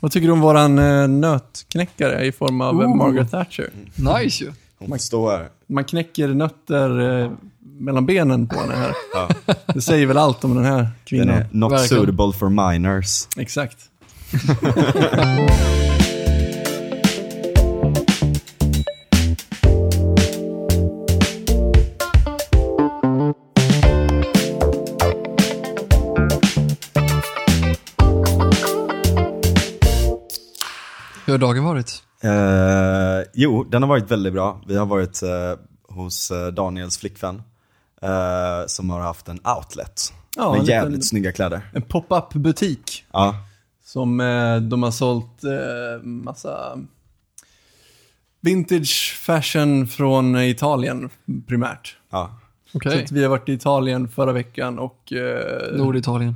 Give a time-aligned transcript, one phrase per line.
[0.00, 2.96] Vad tycker du om våran eh, nötknäckare i form av eh, Ooh.
[2.96, 3.70] Margaret Thatcher?
[3.94, 4.52] Nice ju.
[4.78, 5.48] Hon får stå här.
[5.66, 7.30] Man knäcker nötter eh,
[7.62, 8.92] mellan benen på henne här.
[9.14, 9.28] Ja.
[9.74, 11.28] Det säger väl allt om den här Den kvinnan.
[11.28, 11.88] är not Verkligen.
[12.04, 13.26] suitable for minors.
[13.36, 13.76] Exakt.
[31.40, 32.02] har dagen varit?
[32.22, 34.60] Eh, jo, den har varit väldigt bra.
[34.66, 35.54] Vi har varit eh,
[35.96, 37.42] hos eh, Daniels flickvän.
[38.02, 40.12] eh, som har haft en outlet.
[40.36, 41.70] Ja, med en jävligt liten- snygga kläder.
[41.72, 43.34] En pop-up butik Ja,
[43.84, 46.78] som eh, de har sålt eh, massa
[48.40, 51.10] vintage fashion från Italien
[51.46, 51.96] primärt.
[52.10, 52.40] ja.
[52.74, 52.92] Okej.
[52.92, 55.12] Så att vi har varit i Italien förra veckan och...
[55.12, 56.34] Eh, Norditalien.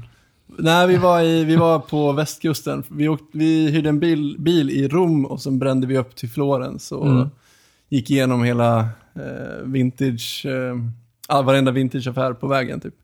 [0.62, 2.82] Nej, vi var, i, vi var på västkusten.
[2.88, 6.28] Vi, åkte, vi hyrde en bil, bil i Rom och sen brände vi upp till
[6.30, 7.28] Florens och Mm.
[7.89, 8.78] gick igenom hela
[9.14, 10.77] eh, vintage, eh,
[11.28, 12.94] ah, varenda vintageaffär på vägen typ.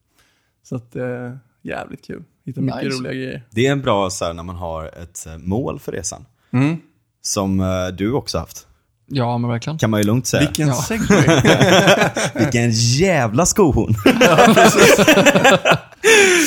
[0.63, 2.23] Så att, eh, jävligt kul.
[2.45, 2.97] Hitta mycket Nice.
[2.99, 3.43] roliga grejer.
[3.51, 6.25] Det är en bra så här, när man har ett eh, mål för resan.
[6.51, 6.77] Mm.
[7.21, 8.66] Som eh, du också haft.
[9.09, 9.79] Ja, men verkligen.
[9.79, 10.41] Kan man ju lugnt säga.
[10.41, 10.75] Vilken Ja.
[10.75, 11.25] segway.
[12.45, 13.95] Vilken jävla skohorn.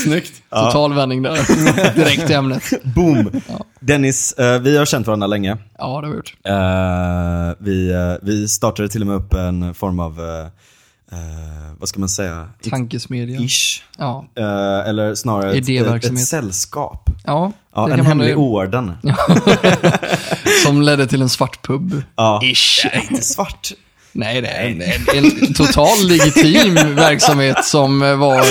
[0.04, 0.34] Snyggt.
[0.50, 1.94] Total vändning där.
[1.96, 2.64] Direkt till ämnet.
[2.84, 3.32] Boom.
[3.48, 3.66] Ja.
[3.80, 5.58] Dennis, eh, vi har känt varandra länge.
[5.78, 6.34] Ja, det har vi gjort.
[6.44, 10.20] Eh, vi, eh, vi startade till och med upp en form av,
[11.12, 11.18] eh,
[11.80, 12.50] vad ska man säga?
[12.70, 13.40] Tankesmedja.
[13.40, 13.84] Ish.
[13.98, 14.26] Ja.
[14.38, 17.10] Eh, eller snarare ett, ett, ett sällskap.
[17.26, 18.92] Ja, Ja, det en man hemlig ju- orden.
[20.64, 22.04] Som ledde till en svart pub.
[22.16, 22.42] Ja.
[22.44, 22.86] Ish.
[22.94, 23.72] Nej, inte svart.
[24.12, 24.82] Nej, det är en,
[25.16, 28.44] en, total legitim verksamhet som var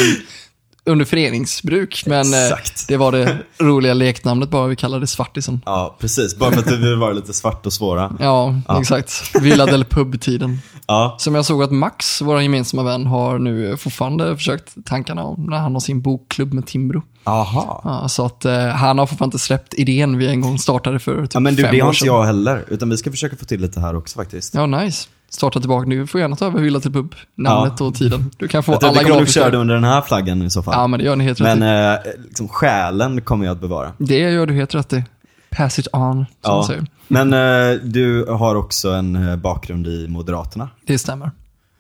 [0.89, 2.03] under föreningsbruk.
[2.07, 2.89] Men eh, Exakt.
[2.89, 5.61] det var det roliga leknamnet bara, vi kallade det Svartisen.
[5.67, 6.37] Ja, precis.
[6.39, 8.13] Bara för att vi vill vara lite svart och svåra.
[8.21, 9.31] Ja, exakt.
[9.41, 10.59] Villa del Pub-tiden.
[10.91, 15.47] Ja, Som jag såg att Max, vår gemensamma vän, har nu fortfarande försökt tankarna om
[15.51, 17.03] när han har sin bokklubb med Timbro.
[17.25, 17.81] aha.
[17.85, 21.23] Ja, så att eh, han har fortfarande inte släppt idén vi en gång startade för
[21.23, 22.65] typ Ja, men du, fem det har inte jag heller.
[22.69, 24.55] Utan vi ska försöka få till lite här också faktiskt.
[24.55, 25.09] Ja, nice.
[25.31, 25.99] Starta tillbaka nu.
[26.01, 28.31] Du får gärna ta över Villa till Pub, namnet och tiden.
[28.37, 29.41] Du kan få Jag tror alla nog grafiska.
[29.41, 30.75] köra det under den här flaggan i så fall.
[30.77, 33.93] Ja, men det gör ni helt rätt Men eh, liksom, själen kommer jag att bevara.
[33.99, 35.05] Det gör du helt rätt i.
[35.51, 36.65] Pass it on, som Ja.
[36.67, 36.87] säger.
[37.09, 40.69] Men eh, du har också en eh, bakgrund i Moderaterna.
[40.87, 41.31] Det stämmer.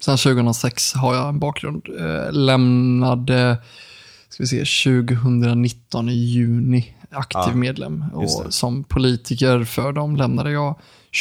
[0.00, 1.82] Sen 2006 har jag en bakgrund.
[2.00, 3.56] Eh, lämnade,
[4.28, 8.04] ska vi se, 2019 i juni, aktiv Ja, medlem.
[8.12, 10.74] Och som politiker för dem lämnade jag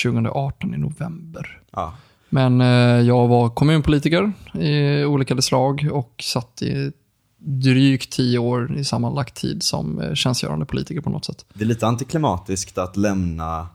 [0.04, 1.60] 2018 i november.
[1.72, 1.94] Ja.
[2.30, 2.68] Men eh,
[3.08, 6.92] jag var kommunpolitiker i olika slag och satt i
[7.40, 11.46] drygt tio år i sammanlagt tid som eh, tjänstgörande politiker på något sätt.
[11.54, 13.68] Det är lite antiklimatiskt att lämna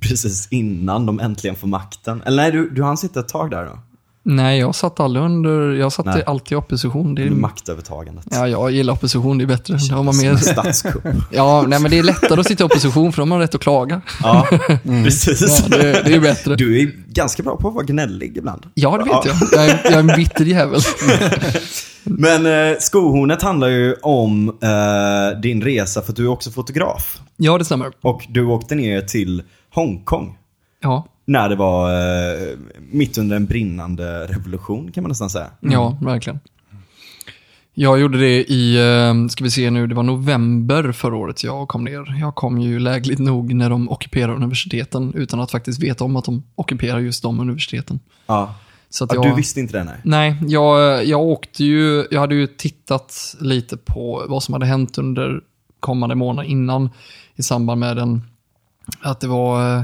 [0.00, 2.22] precis innan de äntligen får makten.
[2.22, 3.78] Eller nej, du, du hann sitta ett tag där då?
[4.28, 6.22] Nej, jag satt aldrig under, jag satt Nej.
[6.26, 7.14] alltid i opposition.
[7.14, 8.24] Det är, maktövertagandet.
[8.30, 9.78] ja, jag gillar opposition, det är bättre.
[9.90, 11.04] Då har man mer, statskupp.
[11.30, 13.60] ja, nej, men det är lättare att sitta i opposition för de har rätt att
[13.60, 14.00] klaga.
[14.22, 14.48] ja,
[14.82, 15.64] precis.
[15.70, 16.56] Ja, det, det är bättre.
[16.56, 18.66] Du är ganska bra på att vara gnällig ibland.
[18.74, 19.36] Ja, det vet jag.
[19.52, 20.80] Jag är, jag är en bitter jävel.
[22.04, 27.20] Men eh, skohornet handlar ju om eh, din resa för att du är också fotograf.
[27.36, 27.92] Ja, det stämmer.
[28.02, 29.42] Och du åkte ner till
[29.74, 30.38] Hongkong.
[30.82, 32.56] Ja, När det var eh,
[32.90, 35.50] mitt under en brinnande revolution kan man nästan säga.
[35.60, 36.40] ja, verkligen.
[37.78, 41.68] Jag gjorde det i, eh, ska vi se nu, det var november förra året jag
[41.68, 42.20] kom ner.
[42.20, 46.24] Jag kom ju lägligt nog när de ockuperar universiteten utan att faktiskt veta om att
[46.24, 48.00] de ockuperar just de universiteten.
[48.26, 48.54] Ja.
[48.90, 49.96] Så att Ja, jag, Du visste inte det nej?
[50.04, 54.98] Nej, jag, jag åkte ju, jag hade ju tittat lite på vad som hade hänt
[54.98, 55.40] under
[55.80, 56.90] kommande månader innan
[57.34, 58.22] i samband med den,
[59.00, 59.82] att det var eh,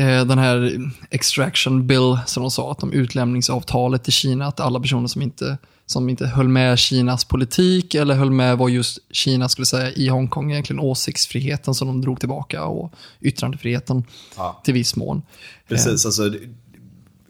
[0.00, 0.78] den här
[1.10, 5.58] extraction bill som de sa, att de utlämningsavtalet till Kina, att alla personer som inte,
[5.86, 10.08] som inte höll med Kinas politik eller höll med vad just Kina skulle säga i
[10.08, 14.04] Hongkong, egentligen åsiktsfriheten som de drog tillbaka och yttrandefriheten
[14.36, 14.60] Ja.
[14.64, 15.22] till viss mån.
[15.68, 16.38] Precis, alltså d-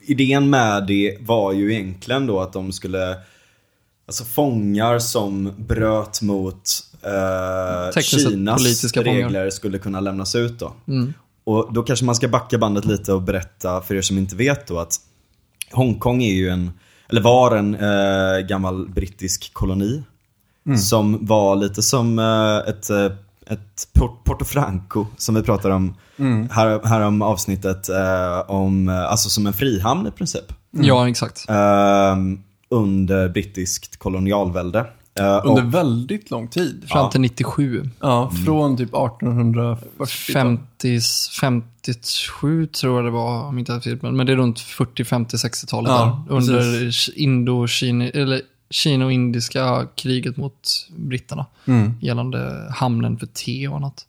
[0.07, 3.17] idén med det var ju egentligen då att de skulle,
[4.07, 6.63] alltså fångar som bröt mot
[7.03, 9.17] eh, Kinas politiska fångar.
[9.17, 10.73] regler skulle kunna lämnas ut då.
[10.89, 11.15] Mm.
[11.45, 14.67] Och då kanske man ska backa bandet lite och berätta för er som inte vet
[14.67, 14.95] då att
[15.73, 16.71] Hongkong är ju en,
[17.09, 20.03] eller var en eh, gammal brittisk koloni.
[20.77, 23.05] Som var lite som eh, ett, eh,
[23.47, 25.95] ett Port- Porto Franco som vi pratar om
[26.51, 27.89] här, här om avsnittet.
[27.89, 30.45] Eh, om, eh, alltså som en frihamn i princip.
[30.71, 31.45] Ja, exakt.
[31.49, 34.87] Ehm, under brittiskt kolonialvälde.
[35.21, 36.85] Under och, väldigt lång tid.
[36.89, 37.11] Fram Ja.
[37.11, 37.91] till 97.
[38.01, 41.01] Ja, från typ 1840 50,
[41.41, 43.99] 57 tror jag det var, om inte fel.
[44.03, 46.25] Men men det är runt 40, 50, 60-talet Ja.
[46.29, 51.47] Under Indo-Kina, eller Kina och indiska kriget mot britterna.
[51.65, 54.07] Mm, Gällande hamnen för te och annat.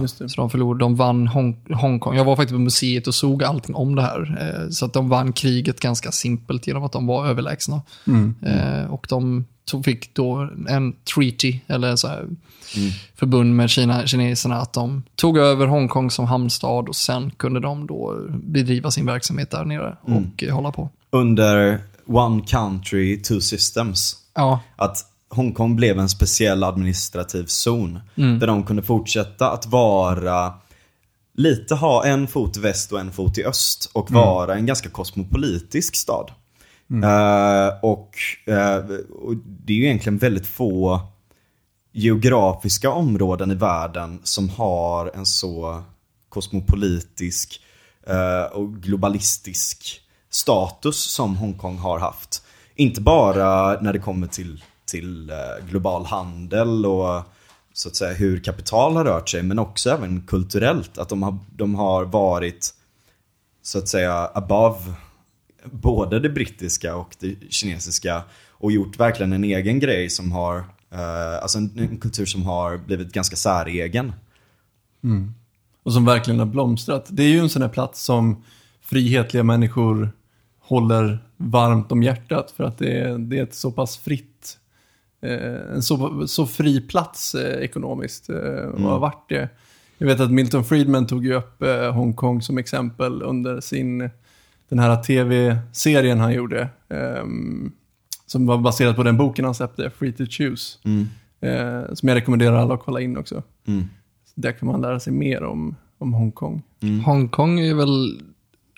[0.00, 0.28] just det.
[0.28, 2.16] Så de förlorade, de vann Hong, Hongkong.
[2.16, 4.36] Jag var faktiskt på museet och såg allting om det här.
[4.64, 7.82] Eh, så att de vann kriget ganska simpelt genom att de var överlägsna.
[8.06, 8.34] Mm.
[8.42, 12.28] Eh, och de tog, fick då en treaty, eller så här,
[13.16, 17.86] förbund med Kina, kineserna, att de tog över Hongkong som hamnstad och sen kunde de
[17.86, 20.90] då bedriva sin verksamhet där nere och eh, hålla på.
[21.10, 24.16] under One Country, Two Systems.
[24.34, 24.96] Ja, Att
[25.28, 27.98] Hongkong blev en speciell administrativ zon.
[28.16, 28.38] Mm.
[28.38, 30.54] Där de kunde fortsätta att vara
[31.34, 33.90] lite ha en fot väst och en fot i öst.
[33.92, 36.30] Och vara en ganska kosmopolitisk stad.
[36.90, 37.04] Mm.
[37.04, 38.16] Eh, och,
[38.48, 41.00] uh, och det är ju egentligen väldigt få
[41.92, 45.82] geografiska områden i världen som har en så
[46.28, 47.60] kosmopolitisk
[48.10, 50.00] uh, och globalistisk
[50.30, 52.42] status som Hongkong har haft.
[52.74, 57.22] Inte bara när det kommer till, till eh, global handel och
[57.72, 60.98] så att säga hur kapital har rört sig men också även kulturellt.
[60.98, 62.74] Att de har, de har varit
[63.62, 64.80] så att säga above
[65.64, 70.58] både det brittiska och det kinesiska och gjort verkligen en egen grej som har,
[70.90, 74.12] eh, alltså en, en kultur som har blivit ganska säregen.
[75.82, 77.06] Och som verkligen har blomstrat.
[77.08, 78.42] Det är ju en sån här plats som
[78.80, 80.10] frihetliga människor
[80.60, 84.58] håller varmt om hjärtat för att det är, det är ett så pass fritt,
[85.22, 89.48] eh, en så, så fri plats eh, ekonomiskt eh, och har varit det.
[89.98, 94.10] Jag vet att Milton Friedman tog ju upp eh, Hongkong som exempel under sin,
[94.70, 96.68] den här tv-serien han gjorde.
[96.88, 97.72] ehm,
[98.26, 100.78] som var baserad på den boken han släppte, Free to Choose.
[101.40, 103.42] Eh, som jag rekommenderar alla att kolla in också.
[103.66, 103.84] Mm.
[104.34, 106.62] Där kan man lära sig mer om, om Hongkong.
[107.04, 108.22] Hongkong är väl,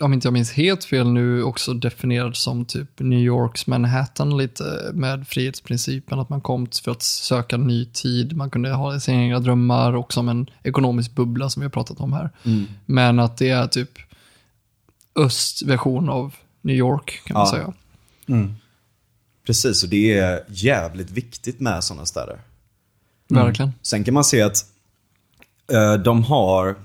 [0.01, 4.63] om inte jag minns helt fel nu, också definierad som typ New Yorks Manhattan lite
[4.93, 6.19] med frihetsprincipen.
[6.19, 10.13] Att man kom för att söka ny tid, man kunde ha sina egna drömmar och
[10.13, 12.29] som en ekonomisk bubbla som vi har pratat om här.
[12.85, 13.89] Men att det är typ
[15.15, 17.51] östversion av New York kan man Ja.
[17.51, 17.73] säga.
[19.45, 22.41] Precis, och det är jävligt viktigt med sådana städer.
[23.29, 23.71] Verkligen.
[23.81, 24.65] Sen kan man se att
[25.71, 26.75] eh, de har,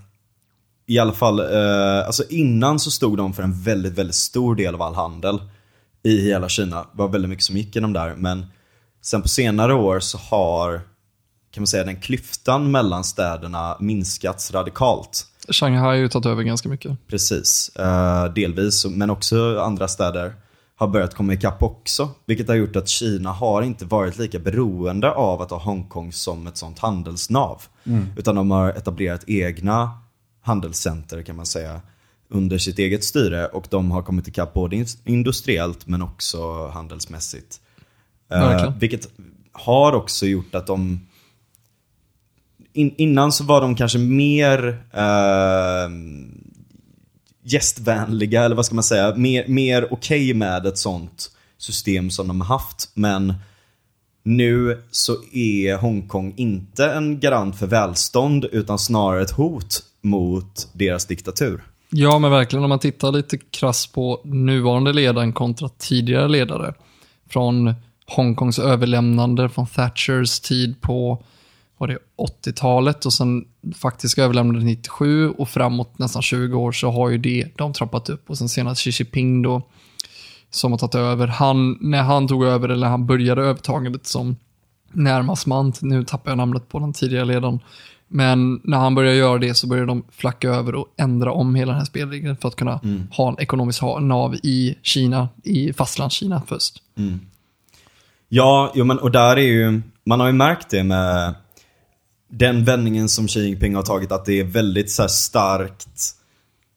[0.87, 4.75] i alla fall, eh, alltså innan så stod de för en väldigt, väldigt stor del
[4.75, 5.41] av all handel
[6.03, 6.77] i hela Kina.
[6.77, 8.15] Det var väldigt mycket som gick genom där.
[8.15, 8.47] Men
[9.03, 10.81] sen på senare år så har,
[11.51, 15.27] kan man säga, den klyftan mellan städerna minskats radikalt.
[15.50, 16.99] Shanghai har ju tagit över ganska mycket.
[17.06, 18.87] Precis, eh, delvis.
[18.87, 20.35] Men också andra städer
[20.77, 22.09] har börjat komma ikapp också.
[22.27, 26.47] Vilket har gjort att Kina har inte varit lika beroende av att ha Hongkong som
[26.47, 27.62] ett sånt handelsnav.
[28.17, 29.91] Utan de har etablerat egna
[30.43, 31.81] handelscenter kan man säga
[32.29, 33.47] under sitt eget styre.
[33.47, 37.61] Och de har kommit ikapp både in- industriellt men också handelsmässigt.
[38.29, 38.79] Verkligen.
[38.79, 39.09] vilket
[39.53, 41.01] har också gjort att de
[42.79, 45.91] in, innan så var de kanske mer eh,
[47.45, 52.41] gästvänliga, eller vad ska man säga, mer, mer okej med ett sånt system som de
[52.41, 52.91] har haft.
[52.95, 53.35] Men
[54.23, 61.07] nu så är Hongkong inte en garant för välstånd utan snarare ett hot mot deras
[61.07, 61.63] diktatur.
[61.91, 66.75] Ja, men verkligen om man tittar lite krass på nuvarande ledaren kontra tidigare ledare.
[67.29, 67.75] Från
[68.06, 71.23] Hongkongs överlämnande från Thatchers tid på
[71.79, 71.99] var det
[72.44, 73.44] 80-talet och sen
[73.75, 78.31] faktiskt överlämnade 97 och framåt nästan 20 år så har ju det, de trappat upp
[78.31, 79.63] och sen senast Xi Jinping då
[80.51, 81.27] som har tagit över.
[81.27, 84.37] Han, när han tog över, eller han började övertagandet som
[84.93, 87.61] närmast man, nu tappar jag namnet på den tidigare ledaren,
[88.08, 91.73] men när han började göra det så började de flacka över och ändra om hela
[91.73, 92.81] den här spelregeln för att kunna
[93.11, 96.82] ha en ekonomisk nav i Kina, i fastlandskina först.
[98.29, 101.35] Ja, jo, men, och där är ju, man har ju märkt det med
[102.29, 106.15] den vändningen som Xi Jinping har tagit, att det är väldigt så här starkt,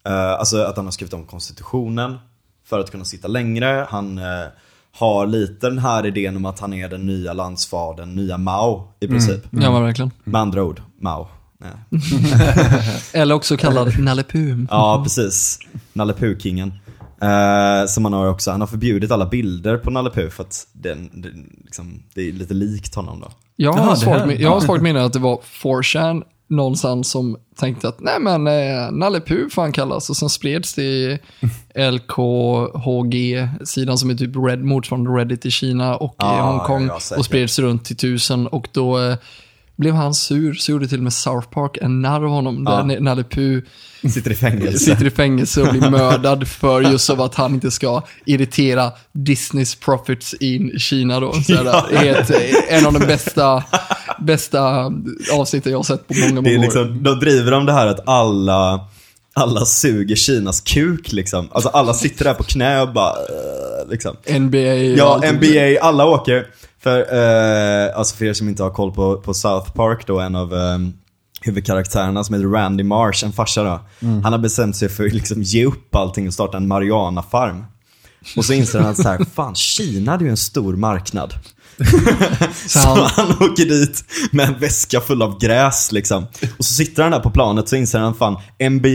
[0.05, 2.17] eh, alltså att han har skrivit om konstitutionen
[2.65, 3.87] för att kunna sitta längre.
[3.89, 4.45] Han eh,
[4.91, 9.07] har lite den här idén om att han är den nya landsfadern, nya Mao i
[9.07, 9.41] princip.
[9.49, 10.11] Ja, men verkligen.
[10.23, 11.27] Med andra ord, Mao.
[11.57, 12.01] Nej.
[13.13, 14.65] Eller också kallad Nalle Puh.
[14.69, 15.59] Ja, precis.
[15.93, 16.73] Nalle Puh-kingen.
[17.21, 20.67] Eh, som han har också, han har förbjudit alla bilder på Nalle Puh för att
[20.73, 23.27] den, den, liksom, det är lite likt honom då.
[23.55, 27.87] Jag Ja, har min- jag har svagt minne att det var 4chan någonstans som tänkte
[27.87, 30.09] att nej men eh, Nalle Puh får han kallas.
[30.09, 31.19] Och sen spreds det i
[31.75, 37.25] LKHG-sidan som är typ Red, motsvarande Reddit i Kina och i Ah, Hongkong ja, och
[37.25, 38.47] spreds runt till tusen.
[38.47, 39.15] Och då eh,
[39.75, 42.63] blev han sur, så gjorde till och med South Park en narr av honom.
[42.63, 43.63] Där Nalle Puh
[44.09, 44.79] Sitter i fängelse.
[44.79, 49.75] sitter i fängelse och blir mördad för just av att han inte ska irritera Disneys
[49.75, 51.33] profits in Kina då.
[51.33, 51.53] Så
[51.91, 52.31] det är ett,
[52.69, 53.63] en av de bästa,
[54.19, 54.91] bästa
[55.33, 56.61] avsnitten jag har sett på många, många Det är år.
[56.61, 58.79] liksom, då driver de det här att alla,
[59.33, 61.49] alla suger Kinas kuk liksom.
[61.51, 64.15] Alltså alla sitter där på knä och bara, eh, liksom.
[64.39, 64.57] NBA.
[64.97, 65.21] Ja.
[65.33, 66.47] NBA, alla åker.
[66.83, 70.35] För, eh, alltså för er som inte har koll på, på South Park då, en
[70.35, 70.77] av eh,
[71.41, 73.79] huvudkaraktärerna som heter Randy Marsh, en farsa då.
[74.23, 77.63] Han har bestämt sig för att liksom ge upp allting och starta en Mariana-farm.
[78.37, 81.33] Och så inser han att så här, fan Kina det är ju en stor marknad.
[82.67, 83.31] Så han- han...
[83.31, 86.23] åker dit med en väska full av gräs liksom.
[86.57, 88.33] Och så sitter han där på planet så inser han fan,
[88.71, 88.87] NBA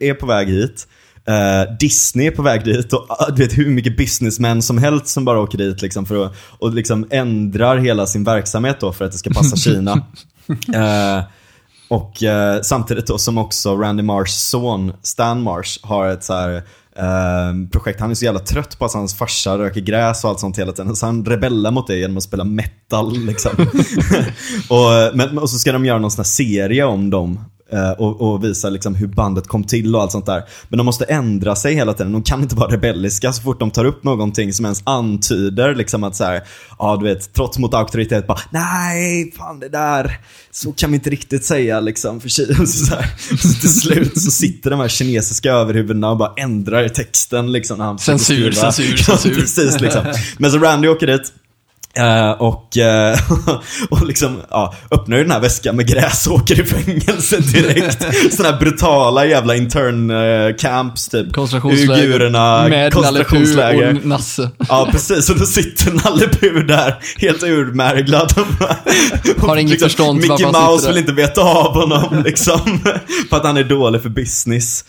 [0.00, 0.88] är på väg hit.
[1.28, 5.06] Eh, Disney är på väg dit och ah, du vet hur mycket businessmän som helst
[5.08, 9.04] som bara åker dit liksom för att, och liksom ändrar hela sin verksamhet då för
[9.04, 9.92] att det ska passa Kina.
[10.74, 11.22] Eh,
[11.88, 16.62] och eh, samtidigt då som också Randy Marshs son Stan Marsh har ett så här
[16.96, 18.00] eh, projekt.
[18.00, 20.72] Han är så jävla trött på att hans farsa röker gräs och allt sånt hela
[20.72, 20.96] tiden.
[20.96, 23.52] Så han rebellar mot det genom att spela metal liksom.
[24.68, 27.40] och, men, och så ska de göra någon sån här serie om dem.
[27.72, 30.42] Eh, Och, och visa liksom hur bandet kom till och allt sånt där.
[30.68, 32.12] Men de måste ändra sig hela tiden.
[32.12, 36.04] De kan inte vara rebelliska så fort de tar upp någonting som ens antyder liksom
[36.04, 36.42] att så här,
[36.78, 40.18] ja du vet, trots mot auktoritet bara, nej, fan det där,
[40.50, 42.20] så kan vi inte riktigt säga liksom.
[42.20, 43.06] För så, så, här,
[43.36, 47.78] så till slut så sitter de här kinesiska överhuvudena och bara ändrar texten liksom.
[47.78, 49.34] När han Censur, censur, censur.
[49.34, 50.04] Precis liksom.
[50.38, 51.32] Men så Randy åker dit.
[51.98, 53.18] Eh, och, eh,
[53.90, 58.06] och liksom, ja, öppnar ju den här väskan med gräs och åker i fängelse direkt.
[58.36, 61.32] Sådana här brutala jävla intern eh, camps typ.
[61.32, 62.02] Koncentrationsläger.
[62.02, 63.92] Uigurerna, Med Nalle koncentrationsläger.
[63.92, 64.50] Puh och Nasse.
[64.68, 65.30] Ja, precis.
[65.30, 68.32] Och då sitter Nalle Puh där, helt urmärglad.
[69.38, 72.80] Har inget förstånd Mickey Mouse vill inte veta av honom, liksom.
[73.30, 74.84] för att han är dålig för business.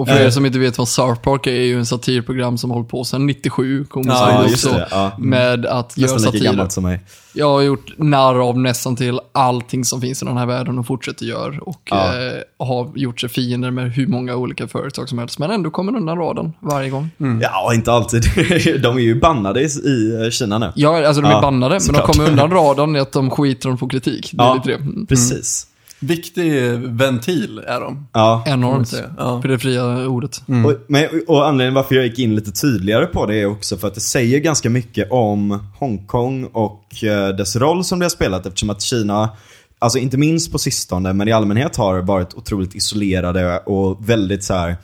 [0.00, 0.30] Och för er Eh.
[0.30, 3.04] som inte vet vad South Park är, är ju en satirprogram som har hållit på
[3.04, 4.68] sedan 97, kommer Ja, också.
[4.72, 5.12] det, ja.
[5.18, 5.30] Mm.
[5.30, 6.44] Med att göra Nästan lika satir.
[6.44, 7.00] gammalt som mig.
[7.32, 10.86] Jag har gjort narr av nästan till allting som finns i den här världen och
[10.86, 11.54] fortsätter göra.
[11.60, 12.06] Och Ja.
[12.06, 15.38] eh, har gjort sig fiender med hur många olika företag som helst.
[15.38, 17.10] Men ändå kommer undan raden varje gång.
[17.42, 18.22] Ja, inte alltid.
[18.82, 20.72] De är ju bannade i, i Kina nu.
[20.74, 22.06] Ja, alltså de är bannade, men de såklart.
[22.16, 24.30] kommer undan raden i att de skiter på kritik.
[24.32, 24.74] Det är Ja, lite det.
[24.74, 25.06] Mm.
[25.06, 25.66] precis.
[26.00, 28.06] Viktig ventil är de.
[28.12, 28.44] Ja.
[28.46, 28.88] Enormt.
[28.88, 29.14] säga.
[29.18, 29.42] Ja.
[29.42, 30.42] För det fria ordet.
[30.46, 33.88] Och, men, och anledningen varför jag gick in lite tydligare på det är också för
[33.88, 38.46] att det säger ganska mycket om Hongkong och eh, dess roll som det har spelat
[38.46, 39.30] eftersom att Kina,
[39.78, 44.54] alltså inte minst på sistone, men i allmänhet har varit otroligt isolerade och väldigt så
[44.54, 44.76] här.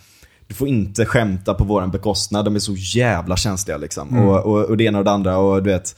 [0.46, 4.18] Du får inte skämta på våran bekostnad, de är så jävla känsliga liksom.
[4.18, 5.96] Och, och, och det ena och det andra och du vet.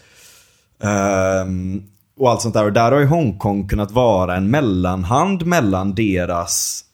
[0.83, 1.83] ehm,
[2.19, 2.65] och allt sånt där.
[2.65, 6.85] Och där har ju Hongkong kunnat vara en mellanhand mellan deras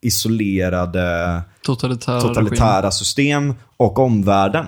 [0.00, 4.66] isolerade Totalitär totalitära system och omvärlden.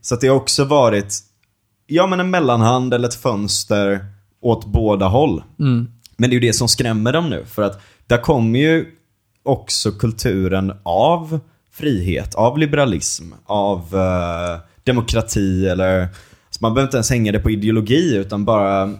[0.00, 1.14] Så att det har också varit
[1.86, 4.06] ja, men en mellanhand eller ett fönster
[4.40, 5.42] åt båda håll.
[5.58, 5.88] Mm.
[6.16, 7.44] Men det är ju det som skrämmer dem nu.
[7.44, 8.86] För att där kommer ju
[9.42, 11.40] också kulturen av
[11.72, 16.08] frihet, av liberalism, av eh, demokrati eller
[16.50, 18.94] så man behöver inte ens hänga det på ideologi utan bara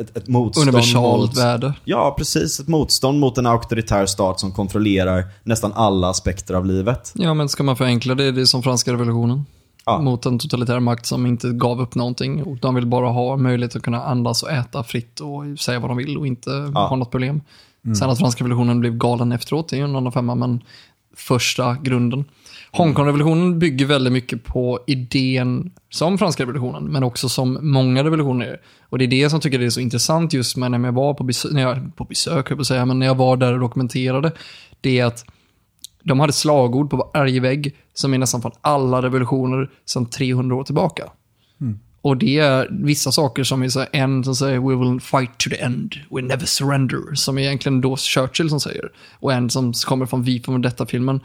[0.00, 1.38] ett, ett motstånd Universalt mot...
[1.38, 1.74] värde.
[1.84, 2.60] Ja, precis.
[2.60, 7.12] Ett motstånd mot en auktoritär stat som kontrollerar nästan alla aspekter av livet.
[7.14, 9.44] Ja, men ska man förenkla det, det är som franska revolutionen.
[9.84, 10.00] Ja.
[10.00, 12.42] Mot en totalitär makt som inte gav upp någonting.
[12.42, 15.90] Och de vill bara ha möjlighet att kunna andas och äta fritt och säga vad
[15.90, 17.40] de vill och inte ha något problem.
[17.98, 20.62] Sen att franska revolutionen blev galen efteråt, det är ju en annan femma, men
[21.16, 22.24] första grunden.
[22.72, 28.60] Hongkong-revolutionen bygger väldigt mycket på idén som franska revolutionen, men också som många revolutioner.
[28.82, 31.14] Och det är det som tycker det är så intressant just med när jag var
[31.14, 33.60] på besök, när jag, på besök, jag på säga, men när jag var där och
[33.60, 34.32] dokumenterade,
[34.80, 35.24] det är att
[36.02, 40.64] de hade slagord på varje vägg som är nästan från alla revolutioner sedan 300 år
[40.64, 41.04] tillbaka.
[42.02, 45.38] Och det är vissa saker som är så här, en som säger “We will fight
[45.38, 48.90] to the end, we never surrender”, som är egentligen då Churchill som säger.
[49.12, 51.20] Och en som kommer från Vi från detta-filmen,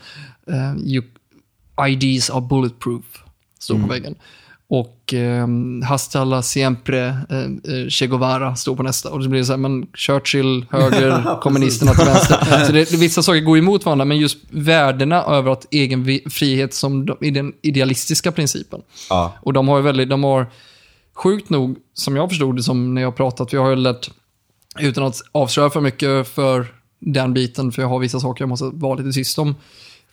[0.50, 1.04] uh, you,
[1.88, 3.04] “IDs are bulletproof”,
[3.60, 4.16] står på väggen.
[4.68, 9.12] Och um, “Hasta la siempre, uh, Che Guevara” står på nästa.
[9.12, 12.66] Och det blir så här, men Churchill höger, kommunisterna till vänster.
[12.66, 17.06] Så det, vissa saker går emot varandra, men just värdena över att egen frihet som
[17.06, 18.82] de, i den idealistiska principen.
[19.10, 19.34] Ja.
[19.42, 20.48] Och de har ju väldigt, de har
[21.14, 24.12] sjukt nog, som jag förstod det som när jag pratat, vi har ju lärt,
[24.80, 26.68] utan att avslöja för mycket för
[27.00, 29.56] den biten, för jag har vissa saker jag måste vara lite tyst om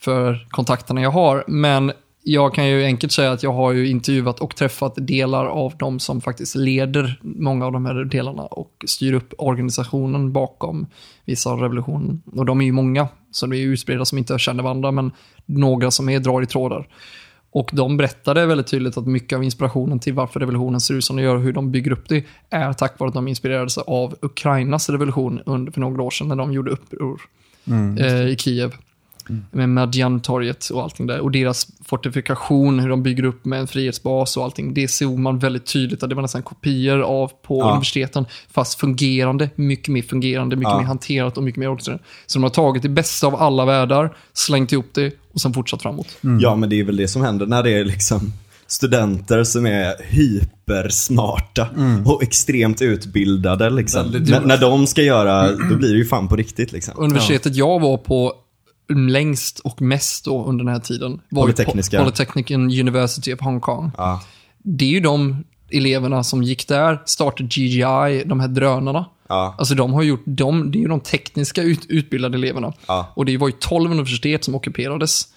[0.05, 1.45] för kontakterna jag har.
[1.47, 1.93] Men
[2.25, 6.01] jag kan ju enkelt säga att jag har ju intervjuat och träffat delar av de
[6.01, 10.87] som faktiskt leder många av de här delarna och styr upp organisationen bakom
[11.25, 12.23] vissa av revolutionen.
[12.33, 15.11] Och de är ju många, så det är ju utspridda som inte känner varandra, men
[15.47, 16.89] några som är drar i trådar.
[17.51, 21.17] Och de berättade väldigt tydligt att mycket av inspirationen till varför revolutionen ser ut som
[21.17, 24.15] den gör och hur de bygger upp det är tack vare att de inspirerades av
[24.21, 27.21] Ukrainas revolution under, för några år sedan när de gjorde uppror
[27.99, 28.75] eh, i Kiev.
[29.51, 31.21] Med Madjan-torget och allting där.
[31.21, 34.75] Och deras fortifikation, hur de bygger upp med en frihetsbas och allting.
[34.75, 37.71] Det såg man väldigt tydligt att det var nästan kopior av på Ja.
[37.71, 38.27] universiteten.
[38.53, 40.79] Fast fungerande, mycket mer fungerande, mycket Ja.
[40.79, 42.01] mer hanterat och mycket mer organiserat.
[42.27, 45.83] Så de har tagit det bästa av alla världar, slängt ihop det och sen fortsatt
[45.83, 46.09] framåt.
[46.41, 48.33] Ja, men det är väl det som händer när det är liksom
[48.67, 51.69] studenter som är hypersmarta
[52.05, 53.71] och extremt utbildade.
[53.71, 54.13] Liksom.
[54.13, 56.73] Väldigt När, de ska göra, då blir det ju fan på riktigt.
[56.73, 56.95] Liksom.
[56.97, 58.33] Universitetet jag var på
[58.89, 61.99] längst och mest då under den här tiden var Polytekniska.
[62.01, 63.91] Po- Polytechnic University of Hong Kong.
[63.97, 64.23] Ja,
[64.59, 69.05] Det är ju de eleverna som gick där, startade GGI, de här drönarna.
[69.29, 72.73] ja, Alltså de har gjort, de, det är ju de tekniska ut, utbildade eleverna.
[72.87, 73.13] Ja.
[73.17, 75.29] Och det var ju 12 universitet som ockuperades.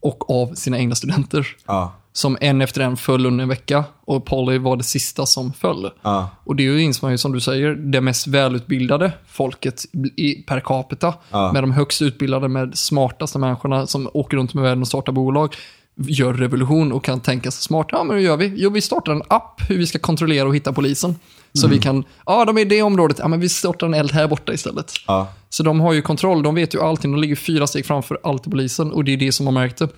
[0.00, 1.46] Och av sina egna studenter.
[1.66, 3.84] ja, Som en efter en föll under en vecka.
[4.04, 5.90] Och Poly var det sista som föll.
[6.02, 9.82] ja, Och det är ju inser man ju, som du säger, det mest välutbildade folket
[10.16, 11.14] i, per capita.
[11.30, 11.52] Ja.
[11.52, 15.54] Med de högst utbildade, med smartaste människorna som åker runt med världen och startar bolag.
[15.96, 17.86] Gör revolution och kan tänka sig smart.
[17.92, 18.52] Ja, men hur gör vi?
[18.56, 21.16] Jo, vi startar en app hur vi ska kontrollera och hitta polisen.
[21.54, 23.16] Så vi kan, ja, de är i det området.
[23.18, 24.92] Ja, men vi startar en eld här borta istället.
[25.06, 27.12] ja, Så de har ju kontroll, de vet ju allting.
[27.12, 29.88] De ligger fyra steg framför allt i polisen och det är det som man märkte.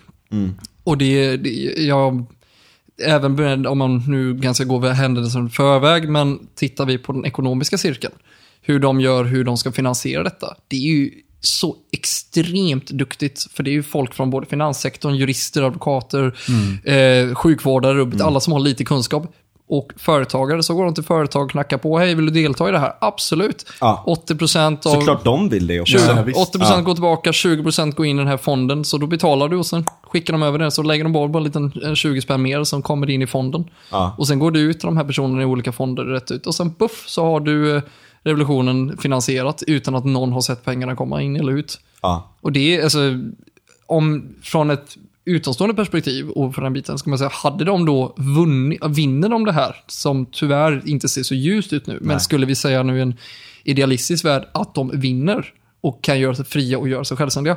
[0.84, 1.50] Och det, det
[1.82, 2.26] jag,
[3.02, 7.78] även med- om man nu ganska går händelsen förväg, men tittar vi på den ekonomiska
[7.78, 8.14] cirkeln,
[8.62, 10.56] hur de gör, hur de ska finansiera detta.
[10.68, 11.10] Det är ju
[11.40, 16.36] så extremt duktigt, för det är ju folk från både finanssektorn, jurister, advokater,
[16.84, 19.34] eh, sjukvårdare, rubbet, alla som har lite kunskap.
[19.68, 22.72] Och företagare, så går de till företag och knackar på, hej vill du delta i
[22.72, 22.92] det här?
[23.00, 23.66] Absolut.
[23.80, 24.04] Ja.
[24.28, 24.90] 80% av...
[24.94, 25.98] Såklart de vill det också.
[25.98, 26.54] 20, Ja, visst.
[26.54, 26.80] 80% Ja.
[26.80, 28.84] går tillbaka, 20% går in i den här fonden.
[28.84, 30.70] Så då betalar du och sen skickar de över det.
[30.70, 33.26] Så lägger de bara bara en liten eh, 20 spänn mer som kommer in i
[33.26, 33.64] fonden.
[33.90, 34.14] Ja.
[34.18, 36.46] Och sen går det ut till de här personerna i olika fonder rätt ut.
[36.46, 37.82] Och sen puff så har du eh,
[38.22, 41.80] revolutionen finansierat utan att någon har sett pengarna komma in eller ut.
[42.02, 42.98] Ja, Och det är alltså,
[43.86, 48.14] om från ett utomstående perspektiv och för den biten ska man säga, hade de då
[48.16, 52.20] vunnit, vinner de det här, som tyvärr inte ser så ljust ut nu, men Nej.
[52.20, 53.14] skulle vi säga nu i en
[53.64, 57.56] idealistisk värld att de vinner och kan göra sig fria och göra sig självständiga,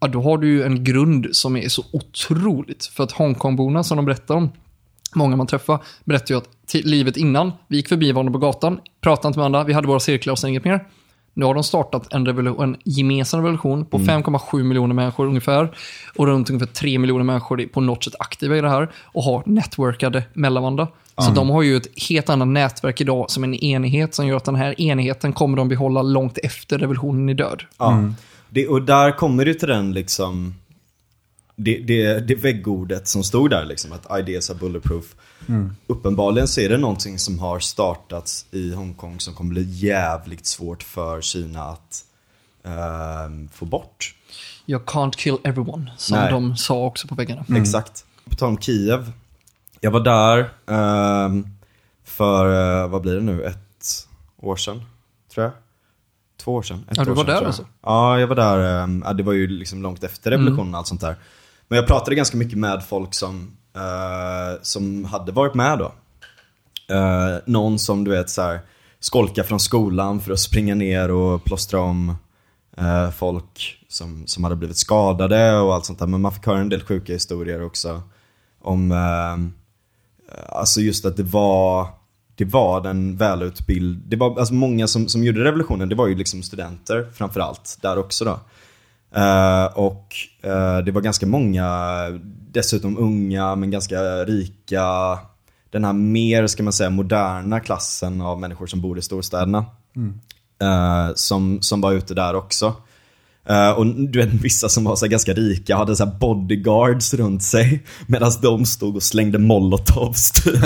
[0.00, 2.86] ja, då har du ju en grund som är så otroligt.
[2.86, 4.50] För att Hongkongborna som de berättar om,
[5.14, 9.28] många man träffar, berättar ju att livet innan, vi gick förbi varandra på gatan, pratade
[9.28, 10.86] inte med varandra, vi hade våra cirklar och sen inget mer.
[11.38, 15.76] Nu har de startat en, revolu- en gemensam revolution på 5,7 miljoner människor ungefär.
[16.16, 19.22] Och runt ungefär 3 miljoner människor är på något sätt aktiva i det här och
[19.22, 20.88] har networkade mellan varandra.
[21.18, 24.44] Så de har ju ett helt annat nätverk idag som en enhet som gör att
[24.44, 27.62] den här enheten kommer de behålla långt efter revolutionen är död.
[27.78, 28.12] ja.
[28.50, 30.54] Det, och där kommer du till den liksom
[31.56, 35.04] det, det, det väggordet som stod där liksom, att ideas are bulletproof.
[35.86, 40.82] Uppenbarligen så är det någonting som har startats i Hongkong som kommer bli jävligt svårt
[40.82, 42.04] för Kina att
[42.64, 44.14] ehm, få bort.
[44.66, 46.32] You can't kill everyone, som Nej.
[46.32, 47.44] de sa också på väggarna.
[47.56, 48.04] Exakt.
[48.30, 49.12] På tal om Kiev.
[49.80, 51.46] Jag var där ehm,
[52.04, 54.82] för, eh, vad blir det nu, ett år sedan,
[55.34, 55.52] tror jag.
[56.40, 56.84] Två år sedan.
[56.94, 57.66] Ja, du var sedan, där alltså?
[57.82, 58.82] Ja, jag var där.
[58.82, 61.16] ehm, det var ju liksom långt efter revolutionen och allt sånt där.
[61.68, 65.92] Men jag pratade ganska mycket med folk som, Eh, som hade varit med då.
[66.94, 68.60] Uh, någon som du vet så här
[69.00, 72.16] skolka från skolan för att springa ner och plåstra om
[72.80, 76.06] uh, folk som, som hade blivit skadade och allt sånt där.
[76.06, 78.02] Men man fick höra en del sjuka historier också.
[78.62, 78.92] Om,
[80.48, 81.86] alltså just att det var,
[82.34, 86.14] det var den välutbildade, det var alltså många som, som gjorde revolutionen, det var ju
[86.14, 88.40] liksom studenter framförallt där också då.
[89.14, 91.68] Eh, och eh, det var ganska många,
[92.50, 95.18] dessutom unga men ganska rika,
[95.70, 99.66] den här mer, ska man säga, moderna klassen av människor som bor i storstäderna.
[100.62, 102.74] Eh, som, som var ute där också.
[103.76, 108.32] Och du vet vissa som var så ganska rika hade så bodyguards runt sig medan
[108.42, 110.54] de stod och slängde molotovs typ.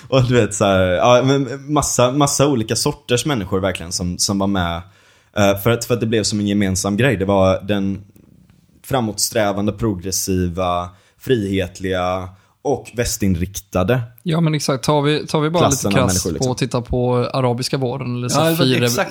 [0.08, 1.22] och du vet så här, ja,
[1.68, 4.82] massa, massa olika sorters människor verkligen som, som var med.
[5.36, 7.16] Eh, för, att, för att det blev som en gemensam grej.
[7.16, 8.04] Det var den
[8.84, 12.28] framåtsträvande, progressiva, frihetliga
[12.64, 14.02] och västinriktade.
[14.22, 14.84] Ja, men exakt.
[14.84, 16.46] Tar vi, tar vi bara lite krasst liksom.
[16.46, 18.56] på att titta på arabiska våren eller Ja.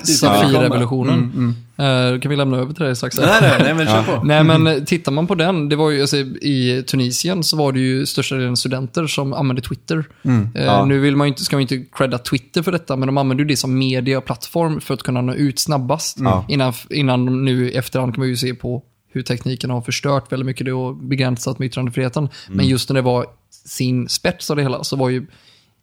[0.04, 1.14] Safirrevolutionen.
[1.14, 2.14] Mm, mm.
[2.14, 3.16] Eh, kan vi lämna över till dig strax?
[3.16, 4.24] Nej, nej, nej, men kör på.
[4.24, 7.80] Nej, men tittar man på den, det var ju, alltså, i Tunisien så var det
[7.80, 10.04] ju största delen studenter som använde Twitter.
[10.22, 10.48] Mm.
[10.54, 10.84] Eh, Ja.
[10.84, 13.18] Nu vill man ju inte, ska man ju inte credda Twitter för detta, men de
[13.18, 16.16] använder ju det som media och plattform för att kunna nå ut snabbast.
[16.20, 16.44] Ja.
[16.48, 18.82] Innan, innan de nu i efterhand kan man ju se på
[19.14, 22.28] hur tekniken har förstört väldigt mycket det och begränsat med yttrandefriheten.
[22.48, 23.26] Men just när det var
[23.66, 25.18] sin spets av det hela så var ju,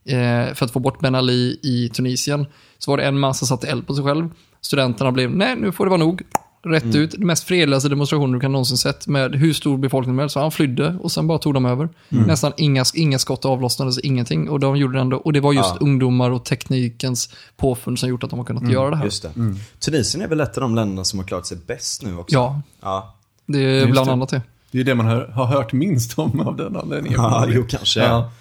[0.05, 2.45] eh, för att få bort Ben Ali i Tunisien,
[2.77, 4.29] så var det en man som satte eld på sig själv.
[4.61, 6.21] Studenterna blev, nej nu får det vara nog.
[6.63, 10.19] Rätt ut, den mest fredligaste demonstrationen du kan någonsin sett med hur stor befolkning som
[10.19, 10.33] helst.
[10.33, 11.89] Så han flydde och sen bara tog de över.
[12.09, 14.49] Nästan inga, inga skott avlossnades, ingenting.
[14.49, 15.17] Och de gjorde det ändå.
[15.17, 15.77] Och det var just Ja.
[15.81, 19.05] ungdomar och teknikens påfund som gjort att de har kunnat göra det här.
[19.05, 19.31] Just det.
[19.79, 22.35] Tunisien är väl ett av de länderna som har klarat sig bäst nu också?
[22.35, 23.15] Ja, Ja,
[23.51, 24.13] det är Just bland det.
[24.13, 24.41] annat det.
[24.71, 27.19] Det är ju det man hör, har hört minst om av den anledningen.
[27.21, 27.99] ja jo kanske.
[27.99, 28.31] Ja,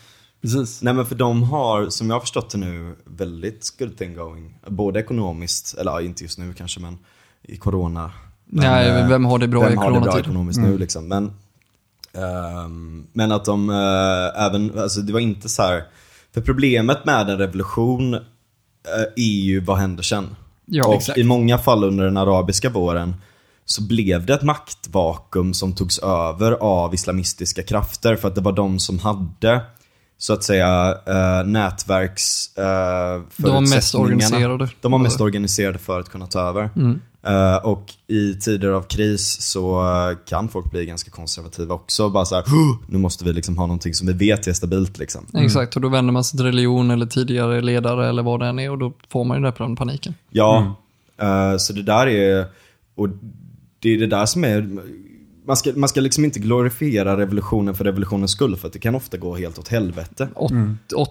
[0.42, 0.82] precis.
[0.82, 4.54] Nej men för de har, som jag har förstått det nu, väldigt good thing going.
[4.66, 6.98] Både ekonomiskt, eller inte just nu kanske men
[7.42, 8.10] i corona.
[8.46, 10.20] Men, Nej, eh, vem har det bra vem i har det bra coronatid?
[10.24, 11.08] ekonomiskt nu liksom.
[11.08, 11.32] Men,
[12.12, 15.84] ehm, men att de eh, även, alltså det var inte så här.
[16.34, 18.20] För problemet med en revolution eh,
[19.16, 20.36] är ju vad händer sen?
[20.66, 21.18] Ja, och exakt.
[21.18, 23.14] i många fall under den arabiska våren
[23.72, 28.52] så blev det ett maktvakuum som togs över av islamistiska krafter för att det var
[28.52, 29.60] de som hade
[30.18, 34.68] så att säga eh, nätverks eh, De var mest organiserade.
[34.80, 36.70] De var mest organiserade för att kunna ta över.
[36.76, 37.00] Mm.
[37.22, 42.08] Eh, och i tider av kris så eh, kan folk bli ganska konservativa också.
[42.08, 42.44] Bara så här,
[42.88, 45.26] nu måste vi liksom ha någonting som vi vet är stabilt liksom.
[45.34, 48.58] Exakt, och då vänder man sig till religion eller tidigare ledare eller vad det än
[48.58, 50.14] är och då får man ju den här paniken.
[50.30, 50.76] Ja,
[51.20, 52.46] eh, så det där är,
[52.94, 53.08] och
[53.80, 54.68] det är det där som är,
[55.46, 58.94] man ska, man ska liksom inte glorifiera revolutionen för revolutionens skull för att det kan
[58.94, 60.28] ofta gå helt åt helvete.
[60.34, 60.52] Åt-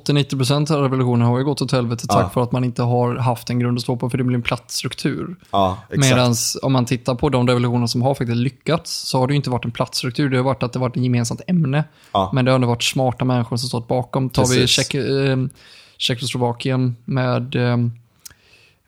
[0.08, 2.30] 80-90% av revolutionen har ju gått åt helvete tack Ja.
[2.30, 4.42] för att man inte har haft en grund att stå på för det blir en
[4.42, 5.36] platt struktur.
[5.52, 5.78] Ja.
[5.98, 9.36] Medan om man tittar på de revolutioner som har faktiskt lyckats så har det ju
[9.38, 10.30] inte varit en platt struktur.
[10.30, 11.84] Det har varit att det har varit ett gemensamt ämne.
[12.12, 12.32] Ja.
[12.34, 14.30] Men det har ändå varit smarta människor som stått bakom.
[14.30, 14.70] Tar vi Precis.
[14.70, 15.38] Tjeck, eh,
[15.98, 17.78] Tjeckoslovakien med eh,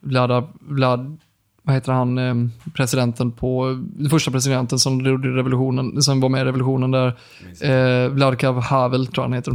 [0.00, 1.18] Vlada, Vlad,
[1.62, 2.34] vad heter han, eh,
[2.74, 7.16] presidenten på, den första presidenten som gjorde revolutionen, som var med i revolutionen där,
[7.60, 9.54] eh, Vladikav Havel tror jag han heter.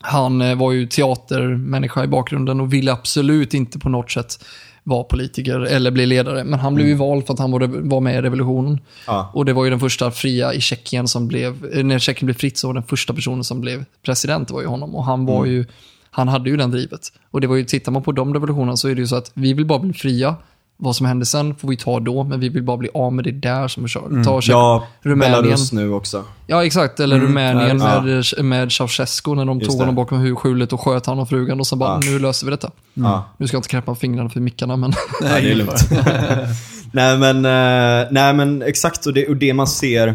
[0.00, 4.44] Han eh, var ju teatermänniska i bakgrunden och ville absolut inte på något sätt
[4.84, 6.44] vara politiker eller bli ledare.
[6.44, 8.80] Men han blev ju vald för att han var, med i revolutionen.
[9.06, 9.30] Ja.
[9.34, 12.34] Och det var ju den första fria i Tjeckien som blev, eh, när Tjeckien blev
[12.34, 14.94] fritt så var den första personen som blev president var ju honom.
[14.94, 15.66] Och han var ju,
[16.10, 17.12] han hade ju den drivet.
[17.30, 19.30] Och det var ju, tittar man på de revolutionerna så är det ju så att
[19.34, 20.36] vi vill bara bli fria.
[20.76, 23.24] Vad som händer sen får vi ta då, men vi vill bara bli av med
[23.24, 24.24] det där som vi kör.
[24.24, 25.42] Ta Tjeck- Ja, Rumänien.
[25.42, 26.24] Belarus nu också.
[26.46, 27.00] Ja, exakt.
[27.00, 28.02] Eller Rumänien ja.
[28.02, 29.82] med, med Ceausescu när de Just tog det.
[29.82, 32.10] honom bakom huvudskjulet och sköt han och frugan och så bara, Ja.
[32.10, 32.70] nu löser vi detta.
[32.94, 33.24] Ja.
[33.38, 35.90] Nu ska jag inte knäppa fingrarna för mickarna, men Ja, det är lugnt.
[36.92, 40.14] nej, men, eh, nej men exakt och det, och det man ser.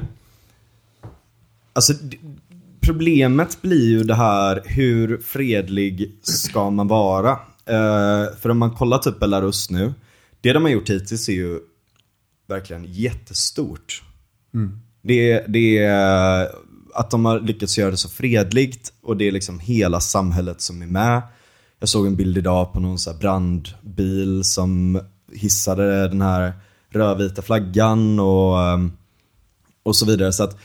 [1.73, 1.93] Alltså
[2.81, 7.31] problemet blir ju det här hur fredlig ska man vara?
[7.65, 9.93] Eh, för om man kollar typ Belarus nu.
[10.41, 11.59] Det de har gjort hittills är ju
[12.47, 14.03] verkligen jättestort.
[15.01, 16.47] Det, är- det är
[16.93, 20.81] att de har lyckats göra det så fredligt och det är liksom hela samhället som
[20.81, 21.21] är med.
[21.79, 24.99] Jag såg en bild idag på någon så här brandbil som
[25.33, 26.53] hissade den här
[26.89, 28.91] rödvita flaggan och, ehm,
[29.83, 30.33] och så vidare.
[30.33, 30.57] Så att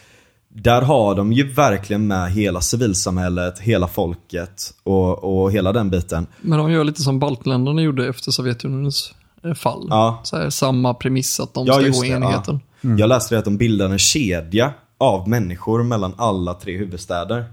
[0.49, 6.27] där har de ju verkligen med hela civilsamhället, hela folket och, och hela den biten.
[6.43, 9.15] Men de gör lite som baltländerna gjorde efter Sovjetunionens
[9.55, 9.87] fall.
[9.91, 10.21] Ja.
[10.25, 12.61] Så här, samma premiss att de Ja, ska gå i det, enigheten.
[12.81, 12.91] Ja.
[12.99, 17.45] Jag läste det att de bildar en kedja av människor mellan alla tre huvudstäder.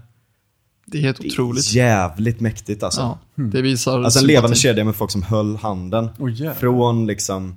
[0.86, 1.72] Det är helt Det är otroligt.
[1.72, 3.00] jävligt mäktigt alltså.
[3.00, 4.26] Ja, det visar Alltså en sympati.
[4.26, 6.08] levande kedja med folk som höll handen.
[6.18, 6.54] Jävlar.
[6.54, 7.56] från liksom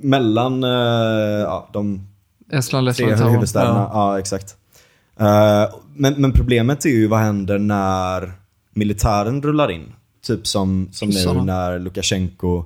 [0.00, 2.06] mellan ja, de
[2.52, 3.32] Estland, tre Lettland, Litauen.
[3.34, 3.90] huvudstäderna.
[3.92, 4.56] Ja, exakt.
[5.16, 5.64] Eh,
[5.96, 8.32] men, men problemet är ju vad händer när
[8.74, 9.92] militären rullar in.
[10.26, 12.64] Typ som, som nu när Lukasjenko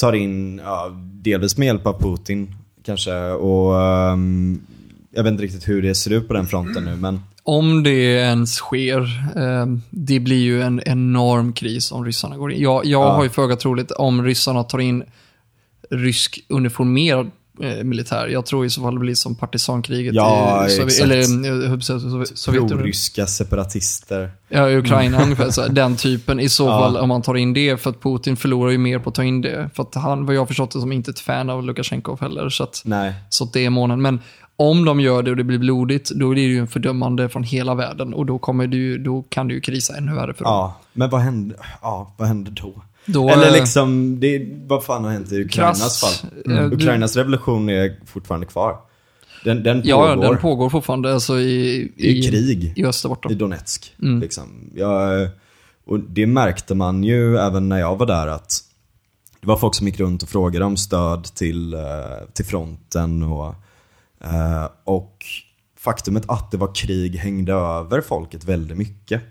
[0.00, 0.90] tar in, ja,
[1.22, 2.54] delvis med hjälp av Putin
[2.84, 3.14] kanske.
[3.30, 4.60] Och ehm,
[5.10, 7.90] jag vet inte riktigt hur det ser ut på den fronten nu men Om det
[8.20, 9.00] ens sker,
[9.36, 12.62] eh, det blir ju en enorm kris om ryssarna går in.
[12.62, 13.12] Jag, jag Ja.
[13.12, 15.04] har ju föga troligt om ryssarna tar in
[15.90, 17.30] rysk uniformerad
[17.84, 18.26] militär.
[18.28, 21.00] Jag tror i så fall det blir som partisankriget Ja, i exakt.
[21.02, 22.78] eller, eh, Sov- Sov- Sovjetunionen.
[22.78, 24.30] Proryska separatister.
[24.48, 25.50] Ja, i Ukraina ungefär.
[25.50, 26.40] Så här, den typen.
[26.40, 26.78] I så Ja.
[26.80, 27.80] fall om man tar in det.
[27.80, 29.70] För att Putin förlorar ju mer på att ta in det.
[29.74, 32.48] För att han, vad jag har förstått det som, inte ett fan av Lukasjenko heller.
[32.48, 33.14] Så att, Nej.
[33.28, 34.02] så att det är månen.
[34.02, 34.20] Men
[34.56, 37.42] om de gör det och det blir blodigt, då är det ju en fördömande från
[37.42, 38.14] hela världen.
[38.14, 40.52] Och då, kommer det ju, då kan det ju krisa ännu värre för dem.
[40.52, 42.82] Ja, men vad hände, ja, vad hände då?
[43.06, 46.30] Då, Eller eh, liksom, det, vad fan har hänt i Ukrainas Krass, fall?
[46.46, 46.72] eh, Mm.
[46.72, 48.76] Ukrainas revolution är fortfarande kvar.
[49.44, 50.08] Den, den pågår.
[50.08, 53.30] Ja, den pågår fortfarande alltså i, Det är krig i öster borta.
[53.30, 53.94] i Donetsk.
[54.02, 54.20] Mm.
[54.20, 54.70] Liksom.
[54.74, 55.28] Jag,
[55.86, 58.60] och det märkte man ju även när jag var där att
[59.40, 61.80] det var folk som gick runt och frågade om stöd till, eh,
[62.32, 63.22] till fronten.
[63.22, 63.54] Och,
[64.24, 65.24] eh, och
[65.78, 69.22] faktumet att det var krig hängde över folket väldigt mycket.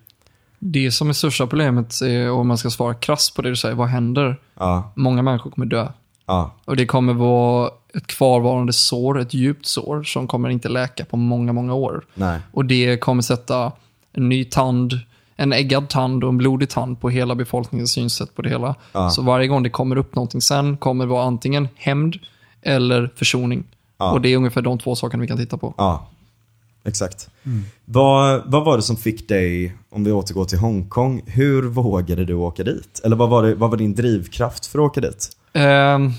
[0.67, 3.75] Det som är största problemet, är, om man ska svara krasst på det du säger,
[3.75, 4.39] vad händer?
[4.60, 5.88] Ja, Många människor kommer dö.
[6.25, 11.06] ja, Och det kommer vara ett kvarvarande sår, ett djupt sår, som kommer inte läka
[11.06, 12.06] på många, många år.
[12.13, 12.39] nej.
[12.51, 13.71] Och det kommer sätta
[14.13, 14.93] en ny tand,
[15.36, 18.75] en äggad tand och en blodig tand på hela befolkningens synsätt på det hela.
[18.91, 19.10] Ja.
[19.10, 22.15] Så varje gång det kommer upp någonting sen kommer det vara antingen hämnd
[22.62, 23.63] eller försoning.
[23.97, 24.12] Ja.
[24.12, 25.73] Och det är ungefär de två sakerna vi kan titta på.
[25.78, 26.08] Ja,
[26.86, 27.30] exakt.
[27.86, 32.34] Vad, vad var det som fick dig, om vi återgår till Hongkong, hur vågade du
[32.34, 33.02] åka dit?
[33.04, 35.30] Eller vad var, det, vad var din drivkraft för att åka dit?
[35.54, 36.12] Ehm,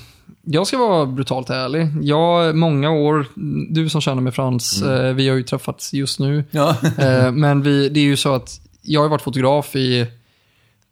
[0.44, 1.88] jag ska vara brutalt ärlig.
[2.02, 3.26] Jag, många år,
[3.74, 6.44] du som känner mig Frans, eh, vi har ju träffats just nu.
[6.50, 6.76] Ja.
[6.98, 10.07] Eh, men vi, det är ju så att jag har varit fotograf i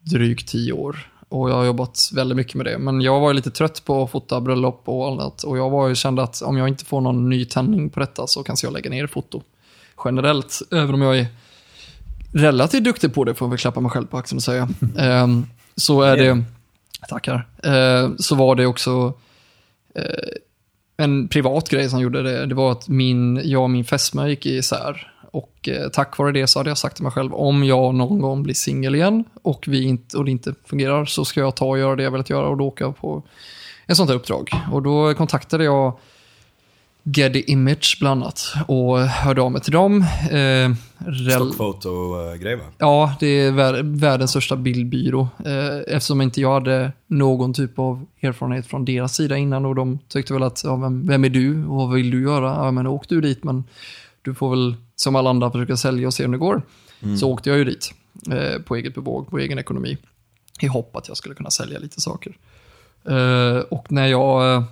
[0.01, 1.11] drygt tio år.
[1.29, 2.79] Och jag har jobbat väldigt mycket med det.
[2.79, 5.43] Men jag var ju lite trött på att fota bröllop och annat.
[5.43, 8.27] Och jag var ju kände att om jag inte får någon ny tändning på detta
[8.27, 9.43] så kanske jag lägga ner foto.
[10.05, 11.27] Generellt, även om jag är
[12.33, 14.69] relativt duktig på det, får jag väl klappa mig själv på axeln och säga.
[14.99, 16.45] Ehm, så är det,
[17.09, 19.13] tackar, Eh, så var det också
[19.95, 20.29] eh,
[20.97, 22.47] en privat grej som gjorde det.
[22.47, 25.11] Det var att min, jag och min fästmö gick isär.
[25.31, 28.21] Och eh, tack vare det så hade jag sagt till mig själv, om jag någon
[28.21, 31.67] gång blir singel igen och, vi inte, och det inte fungerar så ska jag ta
[31.67, 33.23] och göra det jag velat göra och då åka på
[33.87, 34.51] ett sånt här uppdrag.
[34.73, 35.99] Och då kontaktade jag
[37.07, 40.01] Getty Image bland annat och hörde av mig till dem.
[40.31, 40.71] Eh,
[41.35, 42.63] Stockfoto-grej va?
[42.79, 45.29] Ja, det är vär- världens största bildbyrå.
[45.45, 49.99] Eh, eftersom inte jag hade någon typ av erfarenhet från deras sida innan och de
[50.09, 52.47] tyckte väl att, ja, vem, vem är du och vad vill du göra?
[52.65, 53.65] Ja, men åk du dit, men
[54.23, 56.63] du får väl som alla andra försöka sälja och se om det går.
[57.21, 57.95] Så åkte jag ju dit
[58.33, 59.99] eh, på eget bevåg, på egen ekonomi.
[60.61, 62.33] I hopp att jag skulle kunna sälja lite saker.
[63.09, 64.65] Eh, och när jag...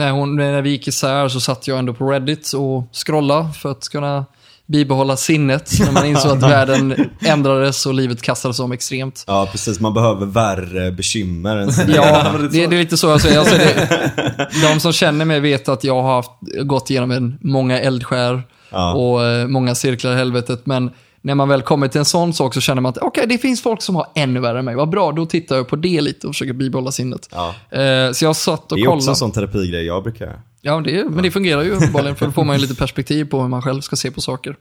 [0.00, 3.70] När, hon, när vi gick isär så satt jag ändå på Reddit och scrolla för
[3.70, 4.24] att kunna
[4.66, 5.70] bibehålla sinnet.
[5.80, 9.24] När man insåg att världen ändrades och livet kastades om extremt.
[9.26, 9.80] Ja, precis.
[9.80, 13.38] Man behöver värre bekymmer än sin Ja, det, det är lite så jag säger.
[13.38, 16.30] Alltså det, de som känner mig vet att jag har haft,
[16.62, 18.94] gått igenom en, många eldskär Ja.
[18.94, 20.66] och eh, många cirklar i helvetet.
[20.66, 20.90] Men
[21.22, 23.62] när man väl kommer till en sån sak så känner man att okej, det finns
[23.62, 24.74] folk som har ännu värre än mig.
[24.74, 27.28] Vad bra, då tittar jag på det lite och försöker bibehålla sinnet.
[27.32, 27.54] Ja.
[27.78, 29.10] Eh, så jag satt och Det är också kollade.
[29.10, 30.40] en sån terapigrej jag brukar göra.
[30.60, 33.40] Ja, det, men det fungerar ju uppenbarligen, för då får man ju lite perspektiv på
[33.40, 34.56] hur man själv ska se på saker.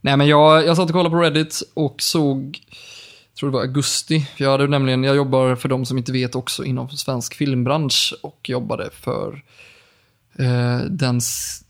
[0.00, 2.58] Nej, men jag, jag satt och kollade på Reddit och såg,
[3.32, 6.34] jag tror det var augusti, jag hade nämligen, jag jobbar för de som inte vet
[6.34, 9.42] också inom svensk filmbransch och jobbade för
[10.38, 11.20] eh, den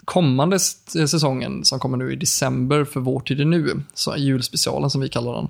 [0.05, 5.01] kommande säsongen som kommer nu i december för Vår tid är nu, så julspecialen som
[5.01, 5.49] vi kallar den.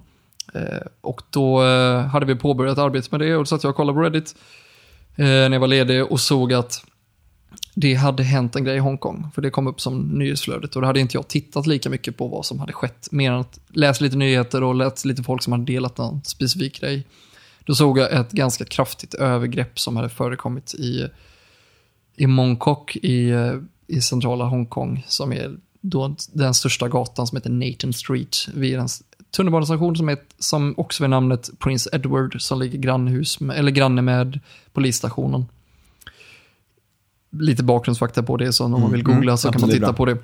[0.54, 3.76] Eh, och då eh, hade vi påbörjat arbetet med det och då satt jag och
[3.76, 4.34] kollade på Reddit
[5.16, 6.84] eh, när jag var ledig och såg att
[7.74, 9.30] det hade hänt en grej i Hongkong.
[9.34, 12.28] För det kom upp som nyhetsflödet och då hade inte jag tittat lika mycket på
[12.28, 13.08] vad som hade skett.
[13.10, 16.80] Mer än att läsa lite nyheter och läst lite folk som hade delat någon specifik
[16.80, 17.06] grej.
[17.64, 21.08] Då såg jag ett ganska kraftigt övergrepp som hade förekommit i,
[22.16, 23.54] i Mongkok i, eh,
[23.86, 25.04] i centrala Hongkong.
[25.08, 28.36] Som är då den största gatan som heter Nathan Street.
[28.54, 28.88] Vid en
[29.36, 34.40] tunnelbanestation som, som också är namnet Prince Edward som ligger grannhus med, eller granne med
[34.72, 35.46] polisstationen
[37.38, 39.92] lite bakgrundsfakta på det, så om man vill googla så kan man titta bra.
[39.92, 40.18] på det.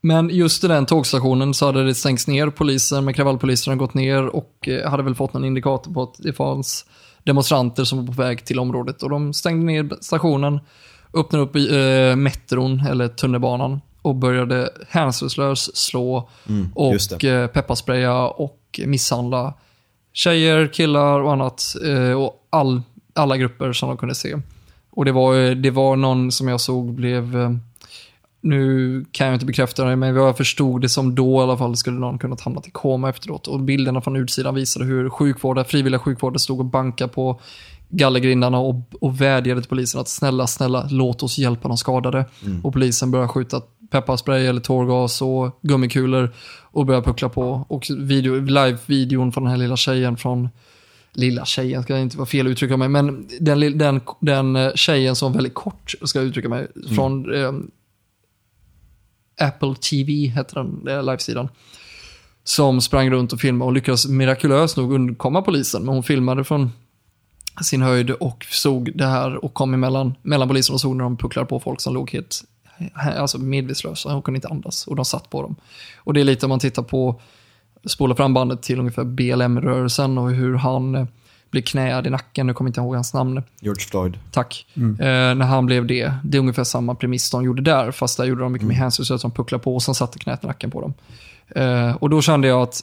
[0.00, 3.94] Men just i den tågstationen så hade det stängts ner, polisen med kravallpoliser hade gått
[3.94, 6.86] ner och eh, hade väl fått någon indikator på att det fanns
[7.22, 9.02] demonstranter som var på väg till området.
[9.02, 10.60] Och de stängde ner stationen,
[11.14, 16.28] öppnade upp eh, metron, eller tunnelbanan, och började hänsynslöst slå
[16.92, 19.54] just och eh, pepparspraya och misshandla
[20.12, 21.74] tjejer, killar och annat.
[21.86, 22.82] Eh, och all,
[23.14, 24.36] alla grupper som de kunde se.
[24.90, 27.50] Och det var, eh, det var någon som jag såg blev, eh,
[28.40, 31.76] nu kan jag inte bekräfta det, men jag förstod det som då i alla fall
[31.76, 33.46] skulle någon kunnat hamna i koma efteråt.
[33.46, 37.40] Och bilderna från utsidan visade hur sjukvårdare, frivilliga sjukvårdare stod och bankade på
[37.96, 42.24] gallergrindarna och, och vädjade till polisen att snälla, snälla, låt oss hjälpa de skadade.
[42.62, 47.66] Och polisen började skjuta pepparspray eller tårgas och gummikulor och började puckla på.
[47.68, 50.48] Och video, live-videon från den här lilla tjejen från
[51.12, 55.16] lilla tjejen, ska jag inte vara fel uttrycka mig, men den, den, den eh, tjejen
[55.16, 57.52] som väldigt kort, ska jag uttrycka mig, från eh,
[59.40, 61.48] Apple TV heter den, eh, livesidan.
[62.44, 65.84] Som sprang runt och filmade och lyckades mirakulöst nog undkomma polisen.
[65.84, 66.70] Men hon filmade från
[67.62, 71.16] sin höjd och såg det här och kom emellan mellan polisen och såg när de
[71.16, 72.44] pucklade på folk som låg helt
[73.16, 74.12] alltså medvetslösa.
[74.12, 75.56] Hon kunde inte andas och de satt på dem.
[75.96, 77.20] Och det är lite om man tittar på,
[77.84, 81.06] spolar fram bandet till ungefär BLM-rörelsen och hur han eh,
[81.50, 82.46] blir knäad i nacken.
[82.46, 83.42] Nu kommer jag inte ihåg hans namn.
[83.60, 84.18] George Floyd.
[84.30, 84.66] Tack.
[84.76, 86.12] Eh, när han blev det.
[86.24, 89.22] Det är ungefär samma premiss de gjorde där, fast där gjorde de mycket mer hänsynslöst.
[89.22, 90.94] De pucklade på och sen satte knät i nacken på dem.
[91.48, 92.80] Eh, och då kände jag att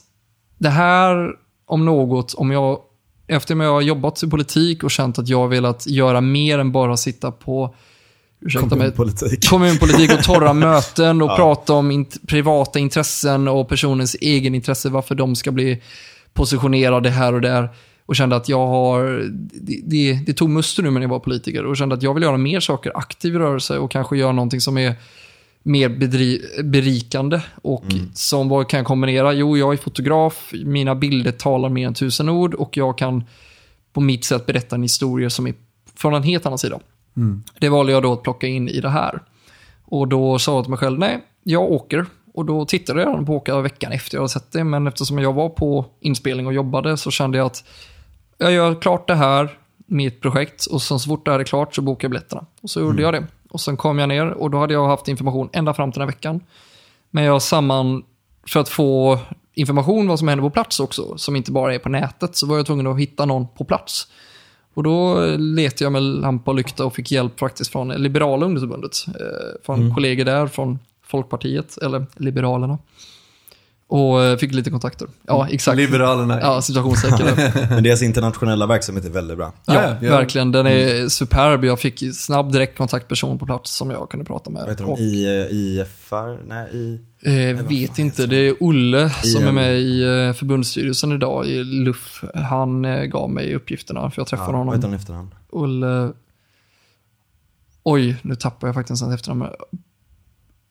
[0.58, 1.30] det här,
[1.66, 2.78] om något, om jag,
[3.32, 6.58] efter att jag har jobbat i politik och känt att jag har velat göra mer
[6.58, 7.74] än bara sitta på
[8.40, 9.48] ursäkta mig, Kommunpolitik.
[9.48, 15.14] kommunpolitik och torra möten och prata om int- privata intressen och personens egen intresse, varför
[15.14, 15.82] de ska bli
[16.32, 17.68] positionerade här och där.
[18.06, 21.66] Och kände att jag har, det, det, det tog muster nu när jag var politiker
[21.66, 24.78] och kände att jag vill göra mer saker, aktiv rörelse och kanske göra någonting som
[24.78, 24.94] är
[25.62, 27.40] mer bedri, berikande.
[27.62, 29.32] Och som vad kan jag kombinera?
[29.32, 33.24] Jo, jag är fotograf, mina bilder talar mer än tusen ord och jag kan
[33.92, 35.54] på mitt sätt berätta en historia som är
[35.94, 36.80] från en helt annan sida.
[37.58, 39.20] Det valde jag då att plocka in i det här.
[39.84, 42.06] Och då sa jag till mig själv, nej, jag åker.
[42.34, 44.64] Och då tittade jag på åka veckan efter jag hade sett det.
[44.64, 47.64] Men eftersom jag var på inspelning och jobbade så kände jag att
[48.38, 50.66] jag gör klart det här, mitt projekt.
[50.66, 52.46] Och sen så fort det här är klart så bokar jag biljetterna.
[52.62, 53.26] Och så gjorde jag det.
[53.52, 56.08] Och sen kom jag ner och då hade jag haft information ända fram till den
[56.08, 56.40] här veckan.
[57.10, 58.02] Men jag samman,
[58.46, 59.18] för att få
[59.54, 62.56] information vad som händer på plats också, som inte bara är på nätet, så var
[62.56, 64.08] jag tvungen att hitta någon på plats.
[64.74, 68.96] Och då letade jag med lampa och lykta och fick hjälp faktiskt från Liberala ungdomsförbundet.
[69.06, 72.78] Eh, från kollegor där, från Folkpartiet, eller Liberalerna.
[73.92, 75.08] Och eh, fick lite kontakter.
[75.26, 75.76] Ja, exakt.
[75.76, 76.40] Liberalerna.
[76.40, 77.26] Ja, situationstecken.
[77.70, 79.52] Men deras internationella verksamhet är väldigt bra.
[79.66, 80.10] Ja, Ja, ja.
[80.16, 80.52] verkligen.
[80.52, 81.64] Den är superb.
[81.64, 84.60] Jag fick snabb direktkontaktperson på plats som jag kunde prata med.
[84.62, 85.02] Vad heter Och, de?
[85.04, 86.46] I, eh, IFR?
[86.48, 87.00] Nej, i...
[87.50, 88.26] eh, vad vet inte.
[88.26, 92.24] Det är Olle som är med i eh, förbundsstyrelsen idag, i LUF.
[92.34, 94.74] Han gav mig uppgifterna, för jag Ja, träffade vad honom.
[94.74, 95.34] heter han efternamn?
[95.50, 96.12] Olle...
[97.82, 99.46] Oj, nu tappar jag faktiskt hans efternamn.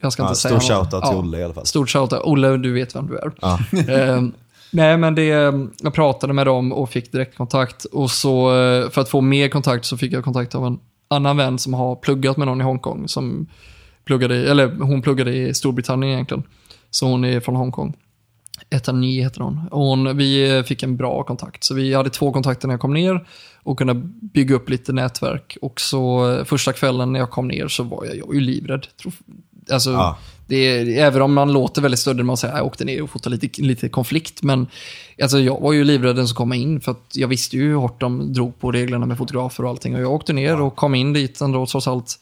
[0.01, 1.65] Jag ska Ja, inte säga stor shoutout till Olle i alla fall.
[1.65, 2.21] Stort shoutout.
[2.23, 3.31] Olle, du vet vem du är.
[3.41, 3.59] Ja.
[3.93, 4.21] Eh,
[4.71, 5.25] nej, men det,
[5.81, 7.85] jag pratade med dem och fick direktkontakt.
[7.85, 11.37] Och så, eh, för att få mer kontakt så fick jag kontakt av en annan
[11.37, 13.07] vän som har pluggat med någon i Hongkong.
[13.07, 13.47] Som
[14.05, 16.43] pluggade, eller hon pluggade i Storbritannien egentligen.
[16.89, 17.95] Så hon är från Hongkong.
[18.69, 19.59] Etany heter hon.
[19.71, 20.17] Och hon.
[20.17, 21.63] Vi eh, fick en bra kontakt.
[21.63, 23.27] Så vi hade två kontakter när jag kom ner
[23.63, 23.93] och kunde
[24.33, 25.57] bygga upp lite nätverk.
[25.61, 28.39] Och så eh, första kvällen när jag kom ner så var jag, jag var ju
[28.39, 28.87] livrädd.
[29.71, 30.17] Alltså, Ja.
[30.49, 33.09] är, även om man låter väldigt stöddig när man säger att jag åkte ner och
[33.09, 34.43] fotade lite, lite konflikt.
[34.43, 34.67] Men
[35.21, 37.75] alltså, jag var ju livrädd den som kom in för att jag visste ju hur
[37.75, 39.95] hårt de drog på reglerna med fotografer och allting.
[39.95, 42.19] Och jag åkte ner och kom in dit ändå trots allt.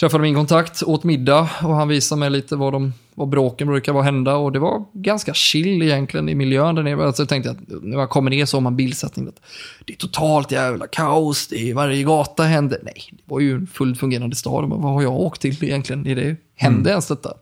[0.00, 3.92] Träffade min kontakt, åt middag och han visade mig lite vad, de, vad bråken brukar
[3.92, 4.36] vara hända.
[4.36, 7.06] Och det var ganska chill egentligen i miljön där nere.
[7.06, 9.28] Alltså, jag tänkte att när man kommer ner så har man bildsättning.
[9.28, 9.40] Att
[9.84, 12.80] det är totalt jävla kaos, det är varje gata händer.
[12.82, 14.68] Nej, det var ju en fullt fungerande stad.
[14.68, 16.06] Men vad har jag åkt till egentligen?
[16.06, 17.32] Är det, hände ens detta?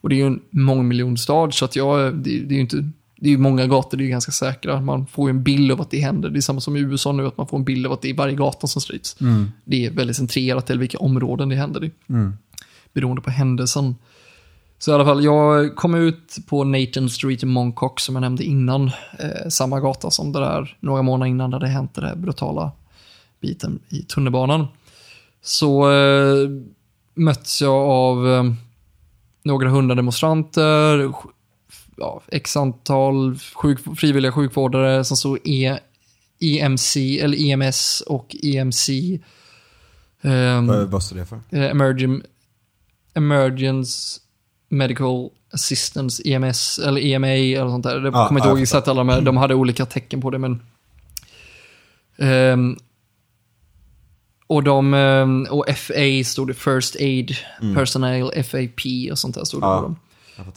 [0.00, 3.28] Och det är ju en mångmiljonstad så att jag, det, det är ju inte, det
[3.28, 4.80] är ju många gator, det är ju ganska säkra.
[4.80, 6.30] Man får ju en bild av att det händer.
[6.30, 8.10] Det är samma som i USA nu, att man får en bild av att det
[8.10, 9.16] är varje gata som stryps.
[9.64, 11.90] Det är väldigt centrerat till vilka områden det händer i.
[12.92, 13.94] Beroende på händelsen.
[14.78, 18.44] Så i alla fall, jag kom ut på Nathan Street i Montauk som jag nämnde
[18.44, 18.90] innan.
[19.18, 22.72] Eh, samma gata som det där några månader innan det hänt det där brutala
[23.40, 24.66] biten i tunnelbanan.
[25.42, 26.48] Så eh,
[27.14, 28.44] möts jag av eh,
[29.42, 31.12] några hundra demonstranter,
[31.98, 35.78] ja, x antal sjuk, frivilliga sjukvårdare som stod e,
[36.40, 38.88] EMC, eller EMS och EMC.
[40.22, 41.40] ehm, Vad, vad står det för?
[41.50, 42.22] eh, emerging,
[43.14, 44.20] Emergence
[44.68, 47.94] Medical Assistance, EMS, eller EMA eller sånt där.
[48.04, 50.38] Jag Ja, kommer inte ja, ihåg exakt alla, men de hade olika tecken på det.
[50.38, 50.62] Men,
[52.20, 52.76] Ehm,
[54.46, 57.36] och de, ehm, och FA stod det First Aid
[57.74, 59.76] Personnel, FAP och sånt där stod det Ja.
[59.76, 59.96] på dem.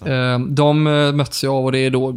[0.06, 2.16] Ehm, De eh, möts jag av och det är då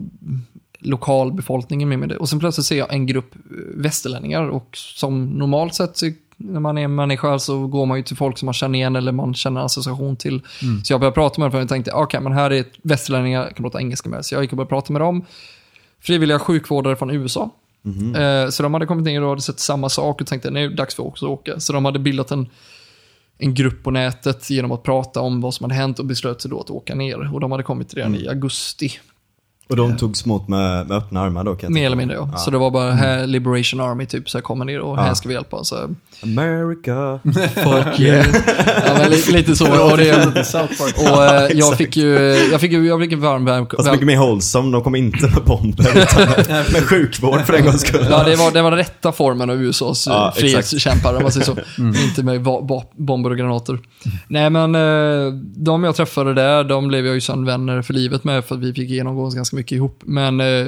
[0.78, 2.16] lokalbefolkningen med mig.
[2.16, 3.40] Och sen plötsligt ser jag en grupp eh,
[3.74, 6.00] västerlänningar och som normalt sett
[6.36, 9.12] när man är människa så går man ju till folk som man känner igen eller
[9.12, 10.40] man känner association till.
[10.84, 13.56] Så jag började prata med dem för jag tänkte, okej men här är västerlänningar, jag
[13.56, 14.24] kan prata engelska med.
[14.24, 15.24] Så jag gick och började prata med dem.
[16.00, 17.50] Frivilliga sjukvårdare från USA
[18.16, 20.68] Eh, så de hade kommit ner och hade sett samma sak och tänkte nu är
[20.68, 21.60] det dags för oss att åka.
[21.60, 22.46] Så de hade bildat en,
[23.38, 26.50] en grupp på nätet genom att prata om vad som hade hänt och beslöt sig
[26.50, 27.34] då att åka ner.
[27.34, 28.92] Och de hade kommit redan i augusti.
[29.68, 32.36] Och de togs emot med, med öppna armar då kan jag Mer eller mindre ja.
[32.36, 35.28] Så det var bara här Liberation Army typ, så här kommer ner och här ska
[35.28, 35.64] vi hjälpa.
[35.64, 35.76] Så,
[36.22, 37.20] America.
[37.54, 38.26] fuck yeah.
[38.86, 39.90] ja, men li, lite så.
[39.90, 40.26] Och, det,
[40.96, 42.14] och eh, jag fick ju,
[42.52, 45.22] jag fick ju, jag fick en varm väl, Fast mycket mer wholesome, de kom inte
[45.22, 48.06] med bomber utan med, med sjukvård för en gångs skull.
[48.10, 50.40] Ja, det var, det var den rätta formen av USAs Ja, ja, exakt.
[50.40, 51.56] frihetskämpar, om man säger så.
[52.04, 52.42] Inte med
[52.96, 53.78] bomber och granater.
[54.28, 58.24] Nej, men eh, de jag träffade där, de blev jag ju sen vänner för livet
[58.24, 60.02] med, för att vi fick genomgå ganska mycket ihop.
[60.04, 60.66] Men eh,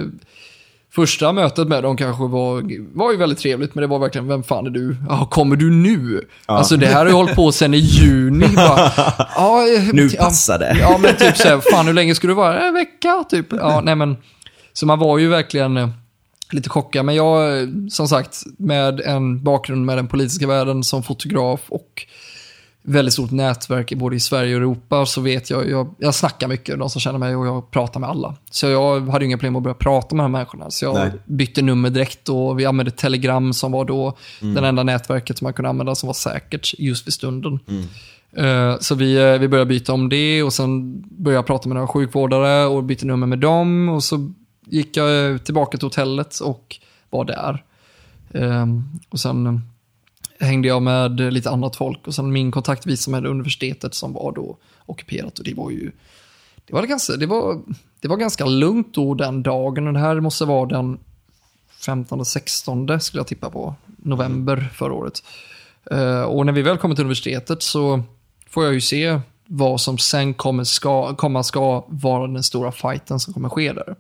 [0.90, 2.62] första mötet med dem kanske var,
[2.96, 4.96] var ju väldigt trevligt, men det var verkligen, vem fan är du?
[5.08, 6.20] Ja, kommer du nu?
[6.46, 8.48] Alltså det här har ju hållit på sedan i juni.
[8.56, 8.92] Bara,
[9.36, 10.76] ja, eh, Nu ja, passar det.
[10.80, 12.60] Ja, men typ såhär, fan hur länge ska du vara?
[12.68, 13.46] En vecka, typ.
[13.52, 14.16] Ja, nej men.
[14.72, 15.88] Så man var ju verkligen eh,
[16.52, 17.04] lite chockad.
[17.04, 22.06] Men jag, eh, som sagt, med en bakgrund med den politiska världen som fotograf och
[22.88, 26.78] väldigt stort nätverk både i Sverige och Europa så vet jag, jag, jag snackar mycket,
[26.78, 28.34] de som känner mig, och jag pratar med alla.
[28.50, 30.70] Så jag hade inga problem att börja prata med de här människorna.
[30.70, 31.10] Så jag Nej.
[31.24, 35.52] bytte nummer direkt och vi använde Telegram som var då den enda nätverket som man
[35.52, 37.58] kunde använda som var säkert just för stunden.
[38.36, 41.74] Eh, Så vi, eh, vi började byta om det och sen började jag prata med
[41.74, 44.32] några sjukvårdare och bytte nummer med dem och så
[44.66, 46.76] gick jag eh, tillbaka till hotellet och
[47.10, 47.64] var där.
[48.34, 49.58] Ehm, Och sen eh,
[50.40, 54.32] hängde jag med lite annat folk och sen min kontakt visade med universitetet som var
[54.32, 54.56] då
[54.86, 55.92] ockuperat och det var ju
[56.66, 57.60] det var, ganska, det var,
[58.00, 60.98] det var ganska lugnt då den dagen och det här måste vara den
[61.80, 65.22] 15-16 skulle jag tippa på, november förra året.
[65.90, 68.02] Eh, och när vi väl kommer till universitetet så
[68.48, 73.20] får jag ju se vad som sen kommer ska, komma ska vara den stora fighten
[73.20, 73.96] som kommer ske där.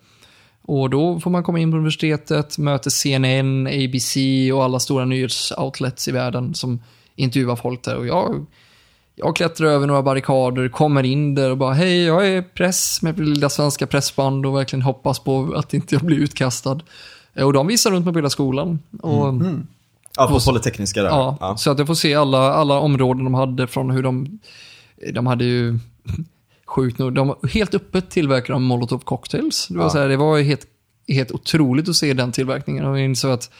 [0.66, 4.16] Och då får man komma in på universitetet, möter CNN, ABC
[4.54, 6.80] och alla stora nyhetsoutlets i världen som
[7.16, 7.96] intervjuar folk där.
[7.96, 8.46] Och jag,
[9.14, 13.18] jag klättrar över några barrikader, kommer in där och bara hej, jag är press med
[13.18, 16.80] lilla svenska pressband och verkligen hoppas på att inte jag blir utkastad.
[17.42, 18.78] Och de visar runt mig på hela skolan.
[19.02, 19.34] Och,
[20.18, 21.08] Ja, på Polytekniska där.
[21.08, 21.56] Ja, Ja.
[21.56, 24.38] så att jag får se alla, alla områden de hade från hur de,
[25.12, 25.78] de hade ju
[26.66, 29.68] sjukt nog, de helt öppet tillverkade de molotov cocktails.
[29.68, 29.90] Det var, Ja.
[29.90, 30.66] så här, det var helt,
[31.08, 33.50] helt otroligt att se den tillverkningen och insåg att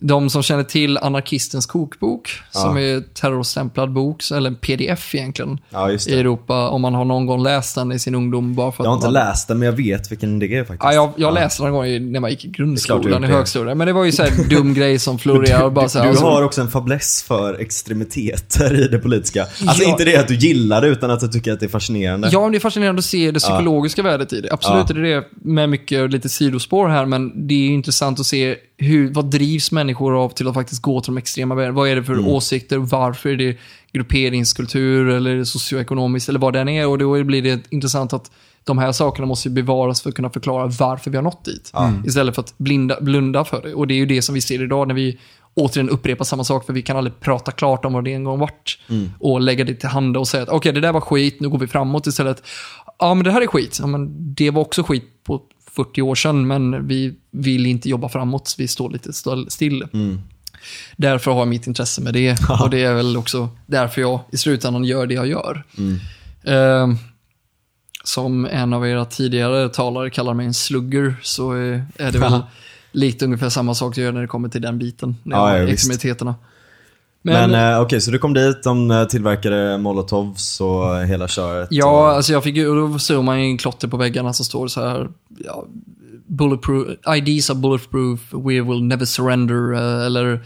[0.00, 5.90] de som känner till Anarkistens kokbok, som är terrorstämplad bok, eller en pdf egentligen, ja,
[5.90, 5.94] i.
[5.94, 8.54] Europa, om man har någon gång läst den i sin ungdom.
[8.54, 10.82] Bara för Jag har inte man, läst den, men jag vet vilken det är faktiskt.
[10.84, 13.76] Ja, jag, jag läste den en gång när man gick i du grundskolan, i högstadiet.
[13.76, 16.10] Men det var ju så här dum grej som florerar och bara så här, Du
[16.10, 19.42] alltså- har också en fäbless för extremiteter i det politiska.
[19.42, 19.90] Alltså Ja.
[19.90, 22.28] inte det att du gillar det, utan att du tycker att det är fascinerande.
[22.32, 24.52] Ja, men det är fascinerande att se det psykologiska värdet i det.
[24.52, 24.96] Absolut Ja.
[24.96, 28.56] är det det med mycket lite sidospår här, men det är ju intressant att se
[28.82, 31.74] hur, vad drivs människor av till att faktiskt gå till de extrema värden?
[31.74, 32.26] Vad är det för Mm.
[32.26, 32.78] åsikter?
[32.78, 33.56] Varför är det
[33.92, 36.86] grupperingskultur eller socioekonomiskt eller vad det än är?
[36.88, 38.30] Och då blir det intressant att
[38.64, 41.72] de här sakerna måste bevaras för att kunna förklara varför vi har nått dit.
[42.06, 43.74] Istället för att blinda, blunda för det.
[43.74, 45.18] Och det är ju det som vi ser idag när vi
[45.54, 48.38] återigen upprepar samma sak, för vi kan aldrig prata klart om vad det en gång
[48.38, 48.78] vart.
[49.18, 51.58] Och lägga det till handa och säga att okej, det där var skit, nu går
[51.58, 52.42] vi framåt istället.
[52.98, 53.78] Ja, men det här är skit.
[53.80, 55.42] Ja, men det var också skit på
[55.76, 59.12] 40 år sedan, men vi vill inte jobba framåt, vi står lite
[59.48, 59.86] still.
[60.96, 62.50] Därför har jag mitt intresse med det.
[62.62, 65.64] Och det är väl också därför jag i slutändan gör det jag gör.
[66.42, 66.94] Eh,
[68.04, 72.42] som en av era tidigare talare kallar mig en slugger, så är det väl
[72.92, 75.16] lite ungefär samma sak jag gör när det kommer till den biten.
[75.22, 75.88] När Ja, ja, visst.
[77.22, 81.68] Men, Men, eh, okej, så du kom dit, de eh, tillverkade molotovs och hela köret.
[81.70, 82.16] ja, och...
[82.16, 84.68] alltså jag fick ju, och då såg man ju en klotter på väggarna som står
[84.68, 85.08] så här,
[85.38, 85.66] ja,
[86.26, 90.44] bulletproof, IDs are bulletproof, we will never surrender, eh, eller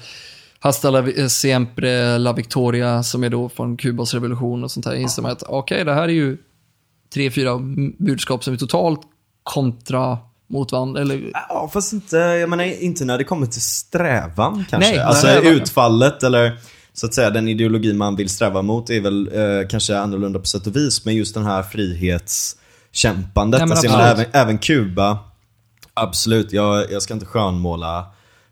[0.58, 4.94] Hasta la, siempre la victoria, som är då från Kubas revolution och sånt där.
[4.94, 6.38] Inser man att okej, det här är ju
[7.14, 7.58] tre, fyra
[7.98, 9.00] budskap som är totalt
[9.42, 11.00] kontra mot varandra.
[11.00, 14.90] Eller, Ja, fast inte, jag menar, inte när det kommer till strävan kanske.
[14.90, 15.52] Nej, alltså strävan.
[15.52, 16.58] utfallet eller
[16.92, 20.46] så att säga den ideologi man vill sträva mot är väl eh, kanske annorlunda på
[20.46, 21.04] sätt och vis.
[21.04, 23.60] Men just den här frihetskämpandet.
[23.60, 25.18] Men alltså, menar, även, även Kuba,
[25.94, 28.06] absolut, jag, jag ska inte skönmåla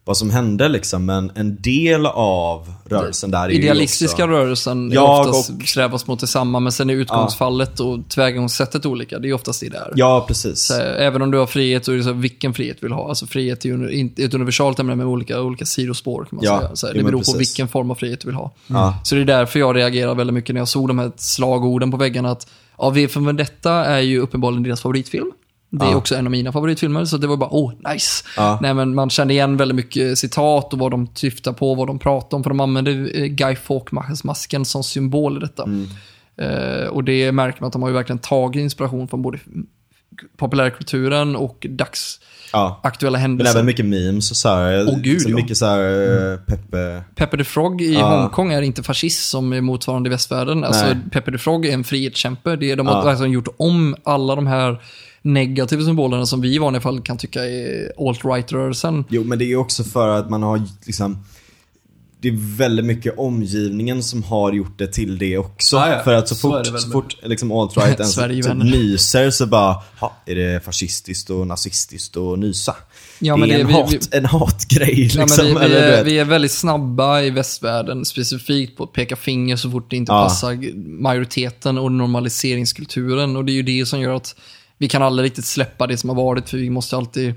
[0.07, 1.05] vad som hände liksom.
[1.07, 4.27] Men en del av rörelsen där är ju idealistiska också...
[4.37, 9.19] rörelsen är oftast och- strävas mot detsamma, men sen är utgångsfallet och tillvägagångssättet olika.
[9.19, 9.93] Det är oftast det där.
[9.97, 10.59] Ja, precis.
[10.67, 12.91] Så, eh, även om du har frihet så är det så här, vilken frihet vill
[12.91, 13.09] du ha.
[13.09, 16.59] Alltså frihet är ju inte- ett universalt ämne med olika, olika sidospår kan man Ja,
[16.61, 16.77] säga.
[16.77, 17.37] Så, det beror på precis.
[17.41, 18.51] vilken form av frihet du vill ha.
[18.67, 18.99] Ja.
[19.05, 21.97] Så det är därför jag reagerar väldigt mycket när jag såg de här slagorden på
[21.97, 22.31] väggarna.
[22.31, 22.47] Att
[22.79, 25.31] ja, V för Vendetta är ju uppenbarligen deras favoritfilm.
[25.79, 25.97] Det är Ja.
[25.97, 28.25] också en av mina favoritfilmer, så det var bara oh, nice.
[28.37, 28.59] Ja.
[28.63, 31.99] Nej, men man kände igen väldigt mycket citat och vad de syftar på, vad de
[31.99, 32.43] pratar om.
[32.43, 35.63] För de använde eh, Guy Fawkes-masken som symbol i detta.
[35.63, 35.89] Mm.
[36.37, 39.39] Eh, och det märker man att de har ju verkligen tagit inspiration från både
[40.37, 43.11] populärkulturen och dagsaktuella Ja.
[43.11, 43.55] Men händelser.
[43.55, 44.87] även mycket memes och så här.
[44.89, 45.35] Åh, gud, så ja.
[45.37, 47.03] mycket så här eh, Peppe.
[47.15, 48.21] Pepper the Frog i Ja.
[48.21, 50.65] Hongkong är inte fascist som är motsvarande i västvärlden.
[50.65, 50.97] Alltså, Nej.
[51.13, 52.57] Pepper the Frog är en frihetskämpe.
[52.57, 53.03] Det är, de har Ja.
[53.05, 54.83] verkligen gjort om alla de här
[55.25, 59.05] negativa symbolerna som vi i vanliga fall kan tycka är alt-right-rörelsen.
[59.09, 61.19] Jo, men det är också för att man har liksom
[62.21, 65.77] det är väldigt mycket omgivningen som har gjort det till det också.
[65.77, 66.03] Ja, ja.
[66.05, 68.15] För att så fort, så fort liksom alt-right ens
[68.47, 72.77] typ nyser så bara, ha, är det fascistiskt och nazistiskt och nysa?
[73.19, 75.47] Ja, det är det- en, vi- hat, vi- en hatgrej Ja, liksom.
[75.55, 79.57] men vi, vi, är, vi är väldigt snabba i västvärlden, specifikt på att peka finger
[79.57, 80.23] så fort det inte Ja.
[80.25, 83.37] passar majoriteten och normaliseringskulturen.
[83.37, 84.37] Och det är ju det som gör att
[84.79, 87.35] vi kan aldrig riktigt släppa det som har varit, för vi måste alltid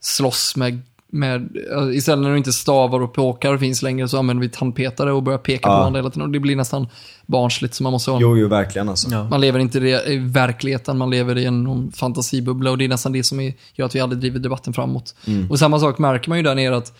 [0.00, 0.82] slåss med,
[1.12, 1.56] med
[1.94, 5.38] istället när det inte stavar och påkar finns längre så använder vi tandpetare och börjar
[5.38, 5.78] peka på Ja.
[5.78, 6.22] varandra hela tiden.
[6.22, 6.86] Och det blir nästan
[7.26, 9.10] barnsligt, så man måste ha Jo, jo, verkligen alltså.
[9.10, 9.28] Ja.
[9.28, 13.12] man lever inte i verkligheten, man lever i en någon fantasibubbla och det är nästan
[13.12, 15.14] det som är, gör att vi aldrig driver debatten framåt.
[15.50, 16.92] Och samma sak märker man ju där nere att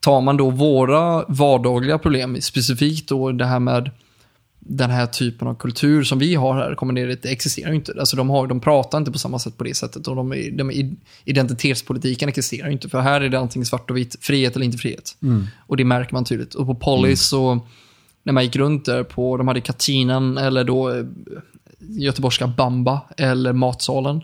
[0.00, 3.90] tar man då våra vardagliga problem, specifikt då det här med
[4.68, 7.94] den här typen av kultur som vi har här, kommer ner, det existerar ju inte.
[7.98, 10.96] Alltså de, har, de pratar inte på samma sätt på det sättet och de, de,
[11.24, 12.88] identitetspolitiken existerar ju inte.
[12.88, 15.16] För här är det antingen svart och vitt, frihet eller inte frihet.
[15.58, 16.54] Och det märker man tydligt.
[16.54, 17.60] Och på Polly så,
[18.22, 21.04] när man gick runt där på, de hade Katinan eller då eh,
[21.78, 24.20] göteborgska Bamba eller Matsalen.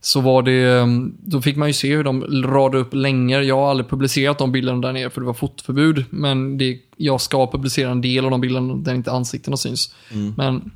[0.00, 0.86] Så var det, eh,
[1.18, 3.42] då fick man ju se hur de radade upp längor.
[3.42, 6.04] Jag har aldrig publicerat de bilderna där nere för det var fotoförbud.
[6.10, 9.94] Men det, jag ska publicera en del av de bilderna där inte ansiktena syns.
[10.36, 10.70] Men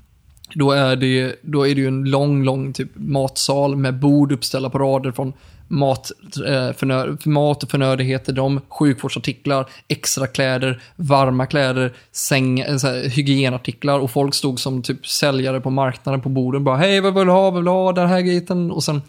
[0.55, 4.71] då är, det, då är det ju en lång, lång typ matsal med bord uppställda
[4.71, 5.33] på rader från
[5.75, 6.11] mat,
[6.47, 13.09] eh, för mat och förnödenheter, de sjukvårdsartiklar, extra kläder, varma kläder, säng, eh, så här,
[13.09, 13.99] hygienartiklar.
[13.99, 17.33] Och folk stod som typ säljare på marknaden på borden bara hej vad vill du
[17.33, 18.71] ha, vad vill du ha, den här grejen.
[18.71, 19.03] Och sen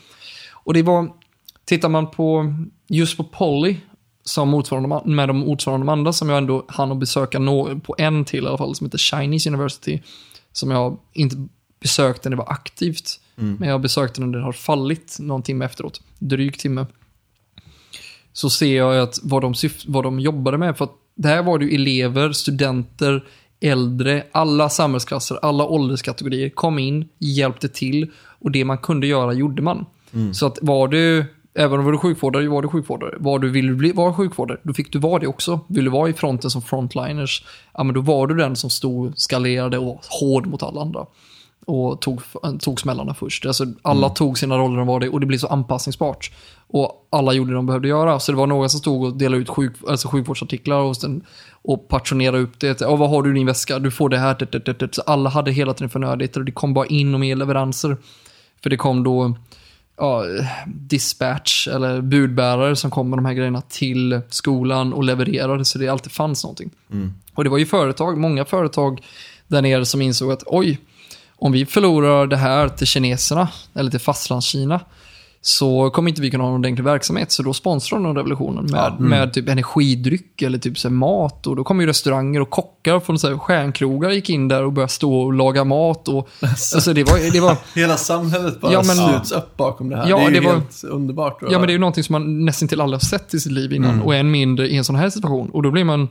[0.54, 1.10] och det var,
[1.66, 2.54] tittar man på,
[2.88, 3.78] just på Polly,
[4.24, 7.96] som motsvarande, med de motsvarande de andra som jag ändå hann att besöka nå, på
[7.98, 10.02] en till i alla fall, som heter Chinese University,
[10.52, 11.48] som jag inte
[11.82, 16.02] besökte när det var aktivt, men jag besökte när det har fallit någon timme efteråt,
[16.20, 16.86] dryg timme.
[18.34, 19.54] Så ser jag att vad de,
[19.88, 23.24] vad de jobbade med, för att där var det ju elever, studenter,
[23.60, 29.62] äldre, alla samhällsklasser, alla ålderskategorier kom in, hjälpte till och det man kunde göra gjorde
[29.62, 29.86] man.
[30.34, 33.16] Så att var du, även om du var sjukvårdare, var du sjukvårdare.
[33.20, 35.60] Var du ville bli, vara sjukvårdare, då fick du vara det också.
[35.68, 39.18] Vill du vara i fronten som frontliners, ja men då var du den som stod,
[39.20, 41.06] skalerade och var hård mot alla andra.
[41.66, 42.22] Och tog,
[42.60, 43.46] tog smällarna först.
[43.46, 46.32] Alltså, alla tog sina roller och var det och det blev så anpassningsbart.
[46.68, 48.20] Och alla gjorde det de behövde göra.
[48.20, 51.88] Så det var några som stod och delade ut sjuk, alltså sjukvårdsartiklar och, sen, och
[51.88, 52.82] portionerade upp det.
[52.82, 53.80] Ja, vad har du i din väska?
[53.80, 54.36] Du får det här.
[54.40, 54.96] det, det, det.
[54.96, 57.98] Så alla hade hela tiden förnödenheter och det kom bara in och mer leveranser.
[58.64, 59.36] För det kom då
[59.98, 60.24] ja,
[60.68, 65.88] dispatch eller budbärare som kom med de här grejerna till skolan och levererade så det
[65.88, 66.72] alltid fanns någonting.
[67.34, 69.02] Och det var ju företag, många företag
[69.48, 70.80] där nere som insåg att oj,
[71.38, 74.80] om vi förlorar det här till kineserna eller till fastlandskina
[75.42, 77.32] så kommer inte vi kunna ha någon ordentlig verksamhet.
[77.32, 81.48] Så då sponsrar de revolutionen med, med typ energidryck eller typ så mat.
[81.48, 84.74] Och då kom ju restauranger och kockar från så här stjärnkrogar gick in där och
[84.74, 86.08] började stå och laga mat.
[86.08, 89.96] Och, alltså det var, det var, Hela samhället bara Ja, men- sluts upp bakom det
[89.98, 90.10] här.
[90.10, 91.38] Ja, det är ju det var- helt underbart.
[91.42, 93.52] Ja, men det är ju någonting som man nästan till aldrig har sett i sitt
[93.52, 94.02] liv innan.
[94.02, 95.50] Och än mindre i en sån här situation.
[95.50, 96.10] Och då blir man,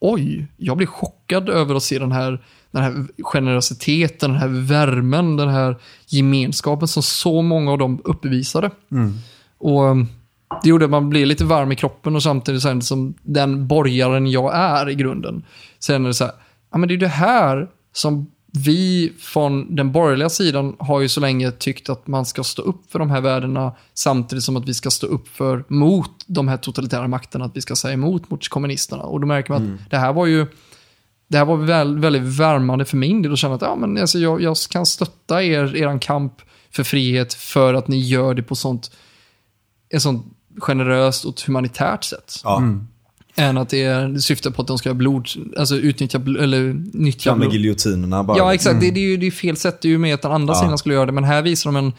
[0.00, 2.42] oj, jag blir chockad över att se den här,
[2.74, 8.70] den här generositeten, den här värmen, den här gemenskapen som så många av dem uppvisade.
[9.58, 10.08] Och um,
[10.62, 14.30] det gjorde att man blev lite varm i kroppen och samtidigt sen som den borgaren
[14.30, 15.44] jag är i grunden.
[15.78, 16.34] Sen är det så här,
[16.72, 21.20] ja men det är det här som vi från den borgerliga sidan har ju så
[21.20, 24.74] länge tyckt att man ska stå upp för de här värdena samtidigt som att vi
[24.74, 28.48] ska stå upp för mot de här totalitära makterna, att vi ska säga emot mot
[28.48, 29.02] kommunisterna.
[29.02, 30.46] Och då märker man att det här var ju
[31.34, 34.18] det här var väl, väldigt värmande för min del att känna att ja, men alltså,
[34.18, 36.32] jag, jag kan stötta er, er kamp
[36.70, 38.90] för frihet för att ni gör det på sånt,
[39.94, 40.26] ett sånt
[40.58, 42.40] generöst och humanitärt sätt.
[42.44, 42.62] Ja,
[43.36, 45.28] Än att det, är, det syftar på att de ska blod,
[45.58, 47.54] alltså utnyttja, bl- eller nyttja fram med blod.
[47.54, 48.38] giljotinerna bara.
[48.38, 48.80] Ja, exakt.
[48.80, 49.80] Det, det, är ju det är fel sätt.
[49.80, 50.60] Det är ju med att den andra Ja.
[50.60, 51.92] sidan skulle göra det, men här visar de en,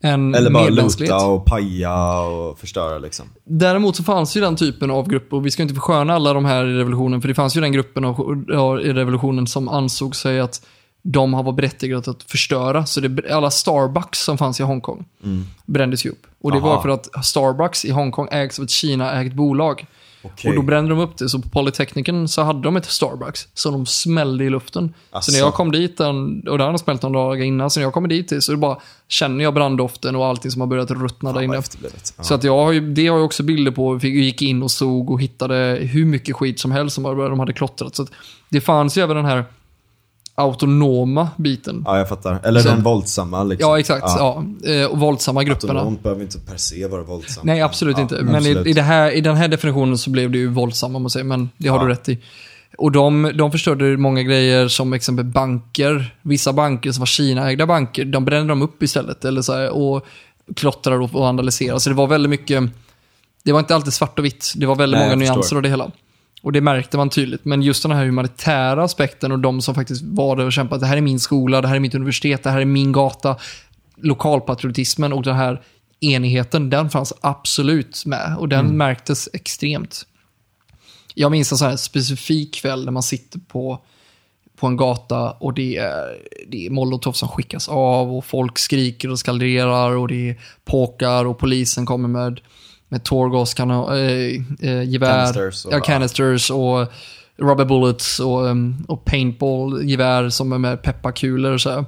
[0.00, 3.26] en Eller bara luta och paja och förstöra liksom.
[3.44, 6.44] Däremot så fanns ju den typen av grupper, och vi ska inte försköna alla de
[6.44, 10.40] här i revolutionen, för det fanns ju den gruppen av, i revolutionen som ansåg sig
[10.40, 10.66] att
[11.02, 12.86] de har varit berättigade att förstöra.
[12.86, 15.04] Så det, alla Starbucks som fanns i Hongkong
[15.66, 16.26] brändes ju upp.
[16.40, 16.82] Och det var Aha.
[16.82, 19.86] för att Starbucks i Hongkong ägs av ett Kina-ägt bolag.
[20.32, 20.48] Okej.
[20.48, 21.28] Och då brände de upp det.
[21.28, 24.94] Så på Polytekniken så hade de ett Starbucks som de smällde i luften.
[25.10, 25.30] Asså.
[25.30, 27.80] Så när jag kom dit, den, och det hade de smält några dagar innan, så
[27.80, 31.32] när jag kommer dit så bara känner jag branddoften och allting som har börjat ruttna
[31.32, 31.62] där inne.
[32.16, 32.22] Ja.
[32.22, 33.94] Så att jag har ju, det har jag också bilder på.
[33.94, 37.52] Vi gick in och såg och hittade hur mycket skit som helst som de hade
[37.52, 37.96] klottrat.
[37.96, 38.06] Så
[38.48, 39.44] det fanns ju även den här
[40.36, 41.82] autonoma biten.
[41.86, 42.40] ja, jag fattar.
[42.44, 43.70] Eller Så- den våldsamma liksom.
[43.70, 44.04] Ja, exakt.
[44.06, 44.44] Ja.
[44.66, 45.72] eh, Och våldsamma grupperna.
[45.72, 47.46] Autonom behöver inte per se vara våldsam.
[47.46, 48.22] Nej, absolut Ja, inte.
[48.22, 48.66] Men absolut.
[48.66, 51.24] I, i, det här, i den här definitionen så blev det ju våldsamma, jag säga.
[51.24, 51.82] Men det har Ja.
[51.84, 52.18] du rätt i.
[52.78, 56.14] Och de, de förstörde många grejer som exempel banker.
[56.22, 59.24] Vissa banker som var Kina-ägda banker, de brände de upp istället.
[59.24, 60.06] Eller så här, och
[60.56, 61.80] klottrade och vandaliserade.
[61.80, 62.62] Så det var väldigt mycket,
[63.44, 64.52] det var inte alltid svart och vitt.
[64.56, 65.90] Det var väldigt Nej, många nyanser av det hela.
[66.46, 67.44] Och det märkte man tydligt.
[67.44, 70.80] Men just den här humanitära aspekten och de som faktiskt var där och kämpade.
[70.80, 73.36] Det här är min skola, det här är mitt universitet, det här är min gata.
[73.96, 75.62] Lokalpatriotismen och den här
[76.00, 78.36] enigheten, den fanns absolut med.
[78.38, 80.06] Och den märktes extremt.
[81.14, 83.80] Jag minns en sån här specifik kväll när man sitter på,
[84.56, 86.16] på en gata och det är,
[86.48, 91.24] det är molotov som skickas av och folk skriker och skalderar och det är påkar
[91.24, 92.40] och polisen kommer med,
[92.88, 94.00] med tårgaskanon, äh,
[94.60, 96.86] äh, gevär, Canisters och- ja, canisters och
[97.36, 101.84] rubber bullets och, um, och paintball-gevär som är med pepparkulor och så här.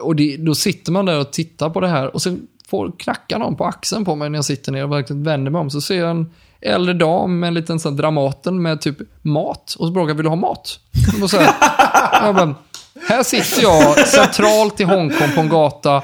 [0.00, 3.38] Och det, då sitter man där och tittar på det här och sen får knacka
[3.38, 5.70] någon på axeln på mig när jag sitter ner och verkligen vänder mig om.
[5.70, 6.30] Så ser jag en
[6.60, 9.76] äldre dam med en liten sån Dramaten med typ mat.
[9.78, 10.80] Och så frågar jag, vill du ha mat?
[11.22, 11.54] Och så här,
[12.26, 12.54] jag bara,
[13.08, 16.02] här sitter jag centralt i Hongkong på en gata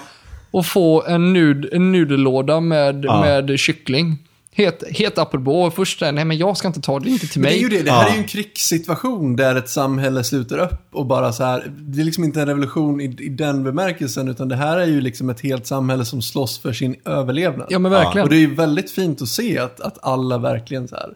[0.55, 3.21] och får en, nud, en nudellåda med, Ja.
[3.21, 4.19] med kyckling.
[4.57, 5.71] Helt, helt apropå.
[5.77, 7.65] Först där, nej men jag ska inte ta det, inte till Men det mig.
[7.65, 7.83] är ju det.
[7.85, 8.09] Det här Ja.
[8.09, 11.73] är ju en krigssituation där ett samhälle slutar upp och bara så här.
[11.79, 15.01] Det är liksom inte en revolution i, i den bemärkelsen, utan det här är ju
[15.01, 17.67] liksom ett helt samhälle som slåss för sin överlevnad.
[17.71, 18.23] Ja men verkligen.
[18.25, 21.09] Och det är ju väldigt fint att se att, att alla verkligen så här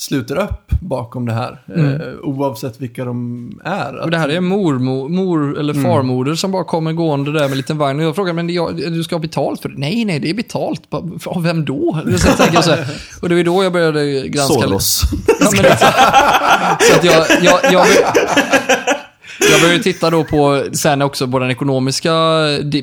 [0.00, 1.62] sluter upp bakom det här.
[1.76, 3.88] Eh, oavsett vilka de är.
[3.88, 4.00] Mm.
[4.00, 5.84] Och det här är mormor, mor eller Mm.
[5.84, 8.00] farmoder som bara kommer gående där med en liten vagn.
[8.00, 9.74] Och jag frågar, men jag, du ska ha betalt för det?
[9.78, 10.82] Nej, nej, det är betalt.
[11.26, 12.00] Av vem då?
[12.18, 12.18] Så
[12.62, 12.76] så
[13.22, 14.54] och det var då jag började granska.
[14.54, 15.02] Soros.
[15.40, 15.78] Ja, det,
[16.86, 17.86] så att jag, jag, jag, jag
[19.62, 22.12] började titta då på sen också på den ekonomiska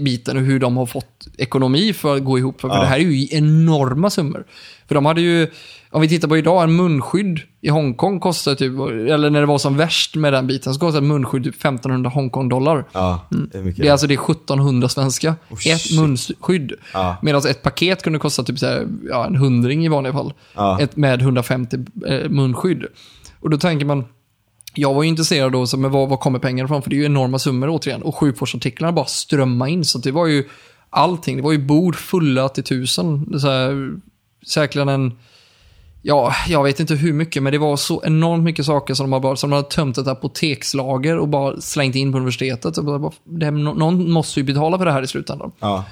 [0.01, 2.61] biten och hur de har fått ekonomi för att gå ihop.
[2.61, 2.79] För Ja.
[2.79, 4.43] det här är ju enorma summor.
[4.87, 5.47] För de hade ju,
[5.91, 8.71] om vi tittar på idag, en munskydd i Hongkong kostar typ,
[9.11, 12.09] eller när det var som värst med den biten, så kostar ett munskydd typ 1500
[12.09, 12.85] Hongkong-dollar.
[12.91, 13.81] Ja, det är mycket.
[13.81, 15.35] Det är alltså det är 1700 svenska.
[15.49, 15.99] Oh, ett shit.
[15.99, 16.73] munskydd.
[16.93, 17.15] Ja.
[17.21, 20.33] Medan ett paket kunde kosta typ så här, ja, en hundring i vanliga fall.
[20.79, 21.77] Ett, med 150
[22.07, 22.85] eh, munskydd.
[23.39, 24.05] Och då tänker man,
[24.77, 26.81] jag var ju intresserad då, så, men var, var kommer pengarna ifrån?
[26.81, 28.01] För det är ju enorma summor återigen.
[28.01, 29.85] Och sjukvårdsartiklarna bara strömmar in.
[29.85, 30.43] Så det var ju
[30.89, 31.37] allting.
[31.37, 33.39] Det var ju bord fulla till tusen.
[33.39, 33.91] Så här,
[34.47, 35.17] säkerligen en...
[36.01, 39.13] Ja, jag vet inte hur mycket, men det var så enormt mycket saker som de
[39.13, 42.75] har bara, som de hade tömt ett apotekslager och bara slängt in på universitetet.
[42.75, 45.51] Bara, det, någon måste ju betala för det här i slutändan.
[45.59, 45.85] Ja.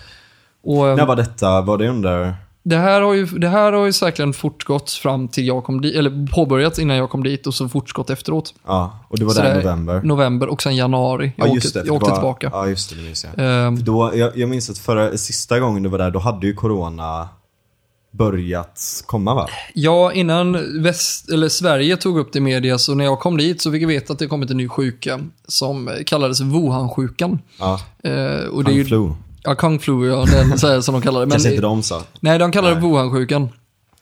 [0.64, 1.62] Och, ehm, När var detta?
[1.62, 2.36] Var det under?
[2.68, 5.96] Det här, har ju, det här har ju säkerligen fortgått fram till jag kom dit,
[5.96, 8.54] eller påbörjats innan jag kom dit och så fortgått efteråt.
[8.66, 10.02] Ja, och det var Så där i november.
[10.04, 11.34] November och sen januari.
[11.36, 11.84] Jag ja, åkte, just det.
[11.86, 12.50] jag åkte var, tillbaka.
[12.54, 12.96] Ja, just det.
[12.96, 13.34] Det minns jag.
[13.78, 16.54] För Då, jag, jag minns att förra, sista gången du var där, då hade ju
[16.54, 17.30] corona
[18.12, 19.48] börjat komma va?
[19.74, 23.62] Ja, innan väst, eller Sverige tog upp det i media, så när jag kom dit
[23.62, 27.40] så fick jag veta att det kommit en ny sjuka som kallades Wuhan-sjukan.
[27.60, 29.12] Ja, Eh, och det är ju.
[29.46, 31.26] Ja, Kung flu, ja, den, så här, som de kallar det.
[31.26, 32.02] Men, Kanske inte de sa.
[32.20, 32.82] Nej, de kallar det.
[32.82, 33.50] Wuhan-sjukan.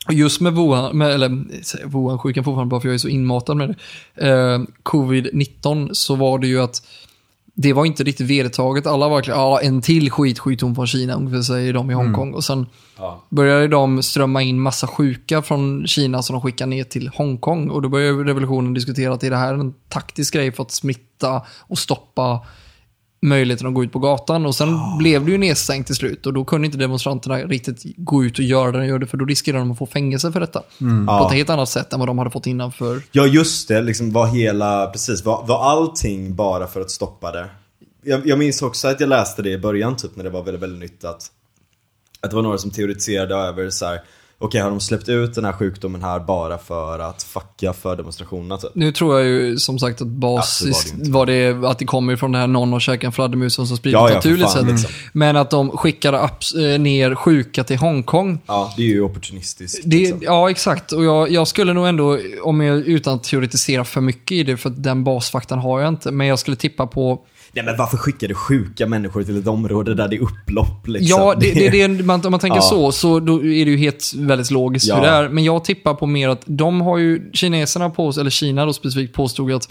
[0.08, 1.30] Och just med Wuhan, med, eller
[1.88, 3.76] Wuhan-sjukan fortfarande bara för jag är så inmatad med
[4.16, 4.28] det.
[4.30, 6.82] Eh, Covid-19 så var det ju att
[7.56, 8.88] det var inte riktigt vedertaget.
[8.88, 12.34] Alla var verkligen, ja en till skitsjukdom från Kina, ungefär säger de i Hongkong.
[12.34, 12.66] Och sen
[12.98, 13.24] Ja.
[13.30, 17.70] började de strömma in massa sjuka från Kina som de skickar ner till Hongkong.
[17.70, 21.42] Och då började revolutionen diskutera att är det här en taktisk grej för att smitta
[21.60, 22.40] och stoppa
[23.24, 24.46] möjligheten att gå ut på gatan.
[24.46, 28.24] Och sen blev det ju nedstängt till slut och då kunde inte demonstranterna riktigt gå
[28.24, 30.60] ut och göra det de gjorde för då riskerade de att få fängelse för detta.
[30.60, 30.66] På
[31.08, 31.28] Ja.
[31.28, 33.02] ett helt annat sätt än vad de hade fått innan för.
[33.12, 37.46] Ja just det, liksom var hela, precis, var, var allting bara för att stoppa det?
[38.06, 40.64] Jag, jag minns också att jag läste det i början typ när det var väldigt,
[40.64, 41.32] väldigt nytt att
[42.22, 44.02] Att det var några som teoretiserade över så här.
[44.40, 48.58] Okej, har de släppt ut den här sjukdomen här bara för att fucka för demonstrationerna
[48.58, 48.72] typ?
[48.76, 51.86] Nu tror jag ju som sagt att basis Ja, det var, var det att det
[51.86, 54.66] kommer från det här någon och käkar en fladdermus som sprider Ja, ja, naturligt sätt.
[54.66, 54.90] liksom.
[55.14, 58.40] Men att de skickade apps- eh, ner sjuka till Hongkong.
[58.46, 59.82] Ja, det är ju opportunistiskt.
[59.86, 60.20] Det, liksom.
[60.24, 60.92] Ja, exakt.
[60.92, 64.58] Och jag, jag skulle nog ändå, om jag, utan att teoretisera för mycket i det,
[64.58, 67.20] för den basfaktan har jag inte, men jag skulle tippa på
[67.56, 71.20] Nej men varför skickar du sjuka människor till ett område där det är upplopp liksom?
[71.22, 72.62] Ja, det, det, det, man, om man tänker Ja.
[72.62, 74.96] så, så då är det ju helt väldigt logiskt Ja.
[74.96, 75.30] hur det är.
[75.30, 79.14] Men jag tippar på mer att de har ju, kineserna på, eller Kina då specifikt
[79.16, 79.70] påstod att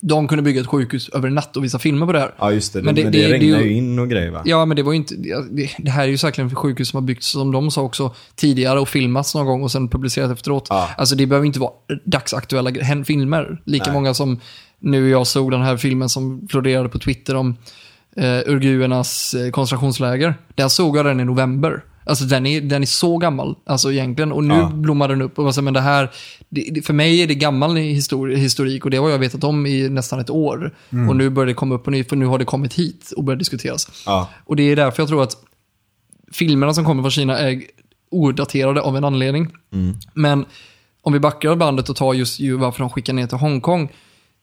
[0.00, 2.34] de kunde bygga ett sjukhus över en natt och visa filmer på det här.
[2.38, 4.42] Ja just det, Men det- men det, det är regnar ju- in och grejer va?
[4.44, 6.96] Ja, men det var ju inte, det, det här är ju säkert ett sjukhus som
[6.96, 10.66] har byggts, som de sa också, tidigare och filmats någon gång och sen publicerat efteråt.
[10.70, 10.88] Ja.
[10.96, 11.72] Alltså det behöver inte vara
[12.04, 12.70] dagsaktuella
[13.06, 13.60] filmer.
[13.64, 13.92] Lika Nej.
[13.94, 14.40] många som
[14.80, 17.56] nu jag såg den här filmen som florerade på Twitter om
[18.16, 20.34] eh, urguernas eh, koncentrationsläger.
[20.54, 21.84] Den såg jag den i november.
[22.08, 24.32] Alltså den är, den är så gammal, alltså egentligen.
[24.32, 24.70] Och nu Ja.
[24.74, 25.38] blommar den upp.
[25.38, 26.10] Och säger, men det här,
[26.48, 29.88] det, för mig är det gammal histori- historik och det har jag vetat om i
[29.88, 30.74] nästan ett år.
[31.08, 33.24] Och nu börjar det komma upp på nytt, för nu har det kommit hit och
[33.24, 34.02] börjat diskuteras.
[34.06, 34.28] Ja.
[34.44, 35.36] Och det är därför jag tror att
[36.32, 37.62] filmerna som kommer från Kina är
[38.10, 39.48] odaterade av en anledning.
[40.14, 40.44] Men
[41.02, 43.88] om vi backar bandet och tar just ju varför de skickar ner till Hongkong.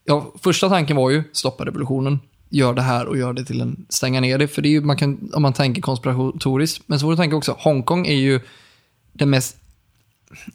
[0.06, 3.86] Ja, första tanken var ju stoppa revolutionen, gör det här och gör det till en,
[3.90, 4.48] stänga ner det.
[4.48, 6.84] För det är ju, man kan, om man tänker konspiratoriskt.
[6.86, 8.40] Men så får du tänka också, Hongkong är ju
[9.14, 9.58] den mest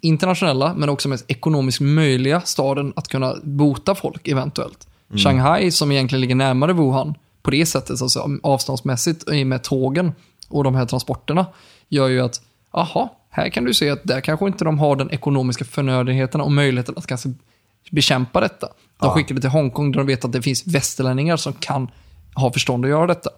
[0.01, 4.89] internationella, men också mest ekonomiskt möjliga staden att kunna bota folk eventuellt.
[5.17, 10.13] Shanghai, som egentligen ligger närmare Wuhan, på det sättet, alltså avståndsmässigt, med tågen
[10.49, 11.47] och de här transporterna,
[11.89, 12.41] gör ju att,
[12.71, 16.53] aha, här kan du se att där kanske inte de har den ekonomiska förnödenheten och
[16.53, 17.33] möjligheten att kanske
[17.91, 18.69] bekämpa detta.
[19.01, 21.91] De skickar det till Hongkong där de vet att det finns västerlänningar som kan
[22.35, 23.31] ha förstånd att göra detta.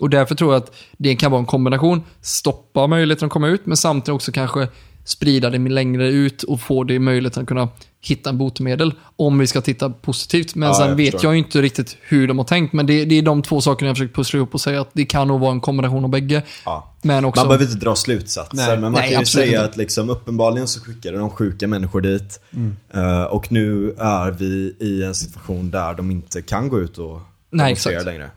[0.00, 2.02] Och därför tror jag att det kan vara en kombination.
[2.20, 4.68] Stoppa möjligheten att komma ut, men samtidigt också kanske
[5.04, 7.68] sprida det längre ut och få det möjligheten att kunna
[8.02, 8.94] hitta en botemedel.
[9.16, 10.54] Om vi ska titta positivt.
[10.54, 11.28] Men Ja, sen jag vet förstår.
[11.28, 12.72] jag ju inte riktigt hur de har tänkt.
[12.72, 15.04] Men det, det är de två sakerna jag försöker pussla ihop och säga att det
[15.04, 16.42] kan nog vara en kombination av bägge.
[16.64, 16.94] Ja.
[17.02, 17.40] Men också...
[17.40, 18.68] Man behöver inte dra slutsatser, Nej.
[18.70, 19.64] men man Nej, kan ju säga inte.
[19.64, 22.40] att liksom, uppenbarligen så skickade de sjuka människor dit.
[22.54, 22.76] Mm.
[22.94, 27.20] Eh, och nu är vi i en situation där de inte kan gå ut och
[27.50, 28.04] Nej, exakt.
[28.04, 28.30] längre.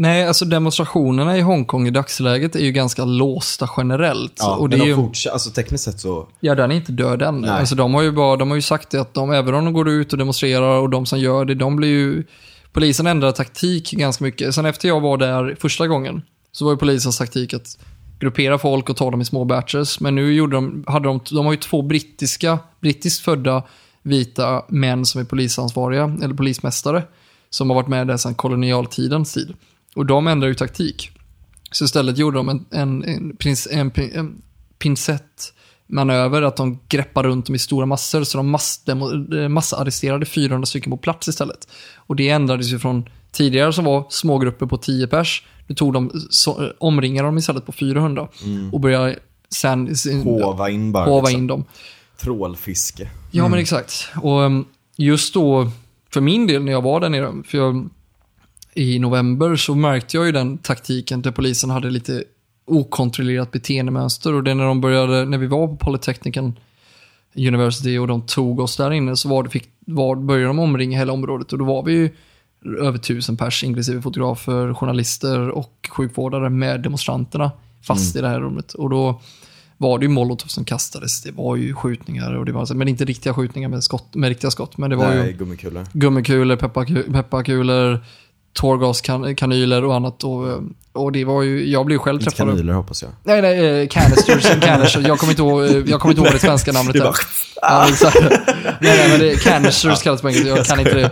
[0.00, 4.34] Nej, alltså demonstrationerna i Hongkong i dagsläget är ju ganska låsta generellt.
[4.38, 5.06] Ja, och det men är de ju...
[5.06, 7.40] fortsätter, alltså tekniskt sett så, Ja, den är inte död än.
[7.40, 7.50] Nej.
[7.50, 9.74] Alltså, de, har ju bara, de har ju sagt det att de, även om de
[9.74, 12.24] går ut och demonstrerar och de som gör det, de blir ju...
[12.72, 14.54] Polisen ändrar taktik ganska mycket.
[14.54, 16.22] Sen efter jag var där första gången
[16.52, 17.78] så var ju polisens taktik att
[18.20, 20.00] gruppera folk och ta dem i små batches.
[20.00, 23.62] Men nu gjorde de, hade de, de har ju två brittiska, brittiskt födda
[24.02, 27.02] vita män som är polisansvariga, eller polismästare,
[27.50, 29.54] som har varit med där sedan kolonialtidens tid.
[29.96, 31.10] Och de ändrar ju taktik.
[31.72, 34.42] Så istället gjorde de en, en, en, prins, en, en
[34.78, 40.66] pincettmanöver, att de greppar runt dem i stora massor, så de massdemo, eh, massarresterade 400
[40.66, 41.68] stycken på plats istället.
[41.96, 45.92] Och det ändrades ju från tidigare som var små grupper på 10 pers, nu tog
[45.92, 48.28] de, så, eh, omringade dem istället på 400
[48.72, 49.18] och började
[49.50, 51.04] sen hova in bara.
[51.04, 51.40] hova liksom.
[51.40, 51.64] in dem.
[52.20, 53.10] Trålfiske.
[53.30, 54.08] Ja, men exakt.
[54.22, 54.66] Och um,
[54.96, 55.70] just då,
[56.10, 57.88] för min del när jag var där nere, för jag,
[58.74, 62.24] i november så märkte jag ju den taktiken där polisen hade lite
[62.66, 66.58] okontrollerat beteendemönster och det när de började, när vi var på Polytechnican
[67.36, 70.98] University och de tog oss där inne så var det, fick, var, började de omringa
[70.98, 72.10] hela området och då var vi ju
[72.80, 77.50] över tusen pers, inklusive fotografer, journalister och sjukvårdare med demonstranterna
[77.82, 78.72] fast i det här rummet.
[78.72, 79.20] Och då
[79.76, 83.04] var det ju molotov som kastades, det var ju skjutningar, och det var, men inte
[83.04, 85.86] riktiga skjutningar med, skott, med riktiga skott, men det var Nej, ju gummikulor.
[85.92, 88.04] gummikulor, pepparku- pepparkulor,
[88.52, 90.24] tårgaskanyler och annat.
[90.24, 90.46] Och,
[90.92, 92.46] och det var ju, jag blev själv Inte träffad.
[92.48, 93.10] kanyler hoppas jag.
[93.24, 95.06] Nej, nej, eh, canisters, canisters.
[95.06, 96.92] Jag kommer inte ihåg, eh, jag kommer inte ihåg det svenska namnet.
[96.92, 97.14] Det bara-
[97.62, 97.86] Ja,
[98.20, 98.38] nej,
[98.80, 100.48] nej, men det, canisters kallas på engelska.
[100.48, 101.10] Jag kan inte det.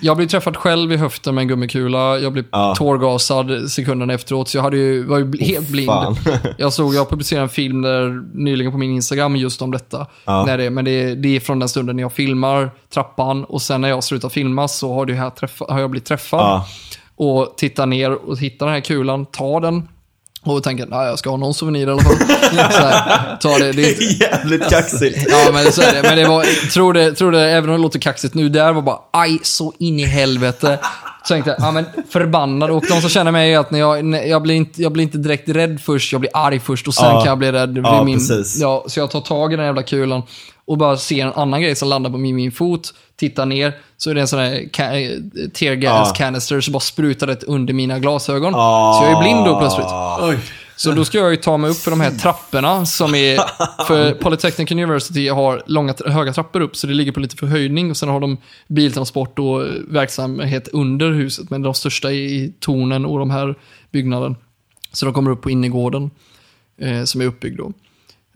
[0.00, 2.18] Jag blev träffad själv i höften med en gummikula.
[2.18, 2.74] Jag blev Ja.
[2.78, 5.86] tårgasad sekunden efteråt, så jag hade ju, var ju helt blind.
[5.86, 6.16] Fan.
[6.58, 10.06] Jag såg, jag publicerade en film där, nyligen på min Instagram just om detta.
[10.24, 10.44] Ja.
[10.46, 13.80] När det, men det, det är från den stunden när jag filmar trappan och sen
[13.80, 16.40] när jag slutar filma så har, det här träffa, har jag blivit träffad.
[16.40, 16.66] Ja.
[17.16, 19.88] Och tittar ner och hittar den här kulan, tar den
[20.44, 22.16] och tänker att jag ska ha någon souvenir i alla fall.
[22.72, 23.82] så här, tar det, det,
[24.20, 25.26] Jävligt kaxigt.
[25.30, 26.02] Ja, men så är det.
[26.02, 28.82] Men det var, tror det, tror det, även om det låter kaxigt nu, där var
[28.82, 30.78] bara aj så in i helvete.
[31.22, 32.70] Så tänkte jag, ja men förbannad.
[32.70, 35.02] Och de som känner mig är att när jag, när jag, blir inte, jag blir
[35.04, 37.20] inte direkt rädd först, jag blir arg först och sen Ja.
[37.20, 37.80] kan jag bli rädd.
[37.84, 38.60] Ja, min, precis.
[38.60, 40.22] ja, så jag tar tag i den jävla kulan
[40.66, 44.10] och bara ser en annan grej som landar på min, min fot, tittar ner, så
[44.10, 46.14] är det en sån här ca- eh, tear gas Ja.
[46.24, 48.52] canister som bara sprutar det under mina glasögon.
[48.56, 48.92] Ah.
[49.00, 49.86] Så jag är blind då plötsligt.
[50.20, 50.38] Oj.
[50.76, 53.38] Så då ska jag ju ta mig upp för de här trapporna som är...
[53.86, 57.90] För Polytechnic University har långa, höga trappor upp, så det ligger på lite förhöjning.
[57.90, 58.36] Och sen har de
[58.68, 63.54] biltransport och eh, verksamhet under huset, men de största är i tornen och de här
[63.90, 64.36] byggnaden.
[64.92, 66.10] Så de kommer upp på innergården,
[66.80, 67.72] eh, som är uppbyggd då.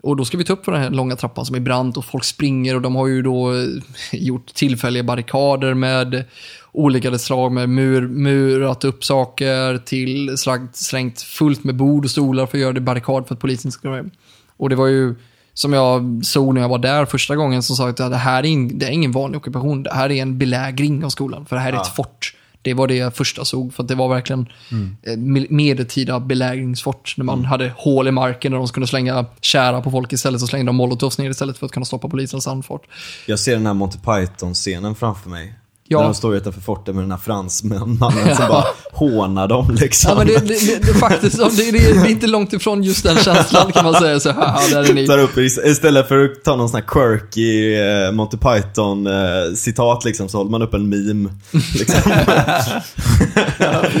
[0.01, 2.05] Och då ska vi ta upp för den här långa trappan som är brant och
[2.05, 3.65] folk springer och de har ju då eh,
[4.11, 6.25] gjort tillfälliga barrikader med
[6.71, 12.45] olika slag med mur, murat upp saker till slängt, slängt fullt med bord och stolar
[12.45, 14.09] för att göra det barrikad för att polisen ska komma
[14.57, 15.15] Och det var ju
[15.53, 18.47] som jag såg när jag var där första gången som sa att det här är,
[18.47, 19.83] in, det är ingen vanlig ockupation.
[19.83, 21.45] Det här är en belägring av skolan.
[21.45, 21.81] För det här är Ja.
[21.81, 22.35] ett fort.
[22.61, 23.73] Det var det jag första såg.
[23.73, 25.47] För att det var verkligen mm.
[25.49, 27.13] medeltida belägringsfort.
[27.17, 30.41] När man hade hål i marken där de kunde slänga kära på folk istället.
[30.41, 32.81] Så slängde de molotovs ner istället för att kunna stoppa polisens anfart.
[33.25, 35.58] Jag ser den här Monty Python-scenen framför mig.
[35.91, 35.97] Ja.
[35.99, 37.97] När de står utanför fortet med den här fransmannen
[38.35, 40.11] som bara hånar dem liksom.
[40.11, 43.71] Ja, men det, det, det, faktiskt, det, det, är inte långt ifrån just den känslan
[43.71, 44.19] kan man säga.
[44.19, 45.07] Så här, där är ni.
[45.07, 50.05] Tar upp, istället för att ta någon sån här quirky eh, Monty Python eh, citat
[50.05, 51.29] liksom, så håller man upp en meme.
[51.51, 52.11] Liksom.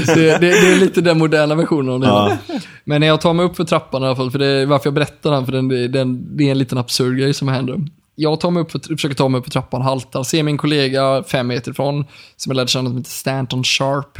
[0.05, 2.07] Det, det, det är lite den moderna versionen av det.
[2.07, 2.37] Ja.
[2.83, 4.87] Men när jag tar mig upp för trappan i alla fall, för det är varför
[4.87, 7.79] jag berättar den, för den, den, det är en liten absurd grej som händer.
[8.21, 11.47] Jag tar mig upp försöker ta mig upp för trappan, haltar, ser min kollega fem
[11.47, 12.05] meter ifrån,
[12.35, 14.17] som jag lärde känna som heter Stanton Sharp.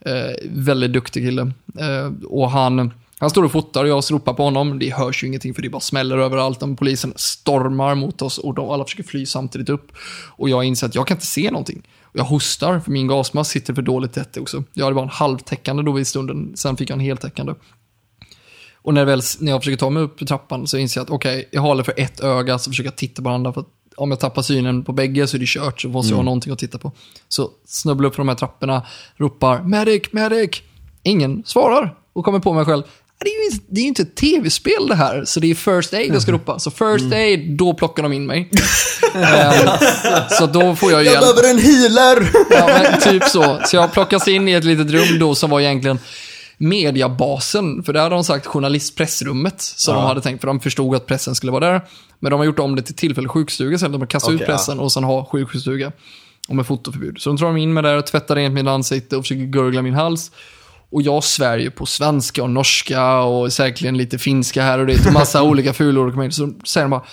[0.00, 1.42] Eh, väldigt duktig kille.
[1.78, 4.78] Eh, och han, han står och fotar och jag ropar på honom.
[4.78, 6.62] Det hörs ju ingenting för det bara smäller överallt.
[6.62, 9.92] Och polisen stormar mot oss och de alla försöker fly samtidigt upp.
[10.36, 11.82] Och jag inser att jag kan inte se någonting.
[12.12, 14.64] Jag hostar för min gasmask sitter för dåligt tätt också.
[14.72, 17.54] Jag hade bara en halvtäckande då vid stunden, sen fick jag en heltäckande.
[18.82, 21.10] Och när, väl, när jag försöker ta mig upp för trappan så inser jag att
[21.10, 23.52] okej, jag håller för ett öga så försöker jag titta på det andra.
[23.52, 23.64] För
[23.96, 26.52] om jag tappar synen på bägge så är det kört, så måste jag ha någonting
[26.52, 26.92] att titta på.
[27.28, 30.50] Så snubblar upp för de här trapporna, ropar medic, medic.
[31.02, 32.82] Ingen svarar och kommer på mig själv.
[32.82, 35.50] "Ah, Det är, ju, inte- det är ju inte ett tv-spel det här, så det
[35.50, 36.58] är first aid jag ska ropa.
[36.58, 38.50] Så first aid, då plockar de in mig.
[39.14, 39.68] Ehm,
[40.30, 41.20] så då får jag hjälp.
[41.20, 42.30] behöver en healer!
[42.50, 43.60] Ja, men typ så.
[43.66, 45.98] Så jag plockas in i ett litet rum då som var egentligen
[46.60, 47.82] mediabasen.
[47.82, 49.60] För där hade de sagt journalistpressrummet.
[49.60, 51.80] Som de hade tänkt, för de förstod att pressen skulle vara där.
[52.18, 53.92] Men de har gjort om det till tillfällig sjukstuga sen.
[53.92, 55.92] De har kastat ut Okej, pressen och sen ha sjukhusstuga.
[56.48, 57.20] Och med fotoförbud.
[57.20, 59.82] Så de tar de in mig där och tvättar rent mitt ansikte och försöker gurgla
[59.82, 60.30] min hals.
[60.90, 65.06] Och jag svär ju på svenska och norska och säkerligen lite finska här och det
[65.06, 66.32] och massa olika fulord.
[66.32, 67.04] Så säger de bara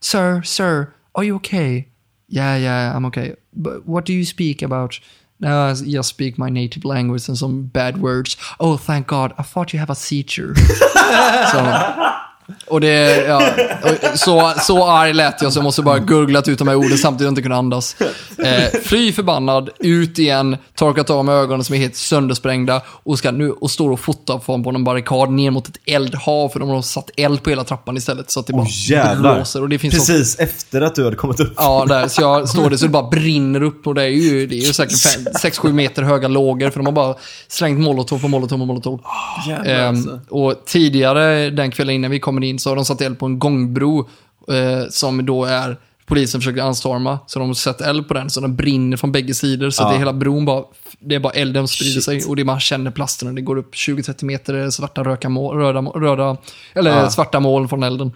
[0.00, 1.84] Sir, sir, are you okay?
[2.28, 3.34] Yeah, yeah, I'm okay.
[3.50, 5.00] But what do you speak about?
[5.38, 8.36] No, I just speak my native language and some bad words.
[8.58, 9.34] Oh, thank God.
[9.38, 10.54] I thought you have a seizure.
[11.52, 12.25] så,
[12.66, 13.42] och det, ja,
[13.82, 16.98] och så, så arg lät jag så jag måste bara gurglat ut de här orden
[16.98, 17.96] samtidigt som jag inte kunde andas.
[18.38, 23.30] Eh, fly förbannad, ut igen, torkat av mig ögonen som är helt söndersprängda och, ska
[23.30, 26.68] nu, och står och fotar från på en barrikad ner mot ett eldhav för de
[26.68, 29.34] har satt eld på hela trappan istället så att det bara jävlar.
[29.34, 29.62] blåser.
[29.62, 31.52] Och det finns Precis efter att du hade kommit upp.
[31.56, 32.08] Ja, där.
[32.08, 34.66] Så jag står där så det bara brinner upp och det är ju, det är
[34.66, 34.96] ju säkert
[35.42, 37.14] 6-7 meter höga lågor för de har bara
[37.48, 39.00] slängt molotov på molotov på molotov.
[39.48, 40.20] Jävlar Ehm, alltså.
[40.28, 43.38] och tidigare den kvällen innan vi kommer in så har de satt eld på en
[43.38, 44.08] gångbro
[44.48, 45.76] eh, som då är
[46.06, 47.18] polisen försöker anstorma.
[47.26, 49.70] Så de har satt eld på den så den brinner från bägge sidor.
[49.70, 49.90] Så Ja.
[49.92, 50.64] det hela bron bara,
[51.00, 52.04] det är bara elden sprider Shit.
[52.04, 55.28] sig och det man känner plasten och det går upp 20-30 meter är svarta röka
[55.28, 56.36] mål, röda, röda,
[56.74, 57.10] eller Ja.
[57.10, 58.12] svarta moln från elden.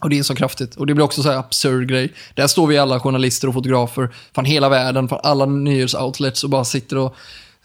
[0.00, 0.76] Och det är så kraftigt.
[0.76, 2.12] Och det blir också så här absurd grej.
[2.34, 6.64] Där står vi alla journalister och fotografer från hela världen, från alla nyhetsoutlets och bara
[6.64, 7.14] sitter och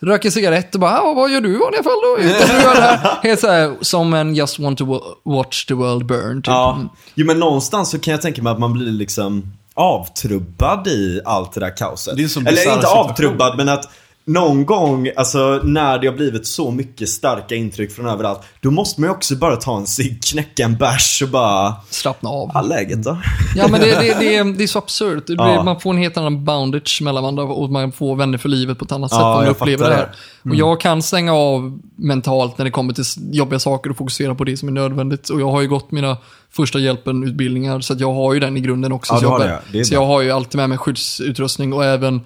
[0.05, 2.17] röker cigarett och bara ah, vad gör du i vanliga fall då?
[2.23, 3.17] Utan du gör det här.
[3.23, 6.41] Helt så här, som en just want to wa- watch the world burn.
[6.41, 6.47] Typ.
[6.47, 6.79] Ja.
[7.15, 11.51] Jo men någonstans så kan jag tänka mig att man blir liksom avtrubbad i allt
[11.53, 12.17] det där kaoset.
[12.17, 13.09] Det är Eller inte situation.
[13.09, 13.89] avtrubbad men att
[14.27, 19.01] någon gång, alltså när det har blivit så mycket starka intryck från överallt, då måste
[19.01, 22.51] man ju också bara ta en cigg, knäcka en bärs och bara, Slappna av.
[22.53, 23.17] ja läget då?
[23.55, 25.23] Ja, men det, det, det, är, det är så absurt.
[25.27, 25.63] Ja.
[25.63, 28.85] Man får en helt annan boundage mellan varandra och man får vänner för livet på
[28.85, 30.03] ett annat Ja, sätt om man upplever det här.
[30.45, 30.51] Mm.
[30.51, 34.43] Och jag kan stänga av mentalt när det kommer till jobbiga saker och fokusera på
[34.43, 35.29] det som är nödvändigt.
[35.29, 36.17] Och jag har ju gått mina
[36.51, 39.13] första hjälpen-utbildningar så att jag har ju den i grunden också.
[39.13, 39.59] Ja, så jag, det, ja.
[39.71, 42.21] Det så jag har ju alltid med mig skyddsutrustning och även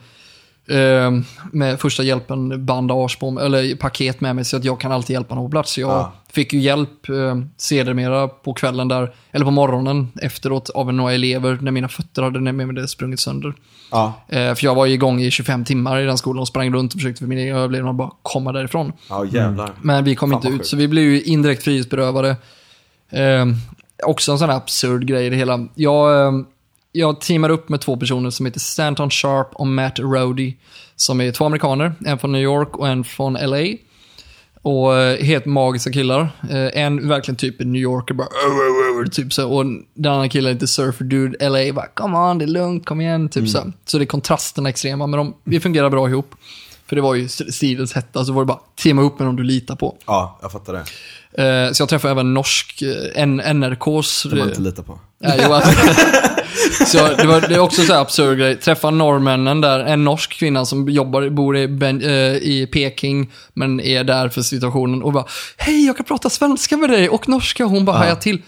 [1.52, 5.36] med första hjälpen bandage på eller paket med mig så att jag kan alltid hjälpa
[5.36, 5.72] någon på plats.
[5.74, 6.12] Så jag Ja.
[6.32, 11.58] fick ju hjälp eh, sedermera på kvällen där, eller på morgonen efteråt av några elever
[11.62, 13.54] när mina fötter hade mig det sprungit sönder.
[13.92, 16.74] Ja, Eh, för jag var ju igång i 25 timmar i den skolan och sprang
[16.74, 18.94] runt och försökte för min egen överlevnad bara komma därifrån.
[19.10, 19.72] ja jävlar.
[19.82, 22.30] Men vi kom Fan, inte ut, så vi blev ju indirekt frihetsberövade.
[23.10, 23.46] Eh,
[24.06, 25.68] också en sån här absurd grej i det hela.
[25.76, 26.32] Jag, eh,
[26.92, 30.54] jag teamar upp med två personer som heter Stanton Sharp och Matt Rowdy.
[30.96, 33.64] Som är två amerikaner, en från New York och en från LA.
[34.62, 36.22] Och eh, helt magiska killar.
[36.50, 39.50] Eh, en verkligen typ New Yorker bara "Arr, arr, arr", typ så.
[39.50, 43.02] Och den andra killen lite surfer dude, LA bara come on, det är lugnt, kom
[43.02, 43.72] igen, typ så.
[43.86, 46.36] Så det är kontrasterna extrema, men de, vi fungerar bra ihop.
[46.90, 49.44] För det var ju stridens hetta, så var det bara teama upp med någon du
[49.44, 49.98] litar på.
[50.06, 50.80] Ja, jag fattar det.
[51.44, 54.24] Eh, så jag träffade även norsk, eh, N- NRKs...
[54.24, 55.00] Det man inte litar på.
[55.22, 55.72] Nej, jo, alltså.
[56.86, 58.56] så det, var, det är också så här absurd grej.
[58.56, 63.80] Träffa norrmännen där, en norsk kvinna som jobbar, bor i, ben, eh, i Peking, men
[63.80, 65.26] är där för situationen och bara
[65.58, 67.66] Hej, jag kan prata svenska med dig och norska.
[67.66, 68.42] Hon bara hajar till.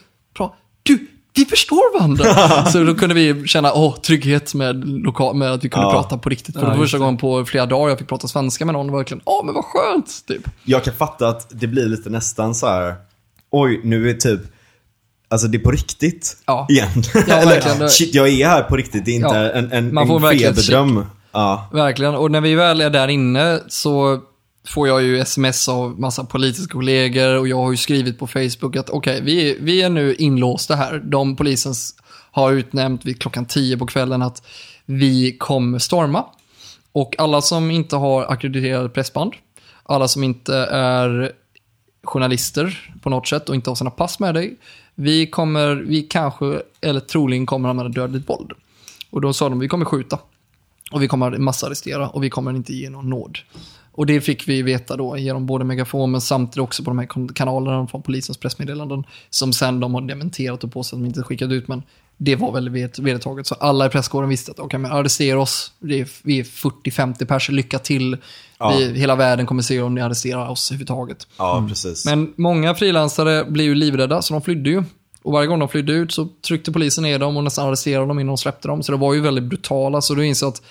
[0.84, 2.66] Du, vi förstår varandra.
[2.72, 5.92] så då kunde vi känna åh, trygghet med, loka- med att vi kunde Ja.
[5.92, 6.56] prata på riktigt.
[6.56, 7.04] För det Ja, var just första det.
[7.04, 8.90] gången på flera dagar jag fick prata svenska med någon.
[8.90, 10.42] Och verkligen, åh, men vad skönt, typ.
[10.64, 12.96] Jag kan fatta att det blir lite nästan så här.
[13.52, 14.42] oj, nu är typ,
[15.30, 16.68] alltså det är på riktigt Ja.
[16.70, 16.90] igen.
[17.28, 20.32] Ja, Eller, shit, jag är här på riktigt, det är inte en, en, Man får
[20.32, 21.06] en feberdröm.
[21.32, 21.70] Ja.
[21.74, 24.20] Verkligen, och när vi väl är där inne så
[24.68, 28.76] får jag ju sms av massa politiska kollegor och jag har ju skrivit på Facebook
[28.76, 31.00] att okej, vi, vi är nu inlåsta här.
[31.00, 31.74] De polisen
[32.32, 34.44] har utnämnt vid klockan 10 på kvällen att
[34.86, 36.26] vi kommer storma.
[36.92, 39.34] Och alla som inte har akkrediterade pressband,
[39.84, 41.32] alla som inte är
[42.04, 44.58] journalister på något sätt och inte har sina pass med dig,
[44.96, 48.52] vi kommer, vi kanske, eller troligen kommer använda dödligt våld.
[49.10, 50.20] Och då sa de, vi kommer skjuta.
[50.92, 53.38] Och vi kommer massarrestera och vi kommer inte ge någon nåd.
[53.92, 57.34] Och det fick vi veta då genom både megafon men samtidigt också på de här
[57.34, 59.04] kanalerna från polisens pressmeddelanden.
[59.30, 61.68] Som sen de har dementerat och påstått att de inte skickat ut.
[61.68, 61.84] Men
[62.18, 63.48] det var väl vedertaget.
[63.48, 65.72] Så alla i presskåren visste att okej, men arrestera oss.
[65.80, 68.18] Det är, vi är 40-50 personer, lycka till.
[68.58, 68.76] Ja.
[68.78, 71.28] Vi, hela världen kommer se om ni arresterar oss överhuvudtaget.
[71.38, 72.06] Ja, precis.
[72.06, 74.84] Men många frilansare blev ju livrädda, så de flydde ju.
[75.24, 78.20] Och varje gång de flydde ut så tryckte polisen ner dem och nästan arresterade dem
[78.20, 78.84] innan de släppte dem.
[78.84, 80.02] Så det var ju väldigt brutala.
[80.02, 80.62] Så du inser att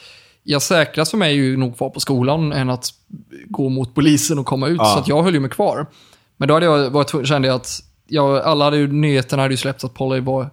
[0.42, 2.88] jag säkrast för mig är ju nog kvar på skolan än att
[3.48, 4.78] gå mot polisen och komma ut.
[4.78, 4.84] Ja.
[4.84, 5.86] Så att jag höll ju mig kvar.
[6.36, 9.54] Men då hade jag, var, tv- kände jag att jag, alla hade ju, nyheterna hade
[9.54, 10.50] ju släppts att Polly var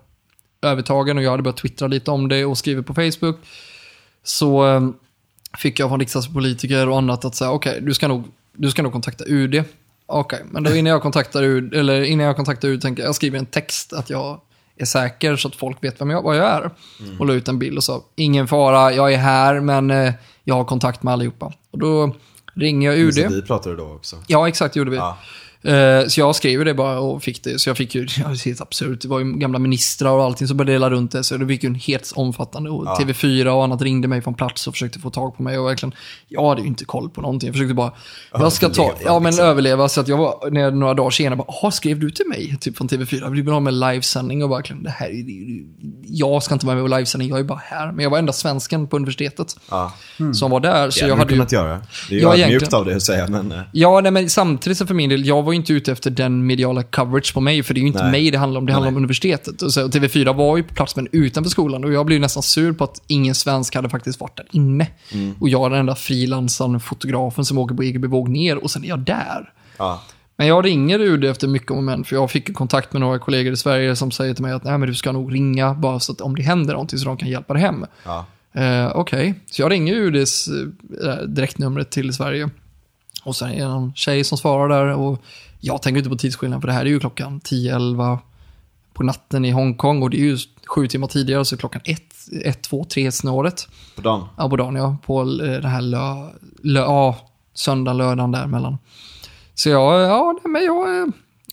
[0.62, 3.40] övertagen och jag hade börjat twittra lite om det och skrivit på Facebook.
[4.24, 4.90] Så eh,
[5.58, 8.24] fick jag från riksdagspolitiker och annat att säga, okej, du, ska nog,
[8.54, 9.64] du ska nog kontakta UD.
[10.06, 13.16] Okej, men då innan jag kontaktar UD, eller innan jag kontaktar UD tänker jag, jag
[13.16, 14.42] skriver en text att jag
[14.80, 16.72] är säker så att folk vet vem jag, vad jag är.
[17.20, 20.14] Och la ut en bild och sa, ingen fara, jag är här, men eh,
[20.44, 21.54] jag har kontakt med allihopa.
[21.72, 22.16] Och då
[22.54, 23.14] ringer jag UD.
[23.14, 24.16] Så vi pratade då också.
[24.28, 24.98] Ja, exakt gjorde vi.
[24.98, 25.18] Ja.
[25.62, 27.60] Eh, Så jag skrev det bara och fick det.
[27.60, 30.24] Så jag fick ju, ja, det är helt absurt, det var ju gamla ministrar och
[30.24, 31.24] allting som började dela runt det.
[31.24, 32.70] Så det fick ju en helt omfattande.
[32.70, 32.98] Och Ja.
[33.02, 35.58] TV4 och annat ringde mig från plats och försökte få tag på mig.
[35.60, 35.94] Och verkligen,
[36.28, 37.48] jag hade ju inte koll på någonting.
[37.48, 37.92] Jag försökte bara,
[38.32, 39.46] jag ska ta, Överleva, ja men liksom.
[39.46, 39.90] överleva.
[39.90, 42.58] Så att jag var, när jag, några dagar senare bara, skrev du till mig?
[42.62, 43.32] Typ från TV4.
[43.32, 45.12] Vi vill ha med livesändning och verkligen, det här
[46.08, 47.92] jag ska inte vara med på livesändning, jag är bara här.
[47.92, 49.94] Men jag var enda svensken på universitetet Ja.
[50.34, 50.90] som var där.
[50.90, 51.82] Så Det jag hade du ju kunnat göra.
[52.10, 52.80] Det är ju Ja, ödmjukt egentligen.
[52.80, 53.52] av dig att säga, men...
[53.52, 56.10] eh, Ja, nej, men samtidigt så för min del, jag var ju inte ute efter
[56.10, 58.12] den mediala coverage på mig, för det är ju inte Nej.
[58.12, 58.96] mig det handlar om, det handlar Nej.
[58.96, 59.62] om universitetet.
[59.62, 61.84] Och, så, och TV4 var ju på plats, men utanför skolan.
[61.84, 64.88] Och jag blev nästan sur på att ingen svensk hade faktiskt varit där inne.
[65.14, 65.36] Mm.
[65.40, 68.84] Och jag är den enda frilansaren, fotografen som åker på EGB Våg ner, och sen
[68.84, 69.54] är jag där.
[69.78, 70.02] Ja.
[70.38, 73.54] Men jag ringer UD efter mycket om men, för jag fick kontakt med några kollegor
[73.54, 76.12] i Sverige som säger till mig att Nej, men du ska nog ringa bara så
[76.12, 77.86] att om det händer någonting så de kan hjälpa dig hem.
[78.04, 78.26] Ja.
[78.54, 82.50] Eh, Okej, så jag ringer UDs eh, direktnumret till Sverige.
[83.28, 85.22] Och sen är det en tjej som svarar där och
[85.60, 88.18] jag tänker inte på tidsskillnaden för det här är ju klockan 10-11
[88.94, 92.02] på natten i Hongkong och det är ju sju timmar tidigare så klockan 1,
[92.44, 93.68] 1 2, 3 snåret.
[93.96, 94.26] På dagen.
[94.38, 94.98] Ja, på dagen ja.
[95.06, 96.30] På eh, det här lö,
[96.62, 97.18] lö, ja,
[97.54, 98.78] söndag, lördagen däremellan.
[99.54, 101.08] Så jag, ja, men jag, eh,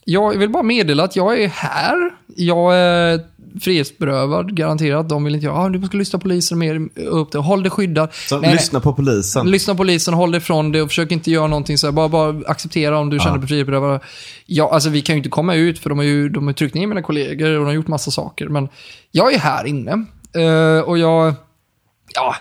[0.05, 2.15] jag vill bara meddela att jag är här.
[2.37, 3.27] Jag är
[3.61, 5.09] frihetsberövad, garanterat.
[5.09, 7.39] De vill inte göra, ah, du ska lyssna på polisen mer, upp det.
[7.39, 8.09] Håll dig skyddad.
[8.29, 8.53] Så Nej, nej.
[8.53, 9.51] lyssna på polisen.
[9.51, 11.93] Lyssna på polisen, håll dig ifrån det och försök inte göra någonting så här.
[11.93, 14.01] Bara, bara acceptera om du känner dig frihetsberövad.
[14.47, 16.75] Ja, alltså vi kan ju inte komma ut för de har ju de har tryckt
[16.75, 18.49] ner mina kollegor och de har gjort massa saker.
[18.49, 18.69] Men
[19.11, 21.35] jag är här inne Eh, och jag,
[22.15, 22.37] ja,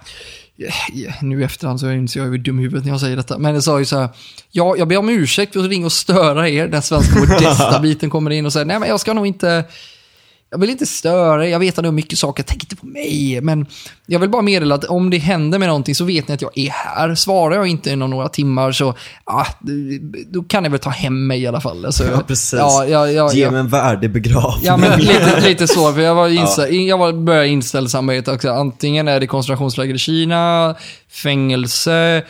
[1.21, 3.37] nu i efterhand så inser jag hur dum huvudet när jag säger detta.
[3.37, 4.09] Men jag sa ju så här,
[4.51, 6.67] ja, jag ber om ursäkt för att ringa och störa er.
[6.67, 9.63] Den svenska modesta biten kommer in och säger, nej men jag ska nog inte,
[10.53, 13.41] jag vill inte störa jag vet att det är mycket saker, tänk inte på mig.
[13.41, 13.65] Men
[14.05, 16.57] jag vill bara meddela att om det händer med någonting så vet ni att jag
[16.57, 17.15] är här.
[17.15, 18.95] Svarar jag inte inom några timmar så,
[19.25, 19.47] ja,
[20.27, 21.85] då kan ni väl ta hem mig i alla fall.
[21.85, 22.59] Alltså, Ja, precis.
[22.59, 23.51] Ja, ja, ja, Ge ja.
[23.51, 24.65] mig en värdig begravning.
[24.65, 25.93] Ja, men lite, lite så.
[25.93, 28.49] För jag, var inställ, jag var, började inställsamhet också.
[28.49, 30.75] Antingen är det koncentrationsläger i Kina,
[31.09, 32.23] fängelse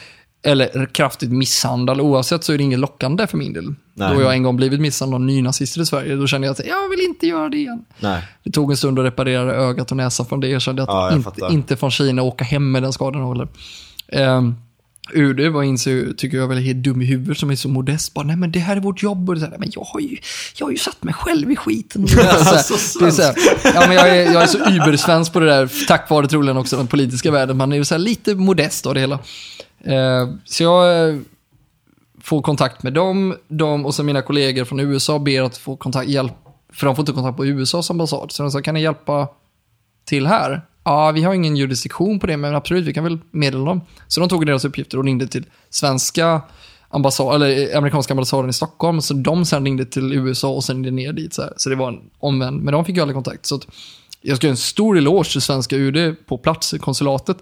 [0.44, 2.02] eller kraftigt misshandel.
[2.02, 3.76] Oavsett så är det inget lockande för min del.
[3.94, 4.16] Nej.
[4.16, 6.89] Då jag en gång blivit misshandlad av nynazister i Sverige, då kände jag att jag
[6.89, 7.86] vill inte göra det igen.
[8.00, 8.22] Nej.
[8.44, 10.48] Det tog en stund att reparera ögat och näsan från det.
[10.48, 13.48] Jag kände att Ja, jag inte, inte från Kina åka hem med den skadan håller.
[14.12, 14.56] Um,
[15.12, 18.14] UD var inser, tycker jag, väl helt dum i huvudet som är så modest.
[18.14, 19.30] Bara, nej men det här är vårt jobb.
[19.30, 20.18] Och så här, men jag har, ju,
[20.56, 22.06] jag har ju satt mig själv i skiten.
[22.16, 23.36] Det är så här, det är så här,
[23.74, 26.78] ja, men jag, är, jag är så übersvensk på det där, tack vare troligen också
[26.78, 27.58] den politiska världen.
[27.58, 29.20] Man är ju så lite modest av det hela.
[29.84, 31.16] Eh, så jag eh,
[32.22, 36.10] får kontakt med dem, dem och sen mina kollegor från USA ber att få kontakt,
[36.10, 36.34] hjälp,
[36.74, 38.32] för de får inte kontakt på USAs ambassad.
[38.32, 39.28] Så de sa, kan ni hjälpa
[40.06, 40.62] till här?
[40.84, 43.82] Ja, vi har ingen jurisdiktion på det, men absolut, vi kan väl meddela dem.
[44.08, 46.42] Så de tog deras uppgifter och ringde till svenska
[46.90, 50.76] ambassad, eller eh, amerikanska ambassaden i Stockholm, så de sen ringde till USA och sen
[50.76, 51.34] ringde ner dit.
[51.34, 51.54] Så, här.
[51.58, 53.46] så det var en omvänd, men de fick ju aldrig kontakt.
[53.46, 53.68] Så att
[54.22, 57.38] jag ska göra en stor eloge till svenska UD på plats, i konsulatet.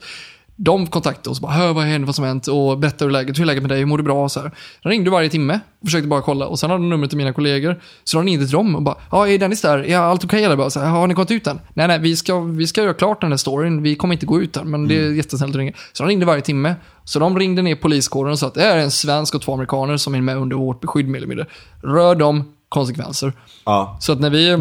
[0.56, 3.38] De kontaktade oss och bara, hör vad händer, vad som hänt och berättar hur läget,
[3.38, 4.30] hur är läget med dig, hur mår du bra?
[4.30, 4.52] Så här.
[4.84, 7.34] De ringde varje timme och försökte bara kolla och sen hade de numret till mina
[7.34, 7.82] kollegor.
[8.04, 9.84] Så de ringde till dem och bara, ja är Dennis där?
[9.84, 10.56] Ja, allt okej okay, eller?
[10.56, 11.60] Bara, så här, har ni gått ut än?
[11.74, 14.42] Nej, nej, vi ska, vi ska göra klart den här storyn, vi kommer inte gå
[14.42, 15.74] ut än, men det är jättesnällt att ringa.
[15.94, 16.76] Så de ringde varje timme.
[17.04, 19.98] Så de ringde ner poliskåren och sa att det är en svensk och två amerikaner
[19.98, 21.46] som är med under vårt beskydd mer eller mindre.
[21.84, 23.34] Rör dem, konsekvenser.
[23.66, 23.98] Ja.
[24.00, 24.58] Så att när vi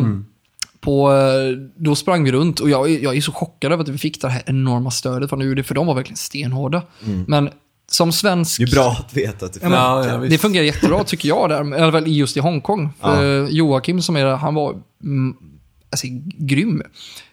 [0.81, 3.99] på, eh, då sprang vi runt och jag, jag är så chockad över att vi
[3.99, 6.83] fick det här enorma stödet från UD, för de var verkligen stenhårda.
[7.26, 7.51] Men
[7.91, 8.59] som svensk...
[8.59, 11.28] Det är bra att veta att det Ja, men, Ja, ja, det fungerar jättebra tycker
[11.28, 12.93] jag där, eller väl just i Hongkong.
[13.01, 14.70] För Joakim som är där, han var
[15.05, 15.37] mm,
[15.91, 16.07] alltså,
[16.39, 16.83] grym.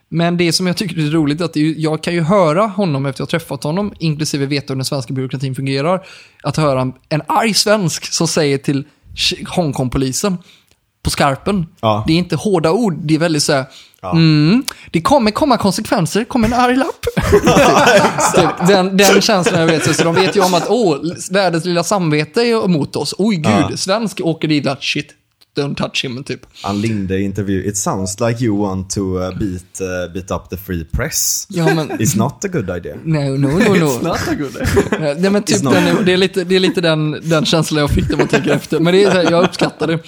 [0.10, 3.22] Men det som jag tycker är roligt är att jag kan ju höra honom efter
[3.22, 6.06] jag har träffat honom, inklusive veta hur den svenska byråkratin fungerar,
[6.44, 8.86] att höra en, arg svensk som säger till
[9.48, 10.38] Hongkong-polisen
[11.08, 11.66] på skarpen.
[11.82, 12.04] Ja.
[12.08, 13.66] Det är inte hårda ord, det är väldigt så här,
[14.14, 17.06] mm, det kommer komma konsekvenser, kommer en arg lapp.
[18.36, 20.98] typ, den, den känslan jag vet, så de vet ju om att åh,
[21.32, 23.16] världens lilla samvete är emot oss.
[23.18, 23.78] Oj gud, Ja.
[23.78, 25.10] svensk åker dit, shit,
[25.62, 26.46] don't touch him, typ.
[26.64, 27.64] Ann Linde intervju.
[27.64, 31.48] It sounds like you want to uh, beat, uh, beat up the free press.
[31.50, 32.96] Ja, men, It's not a good idea.
[33.04, 34.10] no, no, no, It's no.
[34.10, 35.16] not a good day.
[35.20, 37.90] Nej, men typ It's den, det, är lite, det är lite den, den känslan jag
[37.92, 38.80] fick när man tänker efter.
[38.80, 40.00] Men det är, här, jag uppskattar det.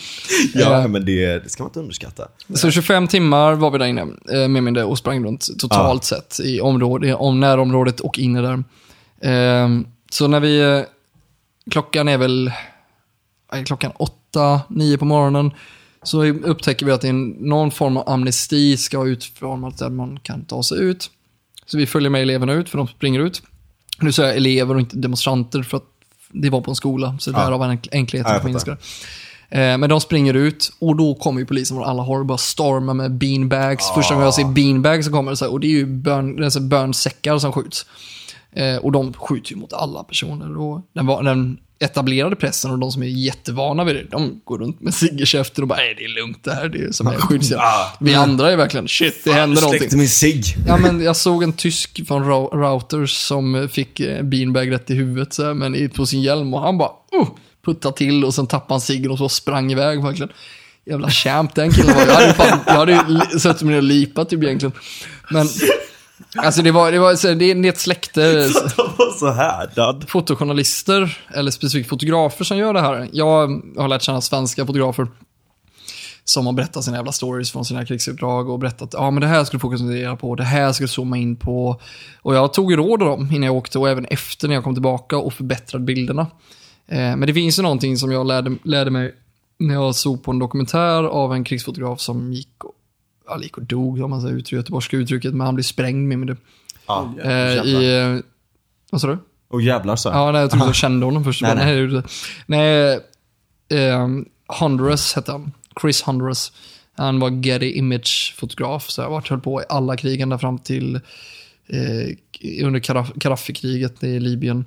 [0.54, 2.28] Ja, Eh, men det, det ska man inte underskatta.
[2.54, 6.40] Så 25 timmar var vi där inne eh, med min och sprang runt totalt sett
[6.44, 8.64] i området, om närområdet och inne där.
[9.22, 10.82] Ehm, Så när vi, eh,
[11.72, 12.52] klockan är väl,
[13.54, 14.14] eh, klockan åtta,
[14.68, 15.52] nio på morgonen,
[16.04, 19.90] så upptäcker vi att det är en, någon form av amnesti ska vara utformat där
[19.90, 21.10] man kan ta sig ut.
[21.66, 23.42] Så vi följer med eleverna ut, för de springer ut.
[24.02, 25.84] Nu säger jag elever och inte demonstranter, för att
[26.32, 27.38] det var på en skola, så Ja.
[27.46, 28.72] därav enk- enkelheten Ja, engelska.
[29.52, 32.38] Eh, Men de springer ut och då kommer ju polisen från alla håll och bara
[32.38, 33.92] stormar med beanbags.
[33.96, 36.50] Första gången jag ser beanbags så kommer det så här, och det är ju bön,
[36.70, 37.86] bönsäckar som skjuts.
[38.52, 40.58] Eh, och de skjuter ju mot alla personer.
[40.58, 44.58] Och den, var- den etablerade pressen och de som är jättevana vid det, de går
[44.58, 46.92] runt med cigg i käften och bara, nej det är lugnt det här, det är
[46.92, 47.98] som är skyddsjakt.
[48.00, 49.80] Vi andra är verkligen, shit det händer någonting.
[49.80, 50.44] Släckte min cigg.
[50.68, 54.94] Ja, men jag såg en tysk från Rou- Routers som fick eh, beanbag rätt i
[54.96, 57.28] huvudet så här, men på sin hjälm och han bara uh,
[57.66, 60.30] puttade till och sen tappade han ciggen och så sprang iväg verkligen.
[60.86, 62.06] Jävla champ den killen var.
[62.06, 64.74] Jag hade, ju fan, jag hade suttit med och lipat typ egentligen.
[65.32, 65.48] Men,
[66.36, 68.22] alltså det var, det var, så det är det är ett släkte
[68.78, 70.06] De var så härdad.
[70.10, 73.10] fotojournalister, eller specifikt fotografer som gör det här.
[73.12, 75.08] Jag har lärt känna svenska fotografer
[76.24, 79.48] som har berättat sina jävla stories från sina krigsuppdrag och berättat ja men det här
[79.52, 81.82] du fokusera på, det här ska du zooma in på.
[82.22, 84.64] Och jag tog ju råd av dem innan jag åkte och även efter när jag
[84.64, 86.28] kom tillbaka och förbättrade bilderna.
[86.88, 89.16] Eh, men det finns ju någonting som jag lärde, lärde mig
[89.60, 92.64] när jag såg på en dokumentär av en krigsfotograf som gick
[93.30, 96.28] ja, gick och dog, om man säger ut- göteborgska uttrycket, men han blev sprängd med
[96.28, 96.38] det.
[96.88, 97.32] Ja, Eh,
[97.66, 98.24] i, eh,
[98.92, 99.18] vad sa du?
[99.48, 100.10] Och jävlar så.
[100.10, 101.42] Ja, nej, jag trodde jag kände honom först.
[101.42, 102.04] Nej, Nej, nej.
[102.46, 103.00] nej
[103.90, 105.52] ehm, Honduras hette han.
[105.82, 106.52] Chris Honduras.
[106.96, 110.60] Han var Getty Image-fotograf, så jag har varit höll på i alla krig ända fram
[110.60, 110.96] till
[111.68, 112.80] eh, under
[113.20, 114.66] Gaddafi-kriget i Libyen.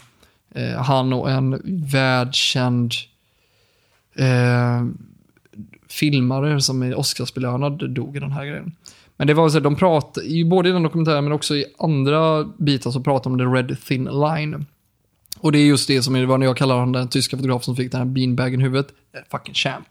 [0.54, 1.60] Eh, han och en
[1.92, 2.92] världskänd
[4.16, 4.84] eh,
[5.92, 8.72] filmare som är Oscarsbelönad dog i den här grejen.
[9.16, 12.44] Men det var så här, de pratade, både i den dokumentären men också i andra
[12.44, 14.66] bitar så pratade de om the red thin line.
[15.38, 17.92] Och det är just det som är, vad jag kallar den tyska fotografen som fick
[17.92, 18.88] den här beanbagen i huvudet,
[19.30, 19.86] fucking champ.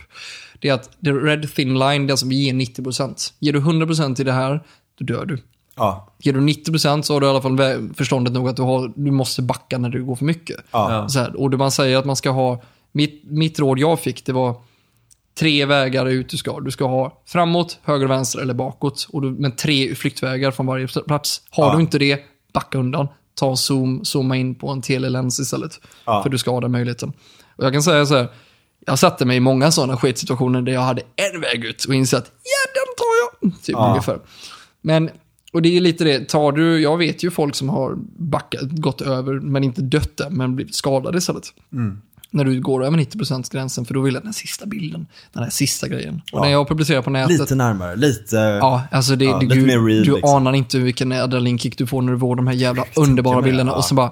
[0.60, 3.34] Det är att the red thin line, det är alltså vi ger 90%.
[3.40, 4.64] Ger du 100% i det här,
[5.00, 5.38] då dör du.
[5.76, 6.14] Ja.
[6.20, 7.58] Ger du 90% så har du i alla fall
[7.94, 10.58] förståndet nog att du, har, du måste backa när du går för mycket.
[10.72, 11.10] Ja.
[11.10, 14.26] Så här, och det man säger att man ska ha, mitt, mitt råd jag fick
[14.26, 14.56] det var
[15.40, 16.60] tre vägar ut du ska.
[16.60, 19.08] Du ska ha framåt, höger, vänster eller bakåt.
[19.14, 21.42] Och du, men tre flyktvägar från varje plats.
[21.50, 21.76] Har Ja.
[21.76, 22.20] du inte det,
[22.54, 23.08] backa undan.
[23.36, 25.80] Ta zoom, zooma in på en telelens istället.
[26.06, 26.24] Ja.
[26.24, 27.14] För du ska ha den möjligheten.
[27.56, 28.28] Och jag kan säga så här,
[28.86, 32.18] jag satte mig i många sådana skitsituationer där jag hade en väg ut och insåg
[32.18, 33.64] att ja, den tar jag.
[33.64, 33.90] Typ Ja.
[33.90, 34.20] ungefär.
[34.82, 35.10] Men,
[35.54, 39.02] och det är lite det, tar du, jag vet ju folk som har backat, gått
[39.02, 41.44] över, men inte dött där, men blivit skadade istället.
[42.34, 45.50] När du går över 90% gränsen, för då vill jag den sista bilden, den här
[45.50, 46.22] sista grejen.
[46.32, 46.44] Och Ja.
[46.44, 48.36] när jag publicerar på nätet, Lite närmare, lite...
[48.36, 50.36] Ja, alltså det, Ja, det, du, mer real, du liksom.
[50.36, 53.72] anar inte vilken adrenalinkick du får när du får de här jävla underbara och bilderna.
[53.72, 53.76] ja.
[53.78, 54.12] Och så bara,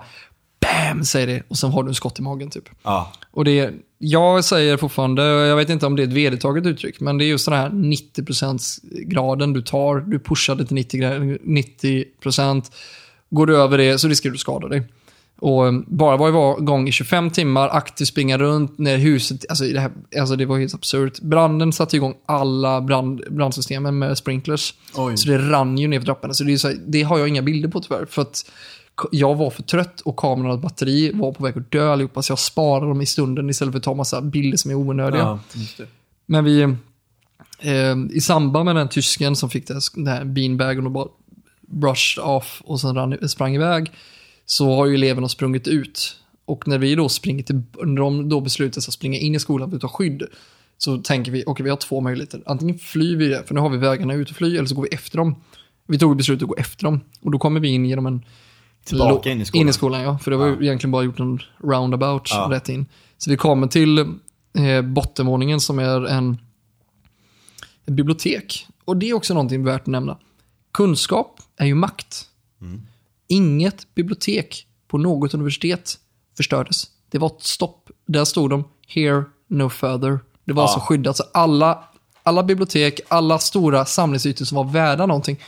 [0.61, 1.05] BAM!
[1.05, 2.69] säger det och sen har du en skott i magen typ.
[2.83, 3.11] Ja.
[3.31, 7.17] Och det, jag säger fortfarande, jag vet inte om det är ett vedertaget uttryck, men
[7.17, 11.37] det är just den här 90% graden du tar, du pushar det till 90, gra-
[12.23, 12.71] 90%,
[13.29, 14.83] går du över det så riskerar du att skada dig.
[15.39, 19.79] Och eh, bara vara igång i 25 timmar, aktivt springa runt, när huset, alltså det,
[19.79, 21.19] här, alltså det var helt absurt.
[21.19, 24.73] Branden satte igång alla brand, brandsystemen med sprinklers.
[24.95, 25.17] Oj.
[25.17, 26.33] Så det rann ju ner för trapporna.
[26.33, 28.05] Så det, är så här, det har jag inga bilder på tyvärr.
[28.05, 28.51] För att
[29.11, 32.21] jag var för trött och kameran och batteri var på väg att dö allihopa.
[32.21, 35.21] Så jag sparade dem i stunden istället för att ta massa bilder som är onödiga.
[35.21, 35.39] Ja.
[36.25, 36.61] Men vi,
[37.59, 41.07] eh, i samband med den tysken som fick det här, den här beanbagen och bara
[41.61, 43.91] brushed off och sen rann, sprang iväg,
[44.51, 46.15] så har ju eleverna sprungit ut.
[46.45, 49.39] Och när vi då springer till, när de då beslutar sig att springa in i
[49.39, 50.23] skolan för att ta skydd,
[50.77, 52.43] så tänker vi, okej vi har två möjligheter.
[52.45, 54.89] Antingen flyr vi för nu har vi vägarna ut och fly, eller så går vi
[54.89, 55.35] efter dem.
[55.87, 56.99] Vi tog beslutet att gå efter dem.
[57.21, 58.25] Och då kommer vi in genom en...
[58.83, 59.61] Tillbaka in i skolan.
[59.61, 60.17] In i skolan, ja.
[60.17, 60.61] För det var Ja.
[60.61, 62.47] egentligen bara gjort en roundabout Ja.
[62.51, 62.85] rätt in.
[63.17, 66.37] Så vi kommer till eh, bottenvåningen som är en
[67.85, 68.67] ett bibliotek.
[68.85, 70.17] Och det är också någonting värt att nämna.
[70.73, 72.25] Kunskap är ju makt.
[73.29, 75.97] Inget bibliotek på något universitet
[76.37, 76.83] förstördes.
[77.11, 77.89] Det var ett stopp.
[78.07, 80.19] Där stod de, here, no further.
[80.45, 80.67] Det var Ja.
[80.67, 81.17] alltså skyddat.
[81.17, 81.83] Så alla,
[82.23, 85.39] alla bibliotek, alla stora samlingsytor som var värda någonting,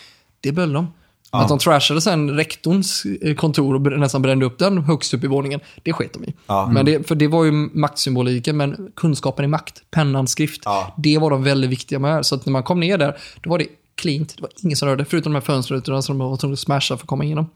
[0.42, 0.88] det behöll de.
[1.34, 5.28] Att de trashade sen rektorns eh, kontor och nästan brände upp den högst upp i
[5.28, 6.34] våningen, det sket de i.
[6.48, 6.68] Ja.
[6.68, 10.94] Men det, för det var ju maktsymboliken, men kunskapen är makt, pennan, skrift, Ja.
[10.98, 12.26] det var de väldigt viktiga med.
[12.26, 14.88] Så att när man kom ner där, då var det cleant, det var ingen som
[14.88, 17.50] rörde, förutom de här fönsterrutorna som de var tvungna att smasha för att komma igenom.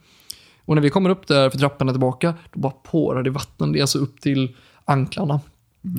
[0.66, 3.72] Och när vi kommer upp där för trapporna tillbaka, då bara pårar det vatten.
[3.72, 4.56] Det är alltså upp till
[4.86, 5.40] anklarna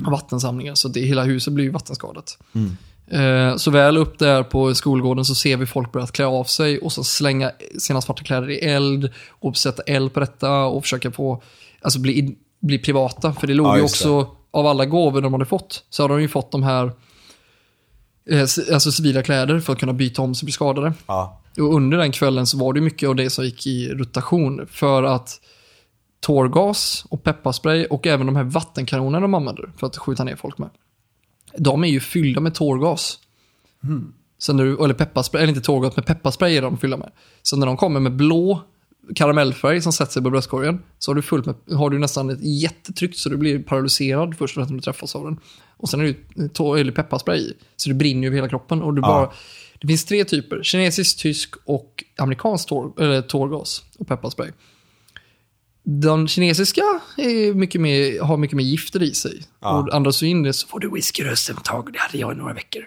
[0.05, 0.75] av vattensamlingar.
[0.75, 2.37] Så det, hela huset blir ju vattenskadat.
[3.07, 6.79] Eh, så väl upp där på skolgården så ser vi folk börja klä av sig
[6.79, 11.11] och så slänga sina svarta kläder i eld och sätta eld på detta och försöka
[11.11, 11.41] få,
[11.81, 13.33] alltså bli, bli privata.
[13.33, 16.21] För det låg Ja, ju också, av alla gåvor de hade fått, så hade de
[16.21, 16.91] ju fått de här
[18.29, 18.41] eh,
[18.73, 20.93] alltså civila kläder för att kunna byta om sig och bli skadade.
[21.07, 21.41] Ja.
[21.57, 25.03] Och under den kvällen så var det mycket av det som gick i rotation för
[25.03, 25.41] att
[26.19, 30.57] tårgas och pepparspray och även de här vattenkanonerna de använder för att skjuta ner folk
[30.57, 30.69] med.
[31.57, 33.19] De är ju fyllda med tårgas.
[34.39, 37.11] Sen när du, eller pepparspray, eller inte tårgas, men pepparspray är de fyllda med.
[37.41, 38.61] Så när de kommer med blå
[39.15, 42.43] karamellfärg som sätter sig på bröstkorgen så har du fullt med, har du nästan ett
[42.61, 45.39] jättetryck så du blir paralyserad först när du träffas av den.
[45.77, 46.09] Och sen är det
[46.59, 48.81] ju eller pepparspray i, så det brinner ju över hela kroppen.
[48.81, 49.07] Och du Ja.
[49.07, 49.31] bara,
[49.81, 54.51] det finns tre typer, kinesisk, tysk och amerikansk tår, eller tårgas och pepparspray.
[55.89, 56.81] Den kinesiska
[57.55, 59.41] mycket mer, har mycket mer gifter i sig.
[59.61, 59.69] Ja.
[59.79, 61.89] Och andas du in det så får du whiskyröstemtag.
[61.93, 62.81] Det hade jag i några veckor.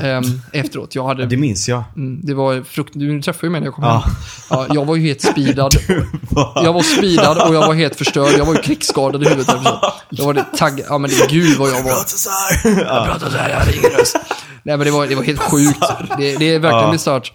[0.06, 0.94] Ehm, efteråt.
[0.94, 1.84] Jag hade Det minns jag.
[1.96, 2.90] Mm, det var frukt...
[2.94, 3.98] Du träffade ju mig när jag kom Ja.
[3.98, 4.12] hem.
[4.50, 5.72] Ja, jag var ju helt speedad.
[6.54, 8.34] Jag var speedad och jag var helt förstörd.
[8.38, 9.46] Jag var ju krigsskadad i huvudet.
[9.46, 9.92] så.
[10.10, 10.82] Jag var det tagg...
[10.88, 11.90] Ja men det, gud vad jag var.
[11.90, 14.16] Jag pratade så här, jag hade ingen röst.
[14.62, 15.80] Nej men det var, det var helt sjukt.
[16.18, 16.92] Det, det är verkligen Ja.
[16.92, 17.32] bisarrt.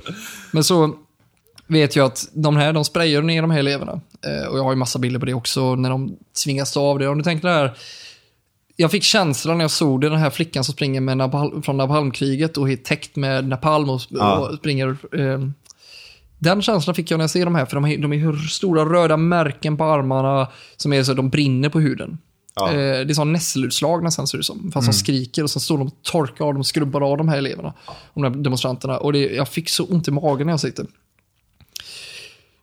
[0.52, 0.96] Men så
[1.68, 4.02] vet jag att de här, de sprayar ner de här eleverna.
[4.26, 7.08] Eh, och jag har ju massa bilder på det också när de tvingas av det.
[7.08, 7.78] Om du tänker det här.
[8.76, 11.78] Jag fick känslan när jag såg det, den här flickan som springer med napal från
[11.78, 14.38] napalmkriget och är täckt med napalm och, Ja.
[14.38, 14.88] och springer.
[15.20, 15.40] Eh,
[16.40, 18.86] den känslan fick jag när jag ser de här, för de är, de är stora
[18.86, 22.18] röda märken på armarna som är så de brinner på huden.
[22.56, 22.68] Ja.
[22.70, 24.72] Eh, det är som nässelutslag nästan ser det som.
[24.72, 27.38] Fast de skriker och sen står de och torkar av och skrubbar av de här
[27.38, 27.74] eleverna.
[28.14, 28.98] De här demonstranterna.
[28.98, 30.86] Och det, jag fick så ont i magen när jag sitter.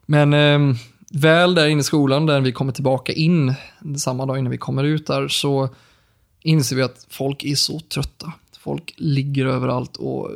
[0.06, 0.76] Men eh,
[1.14, 3.54] väl där inne i skolan, där vi kommer tillbaka in
[3.96, 5.68] samma dag innan vi kommer ut där, så
[6.42, 8.32] inser vi att folk är så trötta.
[8.58, 10.30] Folk ligger överallt och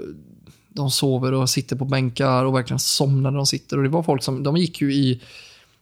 [0.69, 3.77] de sover och sitter på bänkar och verkligen somnar när de sitter.
[3.77, 5.21] Och det var folk som, de gick ju i,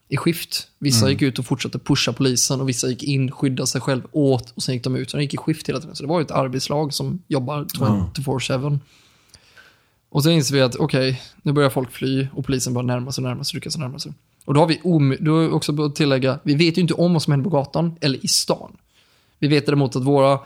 [0.08, 0.68] i skift.
[0.78, 4.52] Vissa gick ut och fortsatte pusha polisen och vissa gick in, skyddade sig själv, åt
[4.54, 5.10] och sen gick de ut.
[5.10, 5.96] Så de gick i skift hela tiden.
[5.96, 8.78] Så det var ju ett arbetslag som jobbar 24-7.
[10.08, 13.22] Och så inser vi att okej, nu börjar folk fly och polisen bara närma sig
[13.22, 14.12] och närma sig, rycka sig närma sig.
[14.46, 17.22] Och då har vi om, då också börjat tillägga, vi vet ju inte om vad
[17.22, 18.76] som händer på gatan eller i stan.
[19.38, 20.38] Vi vet däremot att våra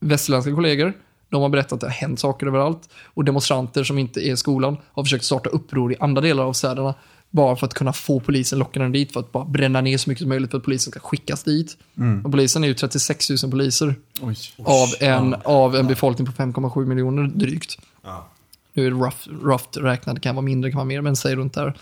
[0.00, 0.92] västerländska kollegor,
[1.28, 2.88] de har berättat att det har hänt saker överallt.
[3.04, 6.52] Och demonstranter som inte är i skolan har försökt starta uppror i andra delar av
[6.52, 6.94] städerna.
[7.30, 10.20] Bara för att kunna få polisen lockande dit, för att bara bränna ner så mycket
[10.20, 11.76] som möjligt för att polisen ska skickas dit.
[12.24, 14.36] Och polisen är ju 36 000 poliser Oj.
[14.64, 17.78] av en, av en befolkning på 5,7 miljoner drygt.
[18.02, 18.28] Ja.
[18.72, 21.16] Nu är det rough, rough räknat, det kan vara mindre, det kan vara mer, men
[21.16, 21.74] säg runt där.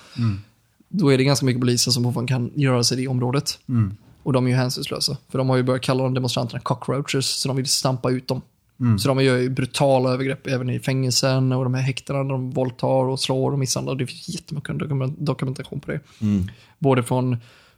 [0.89, 3.59] Då är det ganska mycket poliser som fortfarande kan göra sig i det området.
[4.23, 5.17] Och de är ju hänsynslösa.
[5.29, 8.43] För de har ju börjat kalla de demonstranterna cockroaches, så de vill stampa ut dem.
[8.99, 12.51] Så de gör ju brutala övergrepp även i fängelsen och de här häktena där de
[12.51, 13.95] våldtar och slår och misshandlar.
[13.95, 16.01] Det finns jättemycket dokument- dokumentation på det.
[16.79, 17.37] Både från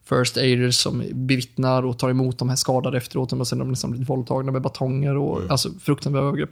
[0.09, 3.33] first aiders som bevittnar och tar emot de här skadade efteråt.
[3.33, 6.51] Och sen de liksom blivit våldtagna med batonger och alltså fruktansvärda övergrepp.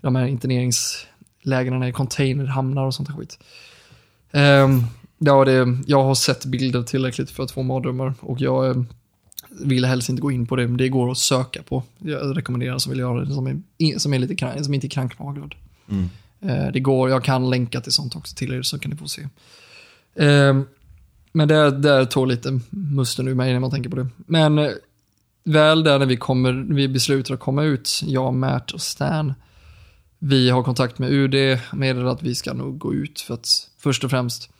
[0.00, 3.38] De här interneringslägren i containerhamnar och sånt här skit.
[4.32, 4.82] Ehm,
[5.18, 8.82] ja, det, jag har sett bilder tillräckligt för att få mardrömmar och jag eh,
[9.50, 11.82] vill helst inte gå in på det, men det går att söka på.
[11.98, 15.54] Jag rekommenderar som vill göra det, som är, som är lite som inte är kranknaglad.
[15.90, 16.08] Mm.
[16.40, 19.08] Eh, det går, jag kan länka till sånt också till er så kan ni få
[19.08, 19.22] se.
[20.14, 20.60] Eh,
[21.32, 24.08] men det där tog lite musten ur mig när man tänker på det.
[24.16, 24.70] Men
[25.44, 29.34] väl där när vi, kommer, vi beslutar att komma ut, jag, Matt och Stan,
[30.18, 34.04] vi har kontakt med UD, meddelar att vi ska nog gå ut för att först
[34.04, 34.50] och främst,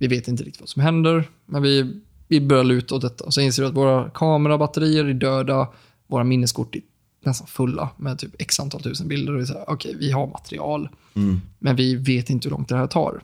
[0.00, 3.24] vi vet inte riktigt vad som händer, men vi, vi börjar luta åt detta.
[3.24, 5.68] Och så inser vi att våra kamerabatterier är döda,
[6.06, 6.82] våra minneskort är
[7.24, 9.32] nästan fulla med typ x antal tusen bilder.
[9.34, 11.40] Och vi säger, okej, vi har material, Mm.
[11.58, 13.20] men vi vet inte hur långt det här tar.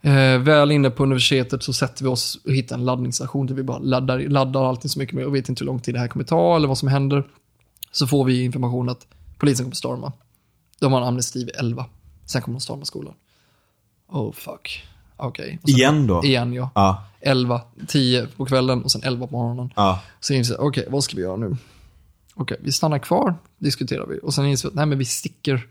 [0.00, 3.62] Eh, väl inne på universitetet så sätter vi oss och hittar en laddningsstation där vi
[3.62, 6.08] bara laddar, laddar allting så mycket mer och vet inte hur lång tid det här
[6.08, 7.24] kommer ta eller vad som händer.
[7.92, 9.06] Så får vi information att
[9.38, 10.12] polisen kommer storma.
[10.80, 11.86] De har en amnesti vid 11.
[12.26, 13.14] Sen kommer de storma skolan.
[14.08, 14.84] Oh fuck.
[15.16, 15.58] Okej.
[15.62, 16.24] Sen- Igen då?
[16.24, 16.70] Igen ja.
[16.74, 17.04] Ja.
[17.20, 19.72] 11, 10 på kvällen och sen 11 på morgonen.
[19.76, 20.00] Ja.
[20.20, 21.56] Så inser jag, okej, vad ska vi göra nu?
[22.34, 24.18] Okej, vi stannar kvar, diskuterar vi.
[24.22, 25.66] Och sen inser vi att nej, men vi sticker.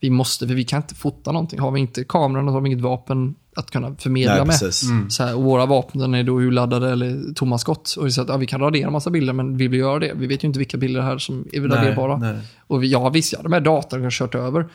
[0.00, 1.60] Vi måste, för vi kan inte fota någonting.
[1.60, 4.60] Har vi inte kameran och har vi inget vapen att kunna förmedla Nej, med.
[4.60, 4.88] precis.
[5.08, 7.94] Så här, och våra vapen är då urladdade eller tomma skott.
[7.98, 10.12] Och vi säger att ja, vi kan radera massa bilder, men vill vi göra det?
[10.16, 12.16] Vi vet ju inte vilka bilder här som är raderbara.
[12.18, 12.38] nej.
[12.66, 14.66] Och vi, ja, visst, ja, de här datorn har kört över.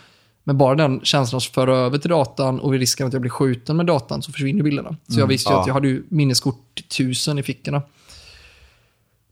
[0.49, 3.31] Men bara den känslan att föra över till datan och vid risken att jag blir
[3.31, 4.95] skjuten med datan så försvinner bilderna.
[5.07, 5.61] Så jag visste ju ja.
[5.61, 7.81] att jag hade ju minneskort tusen i fickorna.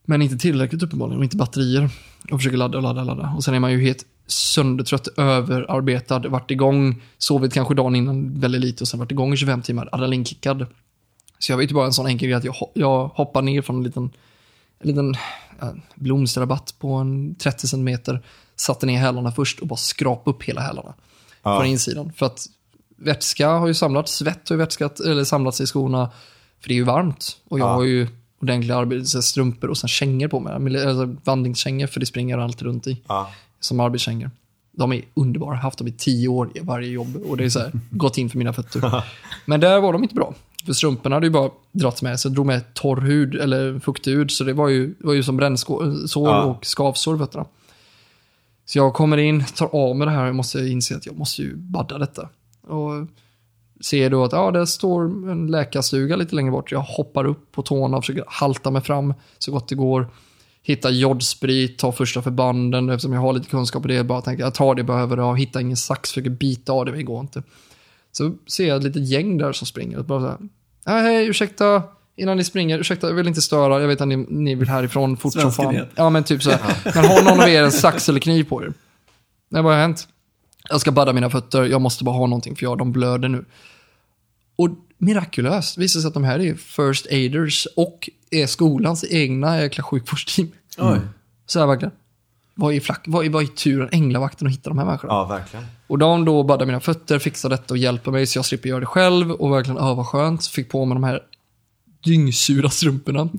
[0.06, 1.90] Men inte tillräckligt uppenbarligen och inte batterier.
[2.32, 3.34] Och försöker ladda och ladda och ladda.
[3.38, 8.62] Och sen är man ju helt söndertrött, överarbetad, varit igång, sovit kanske dagen innan väldigt
[8.62, 10.66] lite och sen varit igång i 25 timmar, adrenalinkickad.
[11.40, 13.62] Så jag vet ju bara en sån enkel grej att jag, ho- jag hoppar ner
[13.62, 14.04] från en liten,
[14.80, 15.16] en liten
[15.96, 17.98] blomsterrabatt på en 30 cm,
[18.56, 20.94] satte ner hälarna först och bara skrapa upp hela hälarna
[21.50, 21.60] Ja.
[21.60, 22.12] från insidan.
[22.16, 22.46] För att
[22.98, 26.10] vätska har ju samlats, svett har ju vätskat, eller samlats i skorna,
[26.62, 27.38] för det är ju varmt.
[27.48, 27.74] Och jag Ja.
[27.74, 28.08] har ju
[28.42, 30.54] ordentliga strumpor och sen kängor på mig,
[30.88, 33.30] alltså vandringskängor, för det springer jag alltid runt i Ja.
[33.60, 34.32] som arbetskängor.
[34.72, 37.60] De är underbara, haft dem i tio år i varje jobb och det är så
[37.60, 39.04] här, gått in för mina fötter.
[39.46, 40.34] Men där var de inte bra.
[40.66, 44.12] För strumporna hade ju bara dragits med, så jag drog med torr hud, eller fuktig
[44.12, 46.44] hud, så det var ju, var ju som brännsår Ja.
[46.44, 47.46] och skavsår i fötterna.
[48.68, 51.42] Så jag kommer in, tar av mig det här och måste inse att jag måste
[51.42, 52.30] ju badda detta.
[52.62, 53.08] Och
[53.82, 56.72] ser då att ja, det står en läkarstuga lite längre bort.
[56.72, 60.08] Jag hoppar upp på tårna och försöker halta mig fram så gott det går.
[60.64, 64.04] Hitta jodsprit, ta första förbanden eftersom jag har lite kunskap på det.
[64.04, 66.98] Bara tänker jag tar det, behöver och Hittar ingen sax, försöker bita av det, men
[66.98, 67.44] det går inte.
[68.12, 71.02] Så ser jag ett litet gäng där som springer och bara så här.
[71.02, 71.84] Hej, ursäkta.
[72.18, 73.82] Innan ni springer, ursäkta, jag vill inte störa.
[73.82, 75.86] Jag vet att ni, ni vill härifrån fort som fan.
[75.96, 76.78] Ja, men typ så här.
[76.96, 78.74] Men har någon av er en sax eller kniv på er?
[79.50, 80.08] Nej, vad har hänt?
[80.70, 83.46] Jag ska badda mina fötter, jag måste bara ha någonting för jag, de blöder nu.
[84.56, 89.84] Och mirakulöst visar sig att de här är first aiders och är skolans egna jäkla
[89.84, 90.52] sjukvårdsteam.
[90.78, 91.00] Oj.
[91.46, 91.92] Så här verkligen.
[92.56, 95.14] Vad är, flack, vad är, vad är turen, änglavakten, att hitta de här människorna?
[95.14, 95.66] ja, verkligen.
[95.88, 98.80] Och de då baddar mina fötter, fixar detta och hjälper mig så jag slipper göra
[98.80, 99.32] det själv.
[99.32, 100.48] Och verkligen, vad skönt.
[100.48, 101.22] Fick på mig de här
[102.08, 103.30] dyngsura strumporna.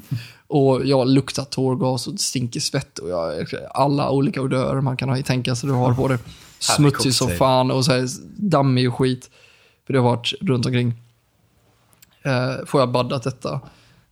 [0.46, 2.98] Och jag luktar tårgas och stinker svett.
[2.98, 6.18] Och jag, alla olika odörer man kan ha, tänka sig du har på det.
[6.58, 9.30] Smutsig som fan och så här dammig och skit.
[9.86, 10.94] För det har varit runt omkring.
[12.22, 13.60] Eh, får jag baddat detta.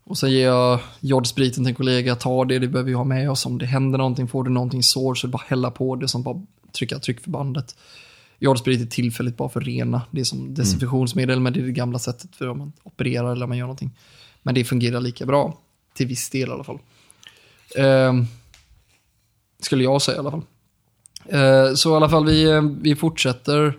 [0.04, 3.30] Och sen ger jag jodspriten till en kollega, ta det, det behöver vi ha med
[3.30, 3.46] oss.
[3.46, 6.42] Om det händer någonting, får du någonting sår så bara hälla på det som bara
[6.72, 7.76] trycka tryckförbandet.
[8.38, 10.02] Jodsprit är tillfälligt bara för att rena.
[10.10, 13.44] Det är som desinfektionsmedel, men det är det gamla sättet för om man opererar eller
[13.44, 13.90] om man gör någonting.
[14.46, 15.58] Men det fungerar lika bra,
[15.94, 16.78] till viss del i alla fall.
[17.76, 18.14] Eh,
[19.60, 20.42] skulle jag säga i alla fall.
[21.28, 23.78] Eh, så i alla fall, vi, vi fortsätter,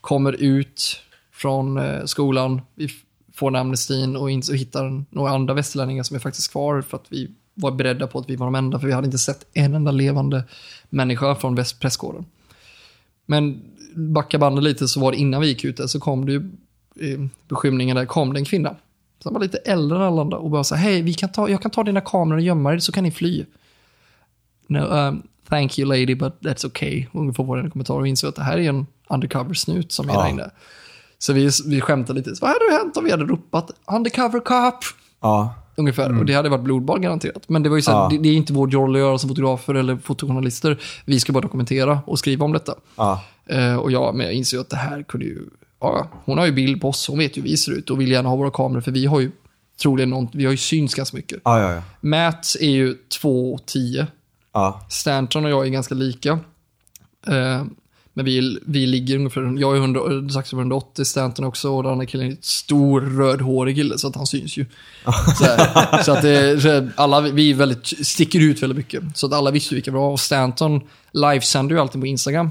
[0.00, 1.00] kommer ut
[1.32, 2.88] från eh, skolan, vi
[3.32, 6.96] får en amnestin och, in, och hittar några andra västerlänningar som är faktiskt kvar för
[6.96, 9.46] att vi var beredda på att vi var de enda, för vi hade inte sett
[9.52, 10.44] en enda levande
[10.88, 12.24] människa från västpressgården.
[13.26, 13.62] Men
[13.94, 16.50] backa bandet lite så var det innan vi gick ut där så kom det ju
[17.00, 18.76] eh, beskyllningen där kom det en kvinna.
[19.22, 21.62] Som var lite äldre än alla andra och bara så hej, vi kan ta, jag
[21.62, 23.44] kan ta dina kameror och gömma er så kan ni fly.
[24.66, 27.06] No, um, thank you lady, but that's okay.
[27.12, 30.22] Ungefär var en kommentar och insåg att det här är en undercover-snut som är Ja.
[30.22, 30.50] där inne.
[31.18, 34.84] Så vi, vi skämtade lite, vad hade hänt om vi hade ropat undercover cop?
[35.20, 35.54] Ja.
[35.78, 37.48] Ungefär, och det hade varit blodbad garanterat.
[37.48, 38.08] Men det var ju så Ja.
[38.10, 40.78] det, det är inte vår roll att göra som fotografer eller fotojournalister.
[41.04, 42.74] Vi ska bara dokumentera och skriva om detta.
[43.46, 45.38] Eh, och jag, men jag ju att det här kunde ju...
[45.80, 48.00] Ja, hon har ju bild på oss, hon vet ju hur vi ser ut och
[48.00, 49.30] vill gärna ha våra kameror för vi har ju
[49.82, 51.40] troligen någon, vi har ju synts ganska mycket.
[51.44, 51.82] Ja, ja, ja.
[52.00, 54.06] Matt är ju 2,10.
[54.52, 56.38] Ja, Stanton och jag är ganska lika.
[57.26, 57.64] Eh,
[58.16, 61.92] men vi, vi ligger ungefär, jag är 100, strax över 180, Stanton också och den
[61.92, 64.66] andra killen är ett stor rödhårig kille så att han syns ju.
[65.38, 69.02] så, här, så att det, så alla, vi väldigt, sticker ut väldigt mycket.
[69.14, 70.80] Så att alla visste vilka vi var och Stanton
[71.12, 72.50] livesänder ju alltid på Instagram.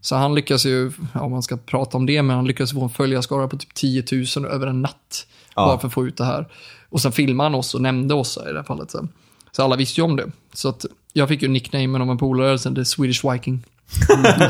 [0.00, 2.82] Så han lyckas ju, ja, om man ska prata om det, men han lyckas få
[2.82, 4.04] en följarskara på typ 10
[4.36, 5.26] 000 över en natt.
[5.56, 5.66] Ja.
[5.66, 6.48] Bara för att få ut det här.
[6.88, 8.90] Och sen filmade han oss och nämnde oss i det här fallet.
[8.90, 9.08] Så,
[9.52, 10.32] så alla visste ju om det.
[10.52, 13.64] Så att jag fick ju nicknamen av en polare, sen The Swedish Viking.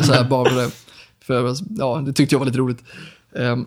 [0.07, 0.71] Så här, bara för det.
[1.21, 2.79] För, ja, det tyckte jag var lite roligt.
[3.37, 3.67] Ehm,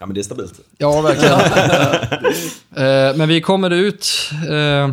[0.00, 0.60] ja men det är stabilt.
[0.78, 1.40] ja, verkligen.
[2.76, 4.06] Eh, men vi kommer ut
[4.50, 4.92] eh,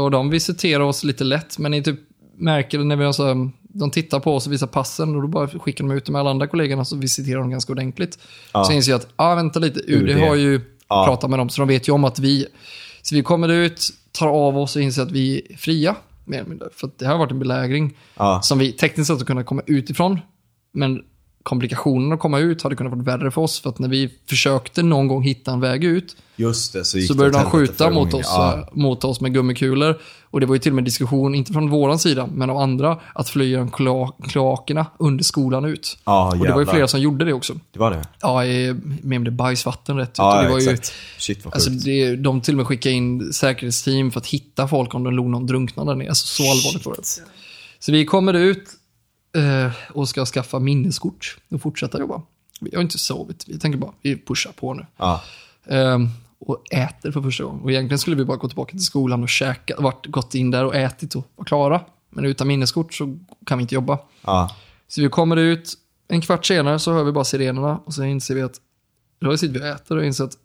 [0.00, 2.00] och de visiterar oss lite lätt, men ni typ
[2.36, 5.48] märker när vi har så, de tittar på oss och visar passen och då bara
[5.48, 8.18] skickar de ut de alla andra kollegorna så visiterar de ganska ordentligt.
[8.52, 8.64] Ja.
[8.64, 10.18] Så inser jag att, ja ah, vänta lite, UD, UD.
[10.20, 11.04] har ju Ja.
[11.06, 12.46] pratat med dem så de vet ju om att vi,
[13.02, 15.96] så vi kommer ut, tar av oss och inser att vi är fria.
[16.24, 16.68] Mer eller mindre.
[16.72, 18.40] För att det här har varit en belägring Ja.
[18.42, 20.20] som vi tekniskt sett har kunnat komma utifrån.
[20.72, 21.02] Men
[21.44, 23.60] komplikationerna att komma ut hade kunnat vara värre för oss.
[23.60, 27.14] För att när vi försökte någon gång hitta en väg ut Just det, så så
[27.14, 28.58] började de skjuta mot oss, Ja.
[28.58, 29.98] eh, mot oss med gummikulor.
[30.30, 32.98] Och det var ju till och med diskussion, inte från våran sida, men av andra,
[33.14, 35.98] att fly genom kloa- kloakerna under skolan ut.
[36.04, 37.54] Ja, och det var ju flera som gjorde det också.
[37.72, 38.02] Det var det?
[38.20, 40.18] Ja, i- med om det bajsvatten rätt ut.
[40.18, 40.92] Ja, och det var ju, exakt.
[41.18, 41.84] Shit vad Alltså sjukt.
[41.84, 45.26] det, de till och med skickade in säkerhetsteam för att hitta folk om det låg
[45.26, 46.08] någon drunknad där nere.
[46.08, 47.02] Alltså så allvarligt var det.
[47.78, 48.64] Så vi kommer ut
[49.88, 52.22] och ska skaffa minneskort och fortsätta jobba.
[52.60, 54.86] Vi har inte sovit, vi tänker bara, vi pushar på nu.
[54.96, 55.22] Ja.
[55.66, 56.08] Ehm,
[56.38, 57.62] och äter för första gången.
[57.62, 60.64] Och egentligen skulle vi bara gå tillbaka till skolan och käka, varit, gått in där
[60.64, 61.80] och ätit och vara klara.
[62.10, 63.98] Men utan minneskort så kan vi inte jobba.
[64.22, 64.56] Ja.
[64.88, 65.74] Så vi kommer ut,
[66.08, 68.60] en kvart senare så hör vi bara sirenerna och så inser vi att,
[69.20, 70.38] då sitter vi och äter och inser att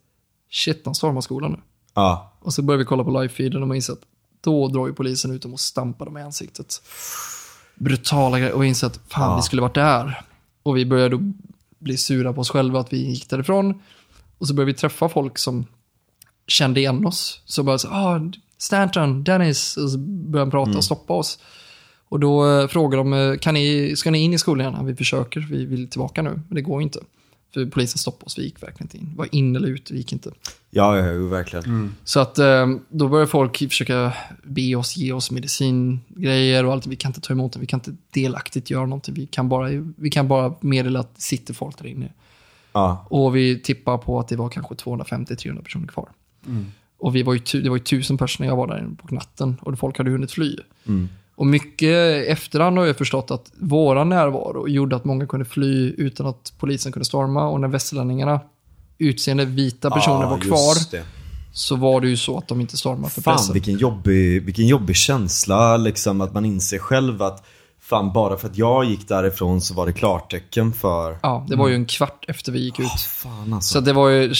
[0.50, 1.58] shit, de stormar skolan nu.
[1.94, 2.32] Ja.
[2.40, 4.02] Och så börjar vi kolla på live-feeden och man inser att
[4.40, 6.82] då drar ju polisen ut dem och stampar dem i ansiktet.
[7.80, 8.52] Brutala grejer.
[8.54, 9.36] Och inser att fan, Ja.
[9.36, 10.20] vi skulle varit där.
[10.62, 11.32] Och vi började då
[11.78, 13.82] bli sura på oss själva att vi gick därifrån.
[14.38, 15.66] Och så började vi träffa folk som
[16.46, 17.40] kände igen oss.
[17.44, 18.20] Så bara så, ah,
[18.58, 19.76] Stanton, Dennis.
[19.76, 21.38] Och så började de prata och stoppa oss.
[22.08, 24.86] Och då eh, frågade de, eh, kan ni, ska ni in i skolan igen?
[24.86, 26.30] Vi försöker, vi vill tillbaka nu.
[26.30, 27.00] Men det går inte.
[27.54, 29.16] För polisen stoppade oss, vi gick verkligen inte in.
[29.16, 30.30] Var in eller ut, vi gick inte.
[30.70, 31.94] Ja, ja, jo, verkligen.
[32.04, 34.12] Så att eh, då börjar folk försöka
[34.42, 36.86] be oss, ge oss medicingrejer och allt.
[36.86, 39.14] Vi kan inte ta emot det, vi kan inte delaktigt göra någonting.
[39.14, 42.08] Vi kan bara, vi kan bara meddela att det sitter folk där inne.
[42.72, 43.06] Ja.
[43.08, 46.08] Och vi tippar på att det var kanske 250-300 personer kvar.
[46.98, 49.56] Och vi var ju, det var ju tusen personer jag var där inne på natten
[49.60, 50.56] och folk hade hunnit fly.
[51.40, 56.26] Och mycket efterhand har jag förstått att våra närvaro gjorde att många kunde fly utan
[56.26, 57.48] att polisen kunde storma.
[57.48, 58.40] Och när västerlänningarna,
[58.98, 60.74] utseende vita personer, Ja, var kvar
[61.52, 63.52] så var det ju så att de inte stormade för Fan pressen.
[63.52, 67.46] vilken jobbig, vilken jobbig känsla liksom att man inser själv att
[67.80, 71.68] fan bara för att jag gick därifrån så var det klartecken för Ja, det var
[71.68, 73.00] ju en kvart efter vi gick ut.
[73.22, 73.72] Fan alltså.
[73.72, 74.34] Så det var ju...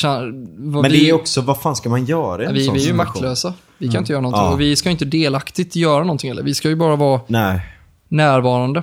[0.56, 2.82] Vad Men det är också, vad fan ska man göra i en vi, sån vi
[2.82, 3.54] är ju maktlösa.
[3.80, 4.44] Vi kan inte göra någonting.
[4.44, 4.52] Ja.
[4.52, 6.42] Och vi ska inte delaktigt göra någonting heller.
[6.42, 7.60] Vi ska ju bara vara Nej,
[8.08, 8.82] närvarande.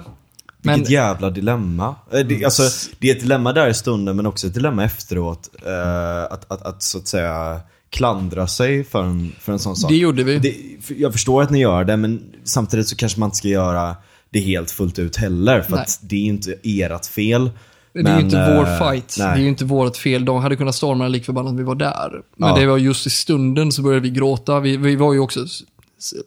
[0.62, 1.96] Men vilket jävla dilemma.
[2.12, 2.64] Eh, Det, alltså,
[3.00, 5.50] det är ett dilemma där i stunden men också ett dilemma efteråt.
[5.66, 7.60] Eh, att, att, att så att säga
[7.90, 9.92] klandra sig för en, för en sån sak.
[9.92, 10.40] det gjorde vi.
[10.40, 10.56] Det,
[10.98, 13.96] jag förstår att ni gör det, men samtidigt så kanske man inte ska göra
[14.30, 15.62] det helt fullt ut heller.
[15.62, 15.82] För Nej.
[15.82, 17.50] att det är inte ert fel.
[18.04, 19.16] Det är men, ju inte eh, vår fight.
[19.18, 19.42] Det är Nej.
[19.42, 20.26] ju inte vårt fel.
[20.26, 22.22] De hade kunnat storma lik förbannat vi var där.
[22.36, 22.56] Men Ja.
[22.56, 24.60] det var just i stunden så började vi gråta.
[24.60, 25.46] Vi, vi var ju också...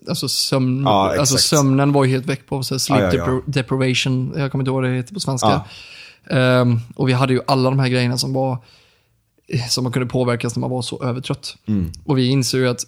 [0.08, 3.42] Alltså, sömn, Ja, alltså sömnen var ju helt väck på så här, sleep Ja, depri-
[3.46, 4.34] deprivation.
[4.36, 5.60] Jag kommer inte ihåg vad det heter på svenska.
[6.30, 8.58] Ehm, och vi hade ju alla de här grejerna som var
[9.68, 11.56] som man kunde påverkas när man var så övertrött.
[11.66, 11.92] Mm.
[12.04, 12.84] Och vi insåg ju att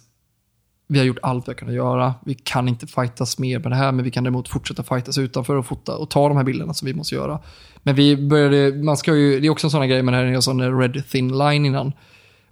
[0.93, 2.13] vi har gjort allt vi har kunnat göra.
[2.25, 5.55] Vi kan inte fightas mer med det här, men vi kan däremot fortsätta fightas utanför
[5.55, 7.39] och fota och ta de här bilderna som vi måste göra.
[7.83, 10.17] Men vi började, man ska ju, det är också en sån här grej med det
[10.17, 11.91] här, jag sa en red thin line innan.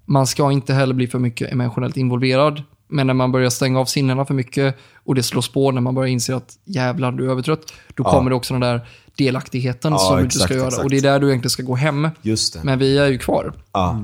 [0.05, 2.63] Man ska inte heller bli för mycket emotionellt involverad.
[2.88, 5.95] Men när man börjar stänga av sinnena för mycket och det slår spår när man
[5.95, 7.73] börjar inse att jävlar, du är övertrött.
[7.95, 8.11] Då Ja.
[8.11, 8.81] kommer det också den där
[9.18, 10.68] delaktigheten Ja, som du exakt, ska göra.
[10.68, 10.84] exakt.
[10.84, 12.09] Och det är där du egentligen ska gå hem.
[12.63, 13.53] Men vi är ju kvar.
[13.73, 13.99] ja,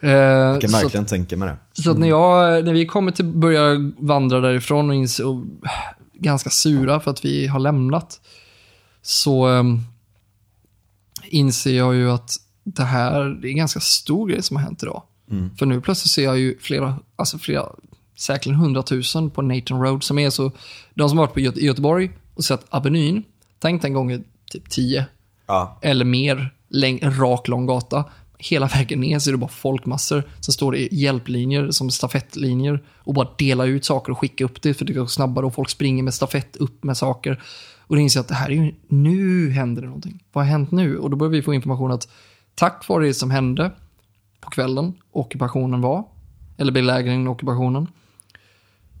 [0.00, 1.82] Eh, jag kan verkligen tänka mig det.
[1.82, 5.44] så att när, jag, när vi kommer till börja vandra därifrån och inser, och,
[6.14, 8.20] ganska sura för att vi har lämnat,
[9.02, 9.80] så um,
[11.24, 14.82] inser jag ju att det här det är en ganska stor grej som har hänt
[14.82, 15.02] idag.
[15.58, 17.66] För nu plötsligt ser jag ju flera, alltså flera,
[18.16, 20.52] säkerligen hundratusen på Nathan Road som är så,
[20.94, 23.22] de som har varit på Göte- Göteborg och sett Avenyn,
[23.58, 25.06] tänk den gången typ 10
[25.46, 28.04] Ja, eller mer, läng- rak lång gata.
[28.38, 30.22] Hela vägen ner så är det bara folkmassor.
[30.40, 34.74] Sen står det hjälplinjer som stafettlinjer och bara dela ut saker och skicka upp det
[34.74, 37.42] för det går snabbare och folk springer med stafett upp med saker.
[37.80, 40.24] Och då inser att det här är ju, nu händer det någonting.
[40.32, 40.98] Vad har hänt nu?
[40.98, 42.08] Och då börjar vi få information att
[42.54, 43.72] tack vare det som hände
[44.40, 46.04] på kvällen, ockupationen var,
[46.56, 47.86] eller belägringen och ockupationen,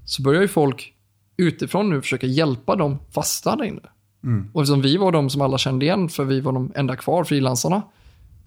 [0.04, 0.94] så börjar ju folk
[1.36, 3.80] utifrån nu försöka hjälpa de fasta där inne.
[4.52, 7.24] Och eftersom vi var de som alla kände igen, för vi var de enda kvar,
[7.24, 7.82] frilansarna,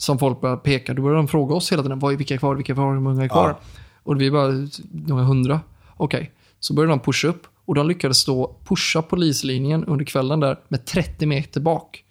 [0.01, 2.37] som folk började peka, då började de fråga oss hela tiden, vad är vilka är
[2.37, 3.49] kvar, vilka är kvar, hur många är kvar?
[3.49, 3.59] Ja.
[4.03, 5.59] Och vi bara, några hundra.
[5.97, 10.57] Okej, så började de pusha upp och de lyckades stå, pusha polislinjen under kvällen där
[10.67, 12.03] med 30 meter bak.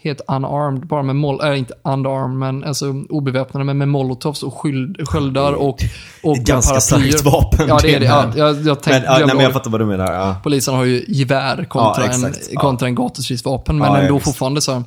[0.00, 4.54] Helt unarmed, bara med mol, äh, inte unarmed, men alltså obeväpnade, men med molotovs och
[4.60, 5.78] skyld, sköldar och,
[6.22, 7.10] och ganska paraplyer.
[7.12, 7.68] starkt vapen.
[7.68, 8.06] Ja, det är det.
[8.06, 10.12] Ja, jag, jag tänkte, men, ja, nej, men jag fattar vad du menar.
[10.12, 10.36] Ja.
[10.42, 12.86] Polisen har ju gevär kontra, Ja, en, Ja.
[12.86, 14.24] en gatustridsvapen, men Ja, ja, ändå visst.
[14.24, 14.72] fortfarande så.
[14.72, 14.82] här.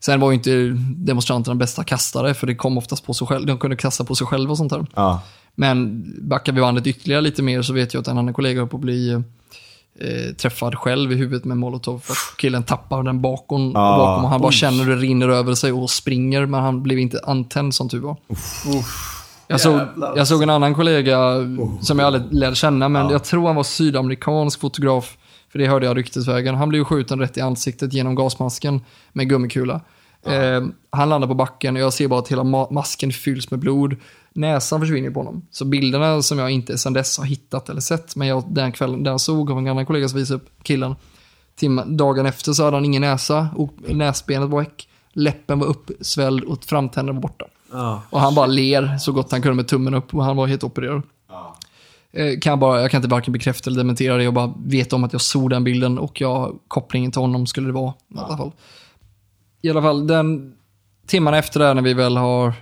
[0.00, 3.46] Sen var ju inte demonstranterna bästa kastare, för det kom oftast på sig själv.
[3.46, 4.86] De kunde kasta på sig själva och sånt där.
[4.94, 5.20] Ja.
[5.54, 8.68] Men backar vi bandet ytterligare lite mer så vet jag att en annan kollega höll
[8.68, 13.20] på att bli eh, träffad själv i huvudet med molotov för att killen tappar den
[13.20, 14.52] bakom, Ah, bakom och han bara oj.
[14.54, 18.00] känner hur det rinner över sig och springer men han blev inte antänd som tur
[18.00, 18.16] var.
[19.48, 19.80] Jag såg,
[20.16, 21.18] jag såg en annan kollega
[21.80, 25.16] som jag aldrig lärde känna, men jag tror han var sydamerikansk fotograf.
[25.52, 26.54] För det hörde jag ryktesvägen.
[26.54, 28.80] Han blev ju skjuten rätt i ansiktet genom gasmasken
[29.12, 29.80] med gummikula.
[30.26, 33.60] Eh, han landar på backen och jag ser bara att hela ma- masken fylls med
[33.60, 33.96] blod.
[34.32, 35.46] Näsan försvinner på honom.
[35.50, 39.02] Så bilderna som jag inte sedan dess har hittat eller sett, men jag, den kvällen
[39.04, 40.94] där jag såg av en annan kollega som visade upp killen.
[41.56, 44.88] Timma, dagen efter så hade han ingen näsa och näsbenet var väck.
[45.12, 47.44] Läppen var uppsvälld och framtänderna var borta.
[47.72, 48.02] Ja.
[48.10, 50.64] Och han bara ler så gott han kunde med tummen upp och han var helt
[50.64, 51.02] opererad.
[52.12, 54.24] Kan jag, bara, jag kan inte varken bekräfta eller dementera det.
[54.24, 57.66] Jag bara vet om att jag såg den bilden och jag, kopplingen till honom skulle
[57.66, 57.94] det vara.
[58.14, 58.52] I alla fall.
[59.62, 60.54] I alla fall, den
[61.06, 62.54] timmarna efter det när vi väl har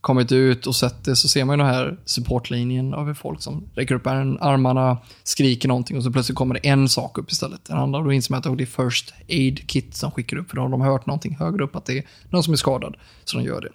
[0.00, 3.64] kommit ut och sett det så ser man ju den här supportlinjen av folk som
[3.74, 7.64] räcker upp armarna, skriker någonting och så plötsligt kommer det en sak upp istället.
[7.64, 10.48] Den andra, och då inser man att det är First Aid Kit som skickar upp
[10.50, 12.96] för då har de hört någonting högre upp att det är någon som är skadad.
[13.24, 13.68] Så de gör det.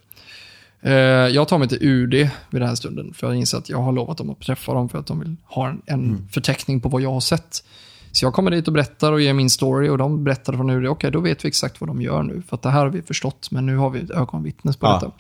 [0.82, 2.30] Eh, Jag tar mig till UD vid
[2.62, 4.99] den här stunden för jag inser att jag har lovat dem att träffa dem för
[4.99, 7.64] att de vill ha en, en förteckning på vad jag har sett.
[8.12, 10.88] Så jag kommer dit och berättar och ger min story och de berättar från UD,
[10.88, 12.41] okej då vet vi exakt vad de gör nu.
[12.49, 14.94] För att det här har vi förstått, men nu har vi ett ögonvittnes på Ja.
[14.94, 15.12] detta.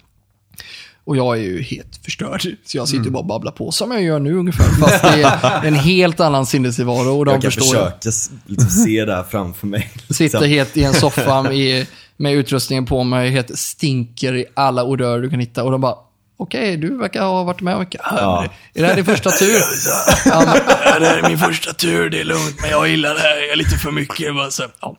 [1.03, 4.03] Och jag är ju helt förstörd, så jag sitter bara och babblar på som jag
[4.03, 4.63] gör nu ungefär.
[4.63, 7.81] Fast det är en helt annan sinnestillvaro och de Jag kan förstår det.
[7.81, 9.91] försöka s- liksom, se det här framför mig.
[10.09, 11.87] Sitter helt i en soffa med,
[12.21, 15.63] med utrustningen på mig, helt stinker i alla odörer du kan hitta.
[15.63, 15.95] Och de bara,
[16.37, 18.01] okej, du verkar ha varit med om mycket.
[18.03, 18.45] Ja.
[18.73, 19.61] Är det här din första tur?
[20.25, 23.19] ja, men, det här är min första tur, det är lugnt, men jag gillar det
[23.19, 24.35] här, jag är lite för mycket.
[24.35, 24.97] Bara så, ja.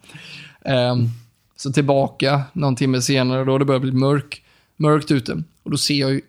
[0.64, 1.08] Ehm,
[1.56, 4.42] så tillbaka någon timme senare, då det börjat bli mörk,
[4.76, 5.42] mörkt ute.
[5.62, 6.20] Och då ser jag ju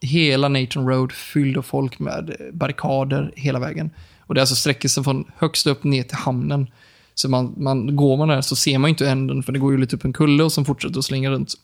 [0.00, 3.90] hela Nathan Road fylld av folk med barrikader hela vägen.
[4.20, 6.70] Och det alltså sträcker sig från högst upp ner till hamnen.
[7.14, 9.78] Så man, man, går man där så ser man inte änden, för det går ju
[9.78, 11.54] lite upp en kulle och sen fortsätter att slinga runt.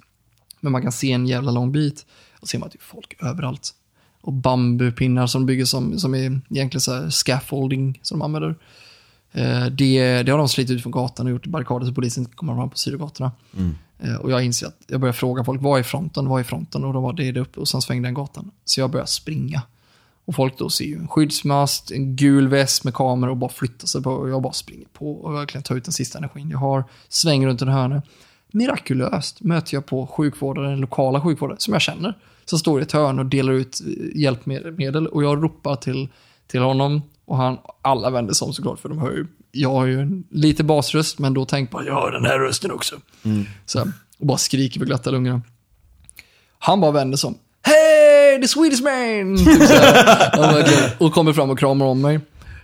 [0.60, 2.06] Men man kan se en jävla lång bit.
[2.40, 3.74] Och ser man att det är folk överallt.
[4.20, 8.56] Och bambupinnar som bygger som, som är egentligen så här scaffolding som de använder.
[9.32, 12.36] Eh, det, det har de slitit ut från gatan och gjort barrikader så polisen inte
[12.36, 13.32] kommer fram på sidogatorna.
[13.98, 16.84] Eh, och jag inser att jag börjar fråga folk, vad är fronten, vad är fronten?
[16.84, 18.50] Och de var det är det uppe och sen svängde den gatan.
[18.64, 19.62] Så jag börjar springa.
[20.26, 23.86] Och folk då ser ju en skyddsmast, en gul väst med kamera och bara flyttar
[23.86, 24.10] sig på.
[24.10, 26.84] Och jag bara springer på och verkligen tar ut den sista energin jag har.
[27.08, 28.02] Svänger runt en hörna.
[28.52, 32.18] Mirakulöst möter jag på sjukvårdaren, den lokala sjukvårdaren som jag känner.
[32.44, 33.80] Som står i ett hörn och delar ut
[34.14, 35.06] hjälpmedel.
[35.06, 36.08] Och jag ropar till,
[36.46, 37.02] till honom.
[37.24, 39.26] Och han, alla vänder sig om såklart för de hör ju.
[39.50, 42.70] Jag har ju en lite basröst men då tänk på jag har den här rösten
[42.70, 42.96] också.
[43.66, 45.42] Så, här, och bara skriker med glatta lungorna.
[46.58, 47.38] Han bara vänder sig om.
[48.36, 49.36] Hey, the Swedish man!
[49.58, 50.30] Typ så här.
[50.32, 52.20] Han verkligen- och kommer fram och kramar om mig.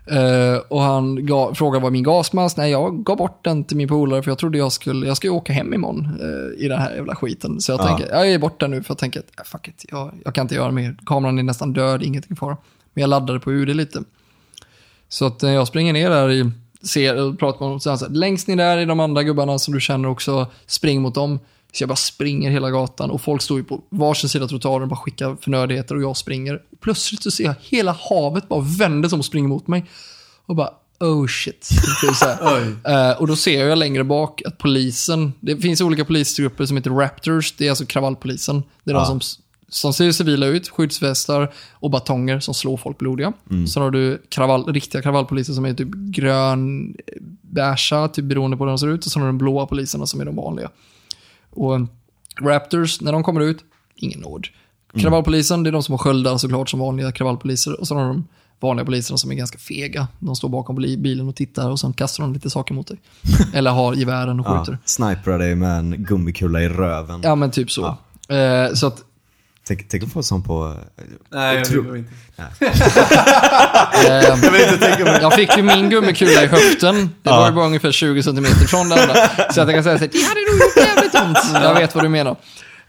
[0.06, 3.88] Eh, och han ga, frågar vad min gasmask Nej, jag gav bort den till min
[3.88, 6.78] polare för jag trodde jag skulle, jag ska ju åka hem imorgon eh, i den
[6.78, 7.60] här jävla skiten.
[7.60, 7.84] Så jag Ja.
[7.86, 10.34] tänker, jag ger bort den nu för jag tänker att, äh, fuck it, jag, jag
[10.34, 10.96] kan inte göra mer.
[11.06, 12.56] Kameran är nästan död, ingenting kvar.
[12.94, 14.02] Men jag laddade på UD lite.
[15.08, 16.50] Så att när jag springer ner där i,
[16.86, 19.58] ser och pratar med honom, är så här, längst ner där är de andra gubbarna
[19.58, 21.38] som du känner också, spring mot dem.
[21.72, 24.88] Så jag bara springer hela gatan och folk står ju på varsin sida trottoaren och
[24.88, 26.60] bara skickar förnödenheter och jag springer.
[26.80, 29.84] Plötsligt så ser jag hela havet bara vänder som och springer mot mig.
[30.46, 30.70] Och bara,
[31.00, 31.68] oh shit.
[32.84, 36.90] Eh, och då ser jag längre bak att polisen, det finns olika polisgrupper som heter
[36.90, 38.62] Raptors, det är alltså kravallpolisen.
[38.84, 39.00] Det är Ja.
[39.00, 39.20] de som,
[39.68, 43.32] som ser civila ut, skyddsvästar och batonger som slår folk blodiga.
[43.68, 46.94] Sen har du kravall, riktiga kravallpoliser som är typ grön,
[47.42, 49.06] beiga, typ beroende på hur de ser ut.
[49.06, 50.70] Och sen har du de blåa poliserna som är de vanliga.
[51.52, 51.80] Och
[52.40, 53.58] Raptors, när de kommer ut,
[53.96, 54.46] ingen nåd.
[54.98, 57.80] Kravallpolisen, det är de som har sköldar såklart som vanliga kravallpoliser.
[57.80, 58.26] Och så har de
[58.60, 60.08] vanliga poliserna som är ganska fega.
[60.18, 63.00] De står bakom bilen och tittar och sen kastar de lite saker mot dig.
[63.54, 64.78] Eller har gevären och Ja, skjuter.
[64.84, 67.20] sniperar dig med en gummikula i röven.
[67.24, 67.86] Ja, men typ så.
[68.28, 69.04] Eh, så att,
[69.66, 70.74] Tänk, tänk att få sån på...
[71.30, 72.10] Nej, jag tror- tror inte.
[72.40, 75.18] eh, Jag vill inte tänka mig.
[75.22, 77.10] jag fick ju min gummikula i höften.
[77.22, 79.14] Det var ju bara ungefär 20 cm från den andra.
[79.52, 81.38] Så att jag kan säga att det hade nog gjort jävligt ont.
[81.64, 82.36] Jag vet vad du menar.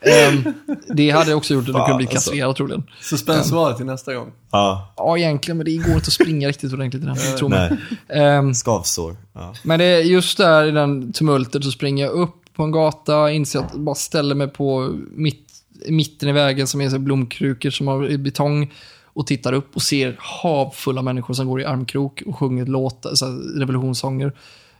[0.05, 0.53] Ehm,
[0.93, 2.15] det hade också gjort att du kunde bli alltså.
[2.29, 2.83] kastrerad troligen.
[3.01, 4.31] Suspensvaret till nästa gång.
[4.51, 7.15] Ja, Ja, egentligen, men det går inte att springa riktigt ordentligt i den.
[7.37, 7.77] Tro mig.
[8.09, 8.19] nej.
[8.23, 9.15] Ehm, Skavsår.
[9.33, 9.53] Ja.
[9.63, 13.31] Men det är just där i den tumultet så springer jag upp på en gata,
[13.31, 15.47] inser att jag bara ställer mig på mitt,
[15.89, 18.71] mitten i vägen som är så blomkrukor som har betong
[19.05, 23.15] och tittar upp och ser hav fulla människor som går i armkrok och sjunger låtar,
[23.15, 24.31] så här revolutionssånger.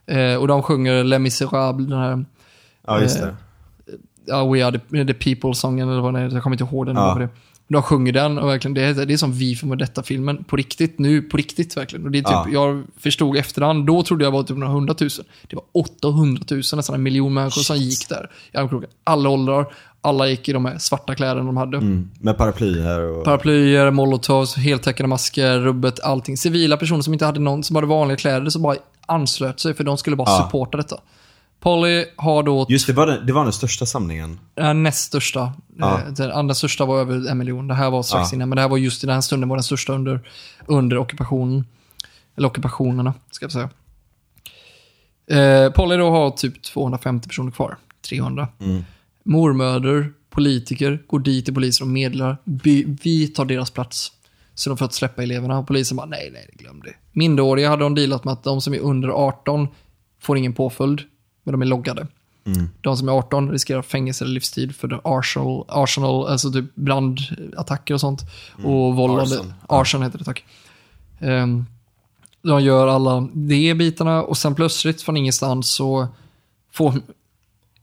[0.05, 2.25] Eh, och de sjunger Les Misérables, den här
[2.88, 3.35] ja, just det.
[4.25, 6.95] ja, We Are The, the People-sången eller vad det är, jag kommer inte ihåg den.
[6.95, 7.15] Ja.
[7.19, 7.30] Det.
[7.67, 10.55] De sjunger den och verkligen, det är, det är som vi för detta filmen på
[10.55, 12.05] riktigt, nu på riktigt verkligen.
[12.05, 12.47] Och det är typ, Ja.
[12.51, 15.25] jag förstod efterhand, då trodde jag var typ några hundratusen.
[15.47, 18.89] Det var 800 000, nästan en miljon människor som gick där i armkroken.
[19.03, 19.73] Alla åldrar,
[20.03, 21.77] alla gick i de här svarta kläderna de hade.
[21.77, 22.09] Mm.
[22.19, 23.23] Med paraplyer och...
[23.25, 26.38] Paraplyer, molotovs, heltäckande masker, rubbet, allting.
[26.38, 28.75] Civila personer som inte hade någon, som hade vanliga kläder, som bara
[29.05, 30.43] anslöt sig för de skulle bara Ja.
[30.45, 30.95] supporta detta.
[31.59, 34.39] Polly har då Just det, var den, det var den största samlingen.
[34.55, 35.53] den näst största.
[35.77, 35.93] Ja.
[35.99, 37.67] Eh, Den andra största var över en miljon.
[37.67, 38.35] Det här var strax Ja.
[38.35, 40.19] innan, men det här var just i den här stunden var den största under,
[40.65, 41.65] under ockupationen.
[42.38, 43.69] Eller ockupationerna, ska jag säga.
[45.27, 47.77] Eh, Polly då har typ 250 personer kvar.
[48.09, 48.47] 300.
[48.61, 48.85] Mm.
[49.23, 52.37] Mormödrar, politiker går dit till polisen och meddelar
[53.03, 54.11] vi, tar deras plats.
[54.55, 56.93] Så de får att släppa eleverna och polisen bara nej, nej, glöm det.
[57.11, 59.67] Minderåriga hade de dealat med att de som är under 18
[60.19, 61.01] får ingen påföljd,
[61.43, 62.07] men de är loggade.
[62.45, 62.69] Mm.
[62.81, 68.01] De som är 18 riskerar fängelse eller livstid för arsenal, arsenal alltså typ brandattacker och
[68.01, 68.21] sånt.
[68.63, 69.35] Och vållande.
[69.35, 69.53] Arson.
[69.67, 70.45] Arson heter det, tack.
[71.19, 71.65] Ehm,
[72.41, 76.07] de gör alla de bitarna och sen plötsligt från ingenstans så
[76.71, 76.93] får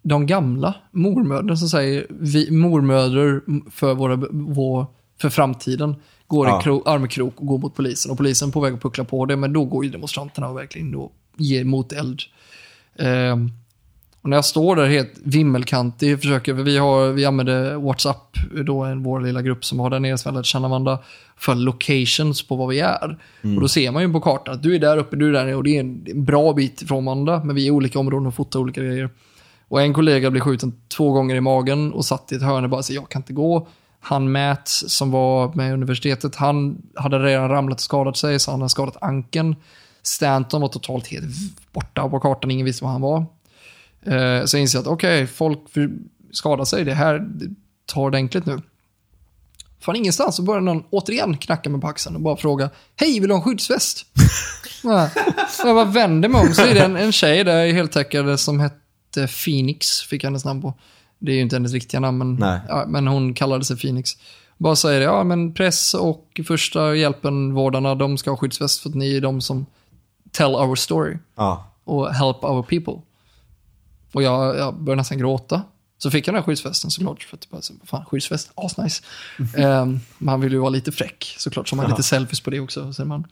[0.02, 3.40] de gamla mormödrar som säger vi, mormödrar
[3.70, 4.86] för, våra, vår,
[5.20, 5.94] för framtiden
[6.26, 6.60] går Ja.
[6.60, 8.10] i kro, armkrok och går mot polisen.
[8.12, 10.56] Och polisen är på väg att puckla på det, men då går ju demonstranterna och
[10.56, 12.20] verkligen då ger moteld.
[12.98, 13.50] Ehm,
[14.22, 18.36] och när jag står där helt vimmelkantig, försöker, vi, har, vi använder WhatsApp,
[18.66, 20.98] då en, vår lilla grupp som har där nere som jag lärt känna varandra,
[21.36, 23.18] för locations på var vi är.
[23.56, 25.44] Och då ser man ju på kartan att du är där uppe, du är där
[25.44, 27.98] nere och det är en, en bra bit ifrån varandra, men vi är i olika
[27.98, 29.10] områden och fotar olika grejer.
[29.70, 32.70] Och en kollega blev skjuten två gånger i magen och satt i ett hörn och
[32.70, 33.68] bara så jag kan inte gå.
[34.00, 38.50] Han Mats som var med i universitetet, han hade redan ramlat och skadat sig, så
[38.50, 39.56] han hade skadat ankeln.
[40.02, 41.24] Stanton var totalt helt
[41.72, 43.18] borta på kartan, ingen visste var han var.
[44.02, 45.58] Eh, så jag inser att okej, folk
[46.32, 47.28] skadar sig, det här
[47.86, 48.60] tar ordentligt nu.
[49.80, 53.28] Från ingenstans så börjar någon återigen knacka mig på axeln och bara fråga Hej, vill
[53.28, 54.06] du ha en skyddsväst?
[54.82, 55.10] Ja.
[55.50, 58.38] Så jag bara vänder mig om så är det en, en tjej där i heltäckande
[58.38, 58.79] som hette
[59.14, 60.74] Phoenix, fick hennes namn på.
[61.18, 64.10] Det är ju inte hennes riktiga namn, men, ja, men hon kallade sig Phoenix.
[64.58, 69.16] Bara säger ja men press och första hjälpen-vårdarna, de ska ha skyddsväst för att ni
[69.16, 69.66] är de som
[70.32, 71.72] tell our story Ja.
[71.84, 73.02] och help our people.
[74.12, 75.62] Och jag, jag började nästan gråta.
[75.98, 77.22] Så fick jag den här skyddsvästen såklart.
[77.22, 79.02] För att det bara, så, fan, skyddsväst, asnice.
[79.56, 82.60] um, man vill ju vara lite fräck såklart, så man har lite selfies på det
[82.60, 82.92] också.
[82.92, 83.26] Så man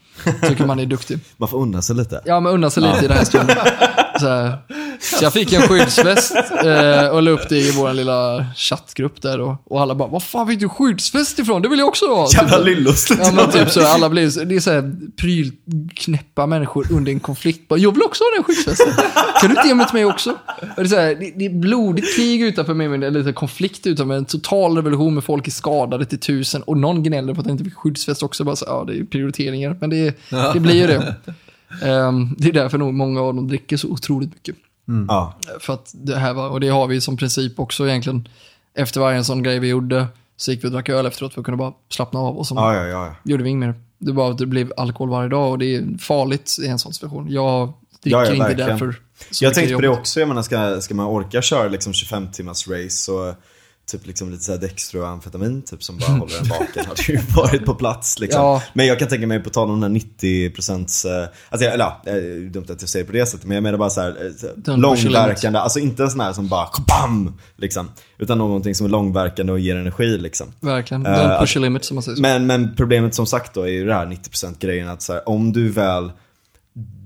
[0.48, 1.18] tycker man är duktig.
[1.36, 2.22] Man får unna sig lite.
[2.24, 3.56] Ja, men unna sig lite i den här stunden.
[4.20, 4.52] Så,
[5.00, 6.34] så jag fick en skyddsväst
[6.64, 9.40] eh, och la upp det i vår lilla chattgrupp där.
[9.40, 11.62] Och, och alla bara, vad fan fick du skyddsväst ifrån?
[11.62, 12.28] Det vill jag också ha.
[12.32, 12.66] Jävla Typ.
[12.66, 13.10] lyllos.
[13.10, 17.20] Ja men typ så, alla blir så, det är så här prylknäppa människor under en
[17.20, 17.68] konflikt.
[17.68, 18.92] Bara, jag vill också ha den skyddsvästen.
[19.40, 20.30] Kan du inte ge mig till mig också?
[20.76, 23.86] Och det, är så här, det, det är blodigt krig utanför mig, är lite konflikt
[23.86, 24.16] utanför mig.
[24.16, 27.52] En total revolution med folk är skadade till tusen och någon gnäller på att han
[27.52, 28.44] inte fick skyddsväst också.
[28.44, 30.18] Bara så, ja, det är prioriteringar, men det,
[30.54, 31.14] det blir ju det.
[31.82, 34.56] Ehm, det är därför nog många av dem dricker så otroligt mycket.
[35.08, 35.34] Ja.
[35.60, 38.28] För att det här var, och det har vi som princip också egentligen.
[38.74, 41.44] Efter varje sån grej vi gjorde så gick vi och drack öl efteråt för att
[41.44, 43.14] kunna bara slappna av och så Ja, ja, ja.
[43.24, 43.74] gjorde vi inget mer.
[43.98, 46.92] Det var att det blev alkohol varje dag och det är farligt i en sån
[46.92, 47.26] situation.
[47.30, 47.72] Jag
[48.02, 48.68] dricker Ja, ja, inte verkligen.
[48.70, 48.96] därför.
[49.40, 52.68] Jag tänkte på det också, jag menar ska, ska man orka köra liksom 25 timmars
[52.68, 53.34] race så
[53.88, 57.18] typ liksom lite såhär Dextro och amfetamin typ som bara håller en vaken hade ju
[57.36, 58.42] varit på plats liksom.
[58.42, 58.62] Ja.
[58.72, 61.84] Men jag kan tänka mig på tal om den här 90 procents, eh, alltså eller
[61.84, 64.16] ja, det är dumt att jag säger på det sättet men jag menar bara såhär
[64.66, 67.34] eh, långverkande, alltså inte en sån här som bara BAM!
[67.56, 67.88] Liksom.
[68.18, 70.46] Utan någonting som är långverkande och ger energi liksom.
[70.60, 71.06] Verkligen.
[71.06, 72.16] Eh, Don't att- push limit som man säger.
[72.16, 72.22] så.
[72.22, 75.28] Men, men problemet som sagt då är ju det här 90% grejen att så här,
[75.28, 76.10] om du väl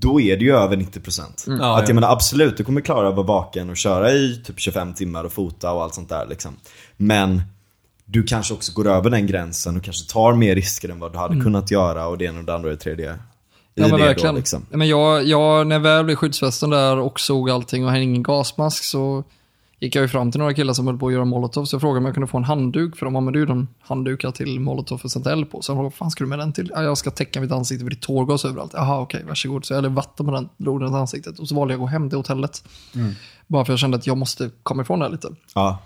[0.02, 1.46] då är det ju över 90%.
[1.46, 1.60] Mm.
[1.60, 1.94] Ja, att jag ja.
[1.94, 5.32] menar absolut, du kommer klara att vara vaken och köra i typ 25 timmar och
[5.32, 6.56] fota och allt sånt där liksom.
[6.96, 7.42] Men
[8.04, 11.18] du kanske också går över den gränsen och kanske tar mer risker än vad du
[11.18, 13.08] hade kunnat göra och det ena och det andra och det tredje.
[13.08, 13.20] Mm.
[13.74, 14.34] Ja men verkligen.
[14.34, 14.66] Då, liksom.
[14.70, 18.22] Men jag, jag, när jag väl blev skyddsvästen där och såg allting och hade ingen
[18.22, 19.24] gasmask så
[19.82, 21.64] gick jag ju fram till några killar som höll på att göra molotov.
[21.64, 24.30] Så jag frågade om jag kunde få en handduk, för de använder ju de handdukar
[24.30, 25.62] till molotov att sätta eld på.
[25.62, 26.70] Så jag frågade, vad fan ska du med den till?
[26.74, 28.72] Ja, jag ska täcka mitt ansikte för det är tårgas överallt.
[28.74, 29.64] Jaha, okej, varsågod.
[29.64, 31.80] Så jag hällde vatten på den, drog den i ansiktet och så valde jag att
[31.80, 32.64] gå hem till hotellet.
[33.46, 35.28] Bara för jag kände att jag måste komma ifrån det här lite.
[35.54, 35.78] Ja.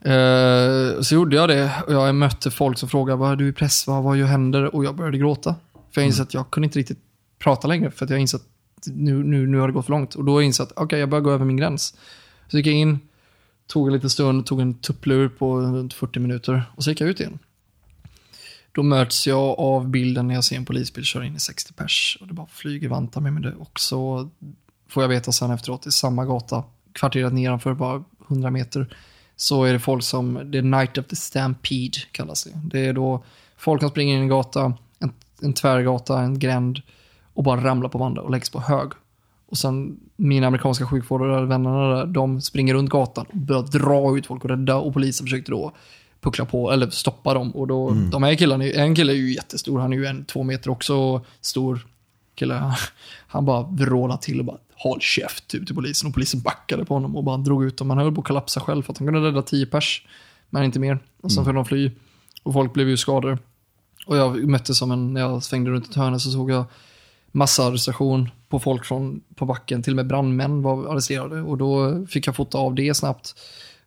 [0.00, 3.52] Eh, så gjorde jag det och jag mötte folk som frågade vad är du i
[3.52, 4.74] press, vad, vad händer?
[4.74, 5.54] Och jag började gråta.
[5.94, 6.98] För jag insåg att jag kunde inte riktigt
[7.38, 10.14] prata längre för att jag insåg att nu, nu, nu har det gått för långt.
[10.14, 11.94] Och då insåg jag att okej, jag börjar gå över min gräns.
[12.48, 13.00] Så gick jag in,
[13.66, 17.08] tog en liten stund, tog en tupplur på runt 40 minuter och så gick jag
[17.08, 17.38] ut igen.
[18.72, 22.18] Då möts jag av bilden när jag ser en polisbil köra in i 60 pers
[22.20, 23.54] och det bara flyger vantar med mig det.
[23.54, 24.30] Och så
[24.88, 28.96] får jag veta sen efteråt, i samma gata, kvarteret nedanför, bara 100 meter,
[29.36, 32.60] så är det folk som, det är Night of the Stampede kallas det.
[32.64, 33.24] Det är då
[33.56, 35.12] folk som springer in i en gata, en,
[35.42, 36.82] en tvärgata, en gränd
[37.34, 38.92] och bara ramlar på varandra och läggs på hög.
[39.54, 44.26] Och sen mina amerikanska sjukvårdare, vännerna där, de springer runt gatan och börjar dra ut
[44.26, 45.72] folk och rädda och polisen försökte då
[46.20, 47.50] puckla på, eller stoppa dem.
[47.50, 50.42] Och då, de här killarna, en kille är ju jättestor, han är ju en två
[50.42, 51.86] meter också stor
[52.34, 52.74] kille.
[53.26, 56.94] Han bara vrålade till och bara håll käft typ, till polisen och polisen backade på
[56.94, 57.90] honom och bara drog ut dem.
[57.90, 60.06] Han höll på att kollapsa själv för att han kunde rädda tio pers,
[60.50, 60.98] men inte mer.
[61.20, 61.54] Och sen mm.
[61.54, 61.90] de fly.
[62.42, 63.38] Och folk blev ju skadade.
[64.06, 66.64] Och jag mötte som en, när jag svängde runt ett hörn så såg jag
[67.34, 69.82] massarrestation på folk från, på backen.
[69.82, 71.42] Till och med brandmän var arresterade.
[71.42, 73.34] Och då fick jag fota av det snabbt.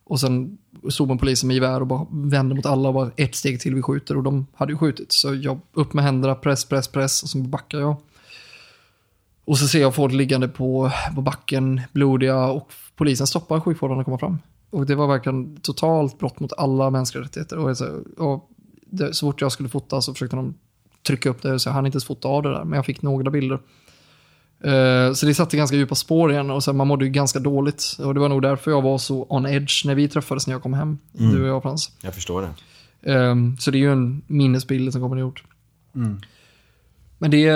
[0.03, 0.57] Och sen
[0.89, 3.75] stod man polisen med gevär och bara vände mot alla och bara ett steg till
[3.75, 4.17] vi skjuter.
[4.17, 5.11] Och de hade ju skjutit.
[5.11, 7.23] Så jag upp med händerna, press, press, press.
[7.23, 7.95] Och så backar jag.
[9.45, 12.47] Och så ser jag folk liggande på, på backen, blodiga.
[12.47, 14.37] Och polisen stoppar sjukvården att komma fram.
[14.69, 17.57] Och det var verkligen totalt brott mot alla mänskliga rättigheter.
[17.57, 17.85] Och, så,
[18.17, 18.49] och
[18.85, 20.53] det, så fort jag skulle fota så försökte de
[21.07, 21.59] trycka upp det.
[21.59, 22.63] Så jag hann inte ens fota av det där.
[22.63, 23.59] Men jag fick några bilder.
[24.65, 27.97] Uh, så det satte ganska djupa spår igen och sen man mådde ju ganska dåligt.
[27.99, 30.63] Och det var nog därför jag var så on edge när vi träffades när jag
[30.63, 30.97] kom hem.
[31.19, 31.31] Mm.
[31.31, 31.91] Du och jag Frans.
[32.01, 32.49] Jag förstår det.
[33.13, 35.43] Um, så det är ju en minnesbild som kommer gjort.
[35.95, 36.21] Mm.
[37.17, 37.51] Men det,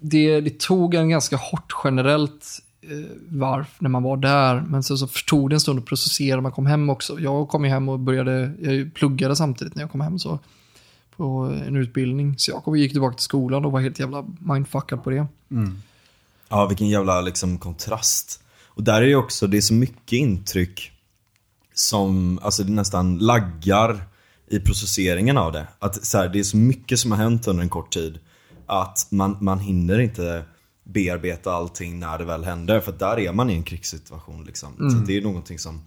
[0.00, 2.46] det, det tog en ganska hårt generellt
[2.82, 4.60] eh, varv när man var där.
[4.60, 7.20] Men så, så förstod det en stund att processera när man kom hem också.
[7.20, 10.38] Jag kom ju hem och började, jag pluggade samtidigt när jag kom hem så
[11.16, 11.24] på
[11.66, 12.34] en utbildning.
[12.38, 15.26] Så jag kom och gick tillbaka till skolan och var helt jävla mindfuckad på det.
[15.50, 15.82] Mm.
[16.48, 18.42] Ja, vilken jävla liksom kontrast.
[18.66, 20.92] Och där är ju också, det är så mycket intryck
[21.74, 24.04] som, alltså det nästan laggar
[24.50, 25.66] i processeringen av det.
[25.78, 28.18] Att så här, det är så mycket som har hänt under en kort tid.
[28.66, 30.44] Att man, man hinner inte
[30.84, 32.80] bearbeta allting när det väl händer.
[32.80, 34.90] För där är man i en krigssituation liksom.
[34.90, 35.80] Så det är någonting som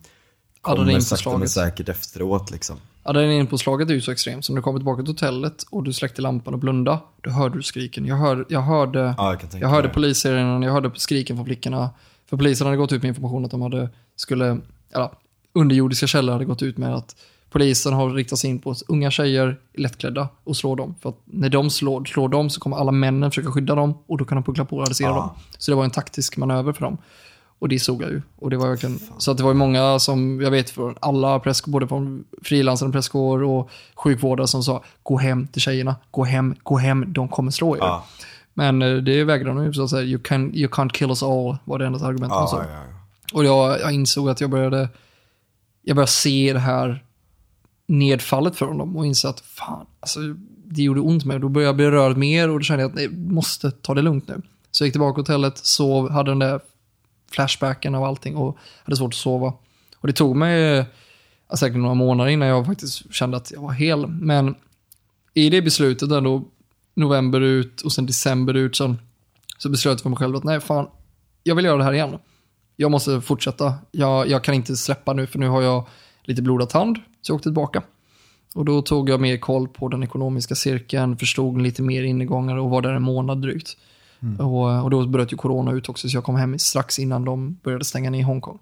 [0.66, 2.78] kommer sakta men säkert efteråt liksom.
[3.04, 4.46] Adrenalinpåslaget är ju så extremt.
[4.46, 7.58] Så när du kommer tillbaka till hotellet och du släckte lampan och blunda, då hörde
[7.58, 8.06] du skriken.
[8.06, 11.90] Jag, hör, jag hörde, ja, jag, jag hörde polissirenerna, jag hörde skriken från flickorna.
[12.30, 14.58] För polisen hade gått ut med information att de hade, skulle,
[14.94, 15.12] ja,
[15.54, 17.16] underjordiska källor hade gått ut med att
[17.50, 20.96] polisen har riktat sig in på unga tjejer, lättklädda, och slår dem.
[21.02, 24.18] För att när de slår, slår dem så kommer alla männen försöka skydda dem och
[24.18, 25.16] då kan de puckla på och adressera Ja.
[25.16, 25.30] dem.
[25.58, 26.98] Så det var en taktisk manöver för dem.
[27.60, 28.22] Och det såg jag ju.
[28.36, 31.40] Och det var verkligen, så att det var ju många som, jag vet från alla
[31.40, 36.56] presskår, både från frilansande presskår och sjukvårdare som sa gå hem till tjejerna, gå hem,
[36.64, 37.80] gå hem, de kommer slå er.
[37.80, 38.06] Ja,
[38.54, 41.24] Men eh, det vägrade de ju, så att säga, you, can, you can't kill us
[41.24, 42.64] all, var det enda argumentet de sa.
[42.64, 42.82] ja, ja.
[43.34, 44.90] Och jag, jag insåg att jag började,
[45.82, 47.04] jag började se det här
[47.88, 50.20] nedfallet från dem och inse att fan, alltså,
[50.66, 53.02] det gjorde ont med Då började jag bli rörd mer och då kände jag att
[53.02, 54.42] jag måste ta det lugnt nu.
[54.72, 56.60] Så jag gick tillbaka till hotellet, sov, hade den där
[57.36, 59.54] flashbacken av allting och hade svårt att sova.
[59.98, 63.72] Och det tog mig alltså, säkert några månader innan jag faktiskt kände att jag var
[63.72, 64.08] hel.
[64.08, 64.56] Men
[65.34, 66.44] i det beslutet ändå
[66.94, 68.96] november ut och sen december ut, så,
[69.58, 70.88] så beslöt jag för mig själv att nej fan,
[71.44, 72.18] jag vill göra det här igen.
[72.76, 73.74] Jag måste fortsätta.
[73.92, 75.88] Jag, jag kan inte släppa nu för nu har jag
[76.24, 76.98] lite blodad tand.
[77.22, 77.84] Så jag åkte tillbaka.
[78.56, 82.70] Och då tog jag mer koll på den ekonomiska cirkeln, förstod lite mer ingångar och
[82.70, 83.78] var där en månad drygt.
[84.40, 87.60] Och, och då bröt ju corona ut också, så jag kom hem strax innan de
[87.64, 88.60] började stänga ner Hongkong.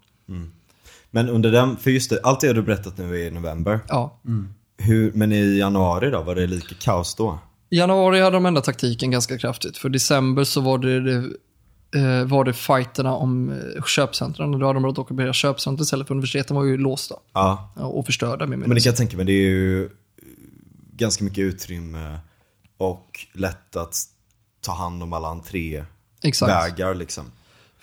[1.10, 3.80] Men under den, för just det, allt det du berättat nu är i november.
[3.88, 4.20] Ja.
[4.78, 7.38] Hur, men i januari då, var det lika kaos då?
[7.70, 9.76] I januari hade de ändrat taktiken ganska kraftigt.
[9.76, 11.16] För december så var det, det
[12.00, 14.52] eh, var det fighterna om eh, köpcentren.
[14.52, 18.46] Då hade de börjat ockupera köpcentren istället för universiteten var ju låsta ja, och förstörda.
[18.46, 19.88] Med men det kan jag tänka mig, det är ju
[20.92, 22.18] ganska mycket utrymme
[22.76, 23.96] och lätt att
[24.64, 25.40] ta hand om alla
[26.22, 26.52] Exakt.
[26.52, 27.24] entrévägar liksom.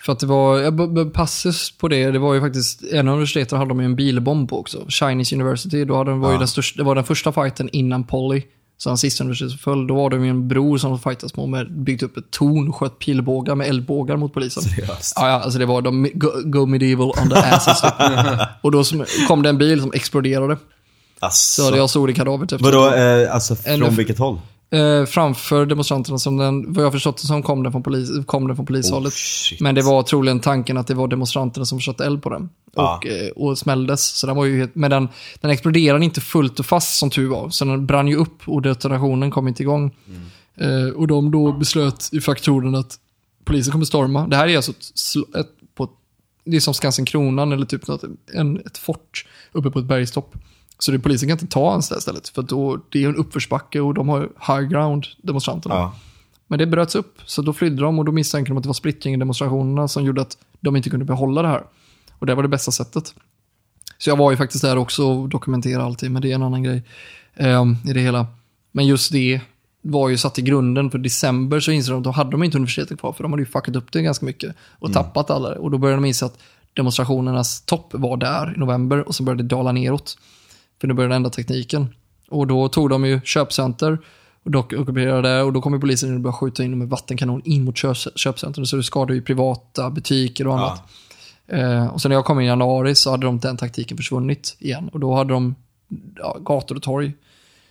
[0.00, 3.08] För att det var, ja, b- b- passus på det, det var ju faktiskt, en
[3.08, 4.84] av universiteten hade de ju en bilbomb på också.
[4.88, 6.38] Chinese University, då hade, de- var ju Ja.
[6.38, 8.42] den största, det var den första fighten innan Polly.
[8.78, 11.72] Så den sista universitetet föll, då var det ju en bror som fightas med, med
[11.72, 14.62] byggt upp ett torn och sköt pilbågar med eldbågar mot polisen.
[14.62, 15.12] Seriöst.
[15.16, 17.82] Ja, ja, alltså det var de go, go medieval on the asses.
[18.62, 20.56] och då som, kom det en bil som exploderade.
[21.20, 21.62] Asså.
[21.62, 22.64] Så jag såg det kadavret efter.
[22.64, 24.40] Vadå, eh, alltså från En- vilket håll?
[24.72, 28.46] Eh, framför demonstranterna, som den, vad jag förstått det som kom den från, polis, kom
[28.46, 29.12] den från polishållet.
[29.12, 29.62] Oh.
[29.62, 32.48] Men det var troligen tanken att det var demonstranterna som sköt eld på den.
[32.74, 34.04] Och, eh, och smälldes.
[34.04, 35.08] Så den var ju helt, men den,
[35.40, 37.50] den exploderade inte fullt och fast som tur var.
[37.50, 39.94] Så den brann ju upp och detonationen kom inte igång.
[40.56, 42.98] Eh, och de då beslöt i faktorerna att
[43.44, 44.26] polisen kommer storma.
[44.26, 45.88] Det här är alltså ett, ett, på
[46.44, 48.04] det är som Skansen Kronan eller typ något,
[48.34, 50.34] en, ett fort uppe på ett bergstopp.
[50.82, 52.28] Så det, polisen kan inte ta här stället.
[52.28, 55.74] För då, det är en uppförsbacke och de har high ground, demonstranterna.
[55.74, 55.94] Ja.
[56.46, 58.74] Men det bröts upp, så då flydde de och då misstänkte de att det var
[58.74, 61.62] splittring i demonstrationerna som gjorde att de inte kunde behålla det här.
[62.18, 63.14] Och det var det bästa sättet.
[63.98, 66.62] Så jag var ju faktiskt där också och dokumenterade allting, men det är en annan
[66.62, 66.82] grej
[67.34, 68.26] ehm, i det hela.
[68.72, 69.40] Men just det
[69.82, 72.58] var ju satt i grunden, för december så insåg de att då hade de inte
[72.58, 75.48] universitetet kvar, för de hade ju fuckat upp det ganska mycket och tappat alla.
[75.48, 76.38] Och då började de inse att
[76.74, 80.18] demonstrationernas topp var där i november och så började det dala neråt.
[80.82, 81.94] För nu började de ändra tekniken.
[82.30, 83.98] Och då tog de ju köpcenter
[84.42, 87.64] och ockuperade och då kom ju polisen in och började skjuta in med vattenkanon in
[87.64, 88.66] mot köp, köpcentren.
[88.66, 90.82] Så det skadade ju privata butiker och annat.
[91.46, 94.56] Eh, och sen när jag kom in i januari så hade de den taktiken försvunnit
[94.58, 94.90] igen.
[94.92, 95.54] Och då hade de
[96.16, 97.12] ja, gator och torg.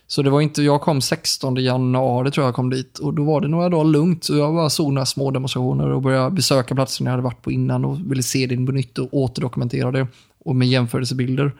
[0.06, 3.24] Så det var inte, jag kom 16 januari tror jag jag kom dit och då
[3.24, 4.24] var det några dagar lugnt.
[4.24, 7.52] Så jag bara såg några små demonstrationer och började besöka platser jag hade varit på
[7.52, 10.06] innan och ville se det på nytt och återdokumentera det.
[10.44, 11.52] Och med jämförelsebilder.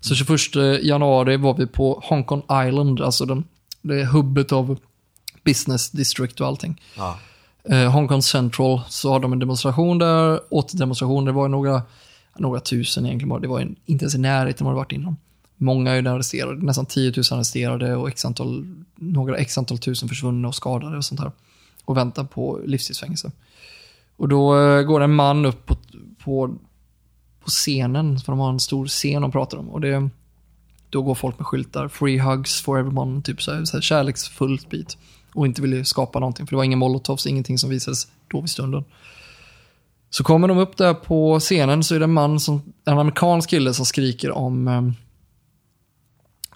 [0.00, 3.44] Så 21 januari var vi på Hong Kong Island, alltså den,
[3.82, 4.78] det är hubbet av
[5.44, 6.80] business district och allting.
[6.96, 7.18] Ja.
[7.64, 11.82] Eh, Hong Kong Central så har de en demonstration där, återdemonstration, det var några,
[12.38, 15.16] några tusen egentligen bara, det var en, inte ens i närheten vad det varit innan.
[15.56, 20.48] Många är arresterade, nästan 10 000 arresterade och x antal, några x antal tusen försvunna
[20.48, 21.32] och skadade och sånt här.
[21.84, 23.30] Och väntar på livstidsfängelse.
[24.16, 25.76] Och då eh, går en man upp på,
[26.24, 26.56] på
[27.50, 29.68] scenen, för de har en stor scen de pratar om.
[29.68, 30.10] Och det,
[30.90, 34.70] då går folk med skyltar, free hugs for everyone, typ så här, så här kärleksfullt
[34.70, 34.96] bit.
[35.34, 38.50] Och inte ville skapa någonting, för det var ingen molotovs, ingenting som visades då vid
[38.50, 38.84] stunden.
[40.10, 43.50] Så kommer de upp där på scenen så är det en man, som, en amerikansk
[43.50, 44.94] kille som skriker om eh, um,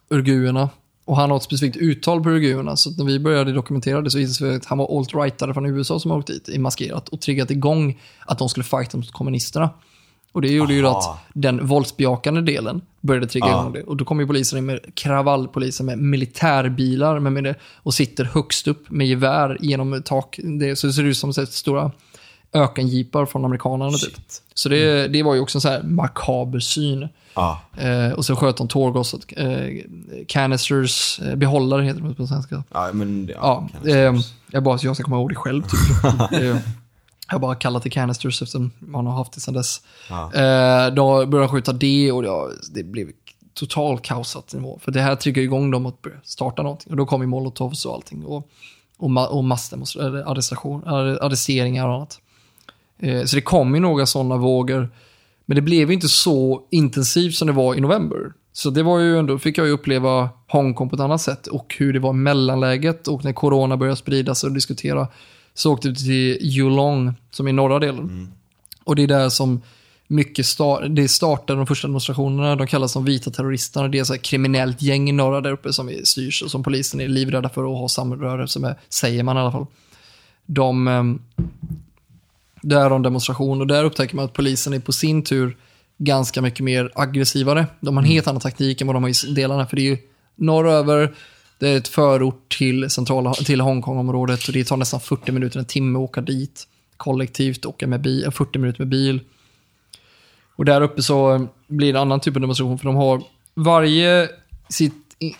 [0.09, 0.69] urguerna.
[1.05, 4.19] Och han har ett specifikt uttal på urguerna, så när vi började dokumentera det så
[4.19, 7.09] visade det sig att han var alt-rightare från USA som har åkt dit i maskerat
[7.09, 9.71] och triggat igång att de skulle fighta mot kommunisterna.
[10.33, 10.99] Och det gjorde ju Aha.
[10.99, 13.61] att den våldsbejakande delen började trigga Ja.
[13.61, 13.83] igång det.
[13.83, 18.25] Och då kommer ju polisen in med kravallpoliser med militärbilar med, med det, och sitter
[18.25, 20.41] högst upp med gevär genom tak.
[20.43, 21.91] Det, så det ser ut som så stora
[22.53, 23.91] ökenjeepar från amerikanerna.
[23.99, 24.15] Typ.
[24.55, 27.09] Så det, det var ju också en så här makaber syn.
[27.35, 27.61] Ja.
[27.77, 29.69] Eh, och så sköt de tårgas, eh,
[30.29, 32.63] canisters, eh, behållare heter det på svenska.
[32.73, 34.21] Ja, men Ja, kan- eh,
[34.51, 35.63] jag bara så jag ska komma ihåg det själv.
[35.63, 35.71] Typ.
[37.31, 39.83] eh, jag har bara kallat det canisters eftersom man har haft det sedan dess.
[40.09, 40.35] Ja.
[40.35, 42.31] Eh, då började de skjuta det och det,
[42.75, 43.11] det blev
[43.55, 44.79] total kaosat nivå.
[44.83, 46.91] För det här triggar igång dem att börja starta någonting.
[46.91, 48.25] Och då ju molotovs och allting.
[48.25, 48.51] Och,
[48.99, 50.85] och, och massdemonstrationer, arrestation,
[51.21, 52.21] arresteringar och annat.
[52.99, 54.91] Eh, så det kom ju några sådana vågor.
[55.47, 58.33] Men det blev inte så intensivt som det var i november.
[58.53, 61.75] Så det var ju ändå, fick jag ju uppleva Hongkong på ett annat sätt och
[61.79, 65.09] hur det var mellanläget och när corona började spridas och diskutera
[65.55, 68.33] så åkte vi till Yulong som är norra delen.
[68.85, 69.63] Och det är där som
[70.11, 72.57] mycket start, det startade de första demonstrationerna.
[72.57, 73.89] De kallas de vita terroristerna.
[73.89, 76.63] Det är så här kriminellt gäng i norra där uppe som är styrs och som
[76.63, 79.67] polisen är livrädda för att ha samröre, med, säger man i alla fall.
[80.47, 81.23] De, ehm,
[82.63, 85.57] där har de demonstration och där upptäcker man att polisen är på sin tur
[85.99, 87.67] ganska mycket mer aggressivare.
[87.81, 89.91] De har en helt annan taktik än vad de har i delarna, för det är
[89.91, 89.99] ju
[90.37, 91.15] norröver,
[91.61, 95.65] det är ett förort till, centrala, till Hongkong-området och det tar nästan 40 minuter, en
[95.65, 96.67] timme att åka dit
[96.97, 99.21] kollektivt, åka med bil, 40 minuter med bil.
[100.57, 103.23] Och där uppe så blir det en annan typ av demonstration, för de har
[103.55, 104.29] varje
[104.69, 104.95] sitt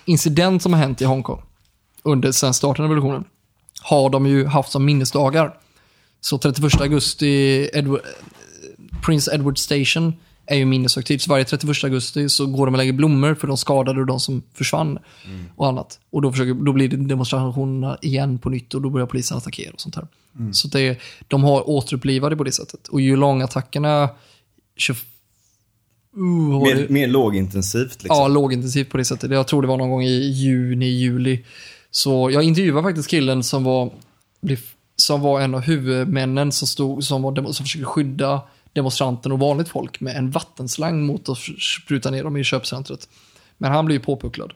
[0.05, 1.43] incident som har hänt i Hongkong
[2.03, 3.25] under sen starten av revolutionen
[3.83, 5.55] har de ju haft som minnesdagar.
[6.21, 10.15] Så 31 augusti, Edward, eh, Prince Edward Station
[10.51, 11.23] är ju minneshögtid.
[11.23, 14.21] Så varje 31 augusti så går de och lägger blommor för de skadade och de
[14.21, 14.99] som försvann.
[15.57, 16.01] Och annat.
[16.11, 19.73] Och då, försöker, då blir det demonstrationerna igen på nytt och då börjar polisen attackera
[19.73, 20.07] och sånt här.
[20.53, 20.99] Så det,
[21.29, 22.89] de har återupplivat det på det sättet.
[22.89, 24.09] Och ju långattackerna...
[24.77, 24.97] 20,
[26.17, 26.63] uh?
[26.63, 28.17] Mer, mer lågintensivt liksom.
[28.17, 29.31] Ja, lågintensivt på det sättet.
[29.31, 31.45] Jag tror det var någon gång i juni, juli.
[31.91, 33.91] Så jag intervjuade faktiskt killen som var
[34.97, 39.69] som var en av huvudmännen som, stod, som, var, som försökte skydda demonstranten och vanligt
[39.69, 43.09] folk med en vattenslang mot att spruta ner dem i köpcentret.
[43.59, 44.53] Men han blev ju påpucklad.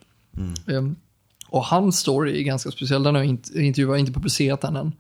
[0.69, 0.97] Ehm,
[1.49, 3.03] och hans story är ganska speciell.
[3.03, 4.93] Den har jag inte, intervjuat, inte publicerat den än.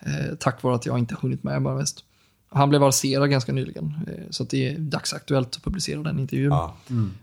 [0.00, 2.04] Eh, tack vare att jag inte hunnit med bara mest.
[2.48, 3.94] Han blev arresterad ganska nyligen.
[4.06, 6.52] Eh, så att det är dagsaktuellt att publicera den intervjun.
[6.52, 6.76] Ja.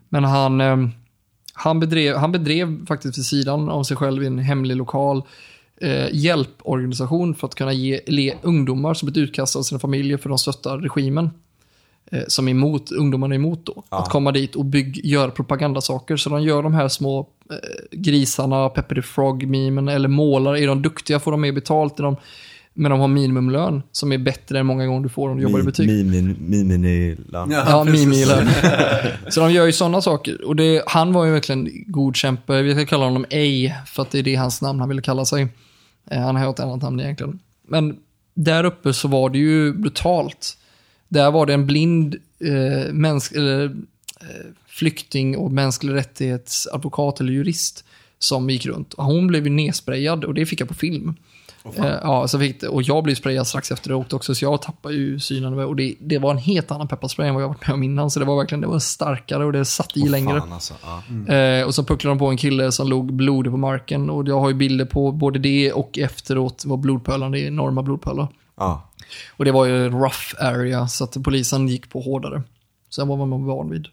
[0.09, 0.77] Men han, eh,
[1.53, 5.23] han, bedrev, han bedrev faktiskt vid sidan av sig själv i en hemlig lokal
[5.81, 10.29] eh, hjälporganisation för att kunna ge le, ungdomar som blivit utkastade av sina familjer för
[10.29, 11.29] de stöttar regimen.
[12.11, 13.83] Eh, som är emot, ungdomarna är emot då.
[13.89, 13.99] Ja.
[13.99, 16.17] Att komma dit och bygg, göra propagandasaker.
[16.17, 17.55] Så de gör de här små eh,
[17.91, 20.55] grisarna, Pepper the Frog-memen eller målar.
[20.55, 21.99] Är de duktiga får de mer betalt.
[21.99, 22.15] Är de,
[22.73, 25.59] men de har minimumlön som är bättre än många gånger du får om du jobbar
[25.59, 25.87] i butik.
[25.87, 27.51] Mimini-lön.
[27.51, 28.07] Ja, precis.
[28.07, 28.49] Mimilön.
[29.29, 30.45] så de gör ju sådana saker.
[30.45, 32.61] Och det, han var ju verkligen god kämpe.
[32.61, 35.25] Vi ska kalla honom A, för att det är det hans namn han ville kalla
[35.25, 35.47] sig.
[36.05, 37.39] Eh, han har ett annat namn egentligen.
[37.67, 37.99] Men
[38.33, 40.57] där uppe så var det ju brutalt.
[41.07, 43.65] Där var det en blind eh, mäns- eller,
[44.21, 47.85] eh, flykting och mänsklig rättighetsadvokat eller jurist
[48.19, 48.93] som gick runt.
[48.93, 51.15] Och hon blev ju nedsprejad och det fick jag på film.
[51.63, 54.61] Eh, ja, så fick och jag blev sprayad strax efter det åkte också, så jag
[54.61, 55.59] tappade ju synen.
[55.59, 58.11] Och det, det var en helt annan pepparspray än vad jag varit med om innan.
[58.11, 60.39] Så det var verkligen det var starkare och det satt i längre.
[60.39, 60.73] Fan, alltså.
[61.27, 61.33] ja.
[61.35, 64.09] Eh, och så pucklade de på en kille som låg blodig på marken.
[64.09, 67.83] Och jag har ju bilder på både det och efteråt var blodpölarna, det är enorma
[67.83, 68.27] blodpölar.
[68.57, 68.89] Ja.
[69.37, 72.43] Och det var ju en rough area, så att polisen gick på hårdare.
[72.89, 73.87] Sen var man van vid.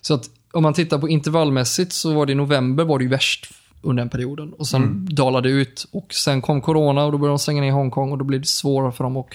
[0.00, 3.10] Så att om man tittar på intervallmässigt så var det i november var det ju
[3.10, 4.52] värst under den perioden.
[4.52, 7.72] Och sen dalade det ut och sen kom corona och då började de stänga ner
[7.72, 9.26] Hongkong och då blev det svårare för dem att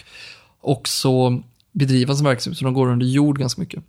[0.62, 1.42] också
[1.72, 2.58] bedriva sin verksamhet.
[2.58, 3.84] Så de går under jord ganska mycket.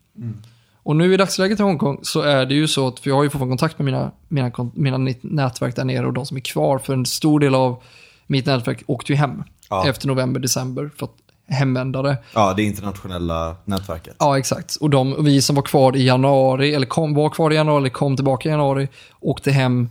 [0.83, 3.23] Och nu i dagsläget i Hongkong så är det ju så att, för jag har
[3.23, 6.41] ju fortfarande kontakt med mina, mina, mina nät- nätverk där nere och de som är
[6.41, 6.79] kvar.
[6.79, 7.83] För en stor del av
[8.27, 9.89] mitt nätverk åkte ju hem Ja.
[9.89, 11.13] efter november, december för att
[11.49, 12.17] hemvända det.
[12.35, 14.17] ja, det internationella nätverket.
[14.19, 14.77] Ja, exakt.
[14.77, 17.89] Och de, vi som var kvar i januari, eller kom, var kvar i januari, eller
[17.91, 18.89] kom tillbaka i januari,
[19.21, 19.89] åkte hem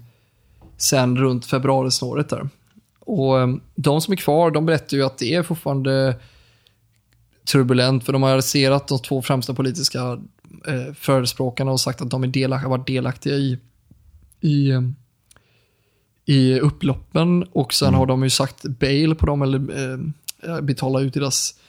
[0.77, 2.49] sen runt februari-snåret där.
[2.99, 6.15] Och eh, de som är kvar, de berättar ju att det är fortfarande
[7.45, 9.99] turbulent, för de har arresterat de två främsta politiska
[10.67, 13.59] eh, förespråkarna och sagt att de är delak- har varit delaktiga i,
[14.41, 14.81] i, eh,
[16.25, 17.43] i upploppen.
[17.43, 19.91] Och sen har de ju sagt bail på dem, eller
[20.43, 21.59] eh, betala ut deras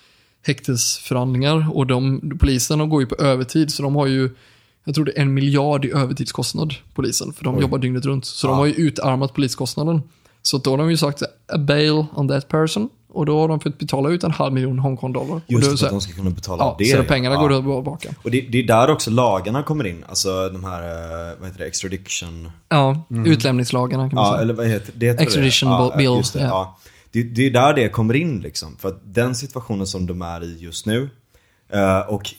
[0.47, 1.77] häktesförhandlingar.
[1.77, 4.31] Och de, polisen de går ju på övertid, så de har ju,
[4.87, 7.33] jag tror det är en miljard i övertidskostnad, polisen.
[7.33, 7.61] För de Oj.
[7.61, 8.25] jobbar dygnet runt.
[8.25, 8.51] Så Ja.
[8.51, 10.03] de har ju utarmat poliskostnaden.
[10.43, 11.23] Så då har de ju sagt
[11.53, 12.89] a bail on that person.
[13.09, 15.35] Och då har de fått betala ut en halv miljon Hongkong-dollar.
[15.37, 16.85] Och Just då är det, så för att de ska kunna betala Ja, det.
[16.85, 17.41] så pengarna ja.
[17.41, 17.49] går
[17.81, 18.09] tillbaka.
[18.23, 20.05] Och det, det är där också lagarna kommer in.
[20.09, 22.51] Alltså de här, eh, vad heter det, extradition...
[22.69, 24.43] Ja, utlämningslagarna kan man Ja, säga.
[24.43, 25.07] eller vad heter det?
[25.07, 25.77] heter Extradition det.
[25.77, 26.47] Ja, bill, Just det, ja.
[26.47, 26.79] ja.
[27.11, 28.77] Det, det är där det kommer in liksom.
[28.79, 31.11] För att den situationen som de är i just nu
[31.73, 32.31] eh, och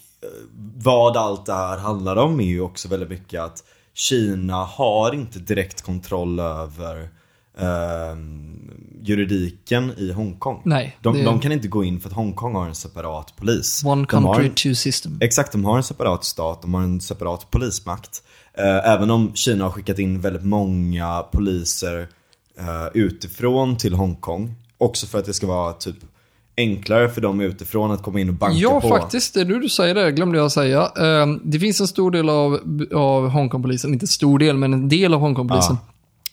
[0.77, 5.39] vad allt det här handlar om är ju också väldigt mycket att Kina har inte
[5.39, 7.09] direkt kontroll över
[7.59, 8.17] eh,
[9.01, 10.61] juridiken i Hongkong.
[10.65, 13.83] Nej, De, det- de kan inte gå in för att Hongkong har en separat polis.
[13.85, 15.17] One country, en- two system.
[15.21, 18.23] Exakt, de har en separat stat, de har en separat polismakt.
[18.53, 22.07] Eh, även om Kina har skickat in väldigt många poliser
[22.59, 24.55] eh, utifrån till Hongkong.
[24.77, 25.95] Också för att det ska vara typ
[26.57, 28.87] enklare för dem utifrån att komma in och banka Ja, på.
[28.89, 29.33] faktiskt.
[29.33, 30.87] Det är nu du säger det, glömde jag säga.
[30.87, 32.59] Ehm, Det finns en stor del av,
[32.95, 35.77] av Hongkongpolisen, inte stor del, men en del av Hongkongpolisen,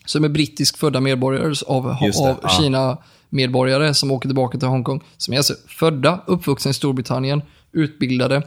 [0.05, 1.95] som är brittisk födda medborgare av, av
[2.41, 2.49] ja.
[2.49, 5.01] Kina-medborgare som åker tillbaka till Hongkong.
[5.17, 7.41] Som är alltså födda, uppvuxna i Storbritannien,
[7.71, 8.41] utbildade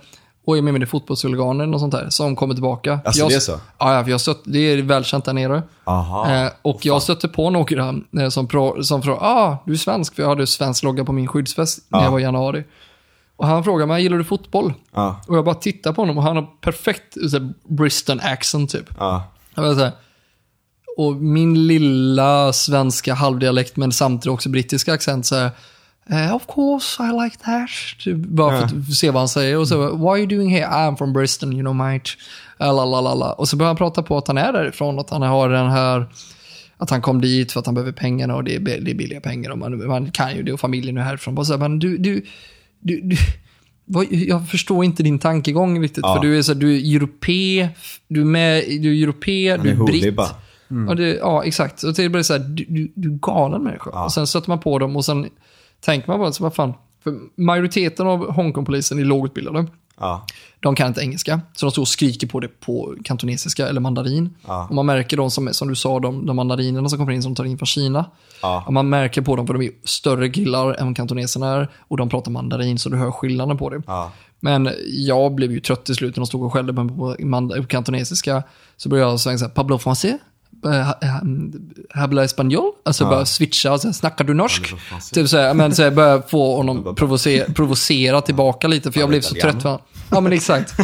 [0.48, 3.00] och är med i fotbollshuliganer och sånt där, som kommer tillbaka.
[3.04, 3.52] Alltså, jag, det är så?
[3.78, 5.62] Ja, ja, för jag stött, det är välkänt där nere.
[5.84, 6.30] Aha.
[6.30, 10.14] Eh, och jag stötte på några eh, som, pro, som frågade, ah, du är svensk,
[10.14, 12.04] för jag hade svensk logga på min skyddsväst när Ja.
[12.04, 12.64] jag var i januari.
[13.36, 14.72] Och han frågade mig, gillar du fotboll?
[14.94, 17.16] Ja, Och jag bara tittar på honom och han har perfekt
[17.68, 18.90] Bristol accent typ.
[18.98, 19.22] ja.
[19.54, 19.92] Jag så här,
[20.96, 25.50] och min lilla svenska halvdialekt men samtidigt också brittiska accent så här,
[26.10, 28.16] "Eh, of course I like that.
[28.16, 29.58] Bara för att se vad han säger.
[29.58, 30.66] Och så, what are you doing here?
[30.66, 32.10] I'm from Bristol, you know mate.
[32.60, 33.32] Eh, la, la, la, la.
[33.32, 36.06] Och så börjar han prata på att han är därifrån, att han har den här,
[36.76, 39.20] att han kom dit för att han behöver pengarna och det är, det är billiga
[39.20, 41.34] pengar och man, man kan ju det och familjen är härifrån.
[41.34, 42.24] Bara så här, men du, du,
[42.80, 43.16] du, du
[44.10, 46.02] jag förstår inte din tankegång riktigt.
[46.02, 46.14] Ja.
[46.14, 47.70] För du är, så, du är europe,
[48.08, 50.16] du är, med, du är europe, Han du är är britt.
[50.16, 50.28] bara.
[50.88, 51.82] Ja, det, ja, exakt.
[51.82, 53.90] Och det är bara så här, du, du, du är galen människa.
[53.92, 54.04] Ja.
[54.04, 55.28] Och sen stöter man på dem och sen
[55.80, 56.74] tänker man bara, så vad fan.
[57.04, 59.66] För majoriteten av Hongkongpolisen är lågutbildade.
[60.00, 60.26] Ja.
[60.60, 64.34] De kan inte engelska, så de står och skriker på det på kantonesiska eller mandarin.
[64.46, 64.66] Ja.
[64.68, 67.34] Och man märker de som, som du sa, de, de mandarinerna som kommer in som
[67.34, 68.04] tar in från Kina.
[68.42, 68.64] Ja.
[68.66, 71.68] Och man märker på dem, för de är större killar än kantoneserna är.
[71.78, 73.82] Och de pratar mandarin, så du hör skillnaden på det.
[74.40, 77.16] Men jag blev ju trött till slut när de stod och skällde på på
[77.62, 78.42] på kantonesiska.
[78.76, 80.18] Så började jag säga Pablo Français?
[80.66, 80.94] Eh, eh,
[81.94, 82.72] Habla español?
[82.84, 84.74] Alltså börja switcha, och här, snackar du norsk?
[85.12, 89.08] Typ så här, men så här, börja få honom provocera, provocera tillbaka lite, för jag
[89.08, 89.62] blev så trött.
[89.62, 89.78] För,
[90.10, 90.74] ja men exakt.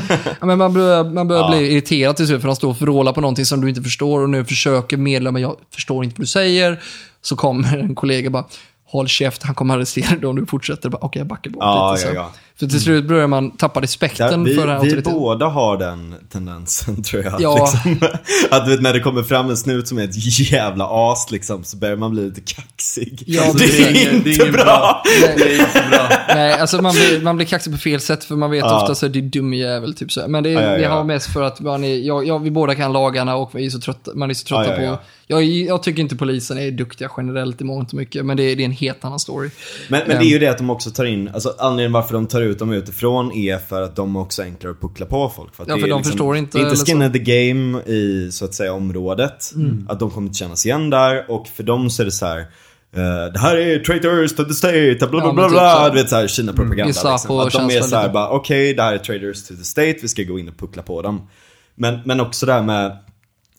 [0.41, 1.49] Ja, men man börjar, man börjar Ja.
[1.59, 4.21] bli irriterad till slut, för han står och vrålar på någonting som du inte förstår
[4.23, 6.81] och nu försöker medla, men jag förstår inte vad du säger.
[7.23, 8.45] Så kommer en kollega bara,
[8.87, 10.89] håll käft, han kommer arrestera dig om du fortsätter.
[10.89, 12.07] Bara, Okej, jag backar bort Ja, lite.
[12.07, 12.17] ja, så.
[12.17, 12.31] ja.
[12.59, 16.15] För till slut börjar man tappa respekten Där, för den vi, vi båda har den
[16.33, 17.41] tendensen tror jag.
[17.41, 17.71] Ja.
[17.73, 18.09] Liksom,
[18.51, 21.77] att vet, när det kommer fram en snut som är ett jävla as liksom, så
[21.77, 23.23] börjar man bli lite kaxig.
[23.27, 24.65] Ja, det, det är är- inte det är inget bra.
[24.65, 25.03] bra.
[25.21, 26.09] Nej, Det är inte bra.
[26.29, 28.81] Nej, alltså man blir, man blir kaxig på fel sätt för man vet Ja.
[28.83, 30.29] ofta så är det dum jävel typ så.
[30.29, 30.91] Men det, Ja, ja, det ja.
[30.91, 33.71] har mest för att man är, jag, jag, vi båda kan lagarna och vi är
[33.71, 34.97] så trötta, man är så trötta Ja, ja, ja.
[34.97, 35.03] på...
[35.27, 38.63] Jag, jag tycker inte polisen är duktiga generellt i mångt och mycket, men det, det
[38.63, 39.51] är en helt annan story.
[39.89, 42.27] Men, men det är ju det att de också tar in, alltså anledningen varför de
[42.27, 45.55] tar ut dem utifrån är för att de också är enklare att puckla på folk.
[45.55, 47.19] För att Ja, det för är de liksom, förstår inte, Det är inte skin the
[47.19, 49.53] game i, så att säga, området.
[49.55, 49.87] Mm.
[49.89, 52.39] Att de kommer inte kännas igen där och för dem så är det så här.
[52.39, 55.89] eh, det här är traitors to the state, bla bla Ja, bla typ bla, så.
[55.91, 57.39] du vet såhär Kina-propaganda Gissa liksom.
[57.41, 60.23] Att de är såhär bara, okej det här är traitors to the state, vi ska
[60.23, 61.29] gå in och puckla på dem.
[61.75, 62.97] Men, men också det här med,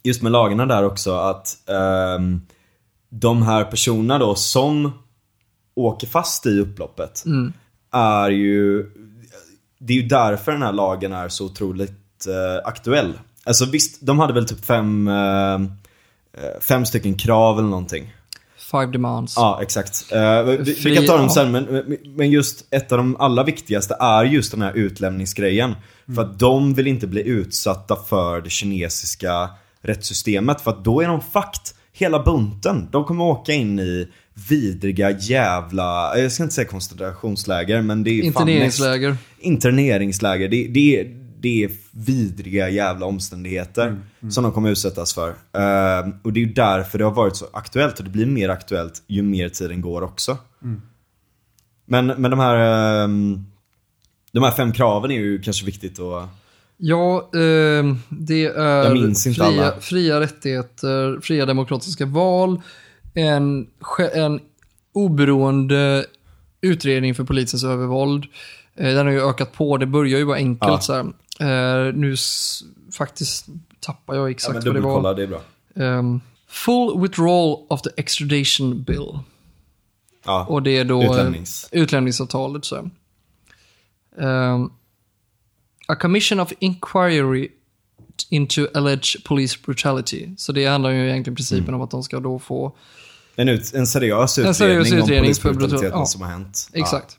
[0.03, 2.41] just med lagarna där också att ehm,
[3.10, 4.91] de här personerna då som
[5.76, 7.24] åker fast i upploppet
[7.95, 8.85] är ju
[9.80, 13.13] Det är ju därför den här lagen är så otroligt eh, aktuell.
[13.43, 18.13] Alltså visst, de hade väl typ fem eh, eh, Fem stycken krav eller någonting.
[18.72, 19.34] Five demands.
[19.38, 20.11] Ja, exakt.
[20.11, 21.34] Eh, vi, vi kan ta dem ja.
[21.34, 25.76] sen, men, men just ett av de allra viktigaste är just den här utlämningsgrejen.
[26.15, 29.49] För att de vill inte bli utsatta för det kinesiska
[29.81, 30.61] rättssystemet.
[30.61, 31.76] För att då är de fucked.
[31.93, 32.88] Hela bunten.
[32.91, 34.07] De kommer åka in i
[34.49, 39.10] vidriga jävla, jag ska inte säga koncentrationsläger, men det är Interneringsläger.
[39.10, 40.49] mest- Interneringsläger.
[40.49, 41.07] Det, det, är,
[41.40, 43.98] det är vidriga jävla omständigheter
[44.30, 45.30] som de kommer utsättas för.
[45.30, 48.49] Eh, och det är ju därför det har varit så aktuellt och det blir mer
[48.49, 50.38] aktuellt ju mer tiden går också.
[51.86, 52.56] Men, men de här
[53.03, 53.45] ehm,
[54.32, 56.30] de här fem kraven är ju kanske viktigt att...
[56.78, 62.62] Ja, eh, det är fria, fria rättigheter, fria demokratiska val,
[63.15, 63.67] en,
[64.13, 64.39] en
[64.93, 66.05] oberoende
[66.61, 68.25] utredning för polisens övervåld.
[68.75, 70.79] Eh, den har ju ökat på, det börjar ju vara enkelt Ja.
[70.79, 71.03] så här.
[71.87, 72.15] Eh, nu
[72.97, 73.45] faktiskt
[73.79, 75.15] tappar jag Ja, exakt men vad det var.
[75.15, 75.41] det är bra.
[75.75, 79.19] Ehm, full withdrawal of the extradition bill.
[80.25, 81.69] Ja, Och det är då Utlämnings.
[81.71, 82.65] eh, utlämningsavtalet.
[82.65, 82.89] Så.
[84.19, 84.69] Ehm,
[85.87, 87.49] a commission of inquiry
[88.29, 90.29] into alleged police brutality.
[90.37, 91.75] Så det handlar ju egentligen principen Mm.
[91.75, 92.75] om att de ska då få...
[93.36, 96.06] en, ut, en seriös utredning, seriös utredning om polisbrutaliteten brutal- ja.
[96.06, 96.70] som har hänt.
[96.74, 96.80] Ja.
[96.80, 97.18] Exakt.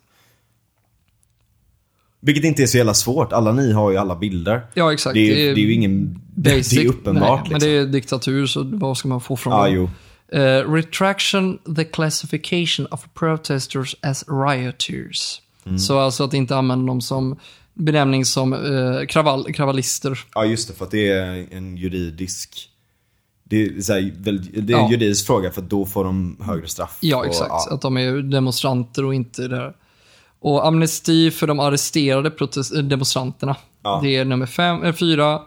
[2.21, 4.67] Vilket inte är så jävla svårt, alla ni har ju alla bilder.
[4.75, 5.15] Ja, exakt.
[5.15, 6.21] Det är, ju- det är ju ingen...
[6.35, 6.71] basic.
[6.71, 7.69] det är uppenbart Nej, Men liksom.
[7.71, 9.91] det är diktatur, så vad ska man få från Ja, dem?
[10.33, 15.41] Eh, retraction the classification of protesters as rioters.
[15.67, 15.79] Mm.
[15.79, 17.37] Så alltså att inte använda dem som
[17.75, 20.19] benämning som eh, kravall, kravallister.
[20.35, 22.71] Ja, just det, för att det är en juridisk...
[23.48, 24.85] Det är, så här, det är Ja.
[24.85, 26.98] en juridisk fråga för då får de högre straff.
[27.01, 27.48] Ja, Och, exakt.
[27.48, 27.68] ja.
[27.74, 29.73] Att de är demonstranter och inte det här.
[30.39, 32.31] Och amnesti för de arresterade
[32.77, 33.56] eh, demonstranterna.
[33.82, 34.01] Ja.
[34.02, 35.40] Det är nummer fem, äh, fyra.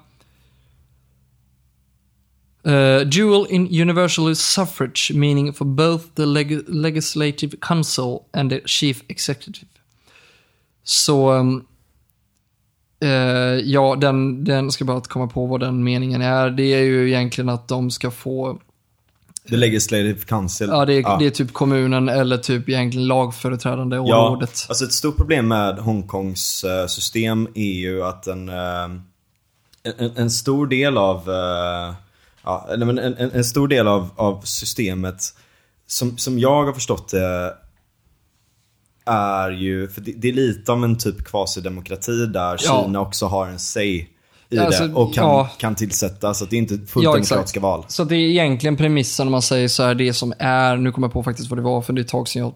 [2.68, 9.02] Uh, dual in universal suffrage, meaning for both the leg- legislative council and the chief
[9.08, 9.68] executive.
[10.84, 11.66] Så, um,
[13.00, 13.10] eh,
[13.64, 16.50] ja, den, den ska bara komma på vad den meningen är.
[16.50, 18.60] Det är ju egentligen att de ska få
[19.50, 20.68] The Legislative Council.
[20.72, 25.18] Ja, det är, det är typ kommunen eller typ egentligen lagföreträdande Ja, alltså ett stort
[25.18, 28.84] problem med Hongkongs eh, system är ju att en, eh,
[29.98, 31.24] en, en stor del av
[32.44, 35.24] ja, en, en, en stor del av, av systemet
[35.88, 37.54] som, som jag har förstått det
[39.10, 42.84] är ju, för det, det är lite om en typ kvasidemokrati där Ja.
[42.86, 44.08] Kina också har en say i
[44.50, 45.50] Ja, alltså, det och kan, ja.
[45.58, 47.86] kan tillsätta så det är inte fullt Ja, demokratiska val.
[47.88, 51.08] Så det är egentligen premissen om man säger så här, det som är, nu kommer
[51.08, 52.54] jag på faktiskt vad det var för det är ett tag sedan jag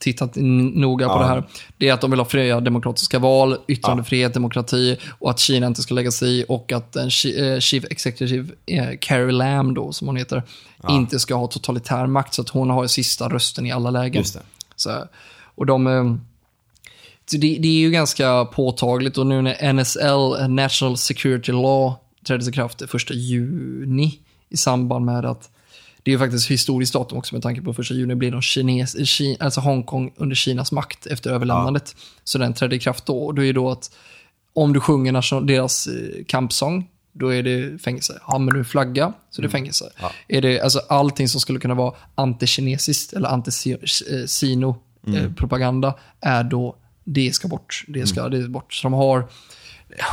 [0.00, 1.18] tittat noga på Ja.
[1.18, 1.48] det här.
[1.78, 5.82] Det är att de vill ha fria demokratiska val, yttrandefrihet, demokrati och att Kina inte
[5.82, 7.04] ska lägga sig i och att en
[7.36, 10.42] eh, chief executive, eh, Carrie Lam då, som hon heter,
[10.88, 14.24] inte ska ha totalitär makt så att hon har sista rösten i alla lägen.
[14.76, 14.90] Så.
[15.58, 16.14] Och de, eh,
[17.30, 21.92] det, det är ju ganska påtagligt och nu när NSL, National Security Law,
[22.26, 24.18] trädde i kraft den 1 juni
[24.48, 25.50] i samband med att
[26.02, 28.96] det är ju faktiskt historiskt datum också med tanke på 1 juni blir de Kines,
[28.96, 31.96] Ki- alltså Hongkong under Kinas makt efter överlämnandet.
[32.24, 33.90] Så den trädde i kraft då och då är det då att
[34.52, 38.18] om du sjunger national, deras eh, kampsång, då är det fängelse.
[38.22, 39.84] Har man du flagga, så är det fängelse.
[40.28, 43.28] Är det, alltså allting som skulle kunna vara antikinesiskt eller
[45.06, 47.84] antisino-propaganda är då, det ska bort.
[47.88, 48.74] Det ska det är bort.
[48.74, 49.28] Så de har,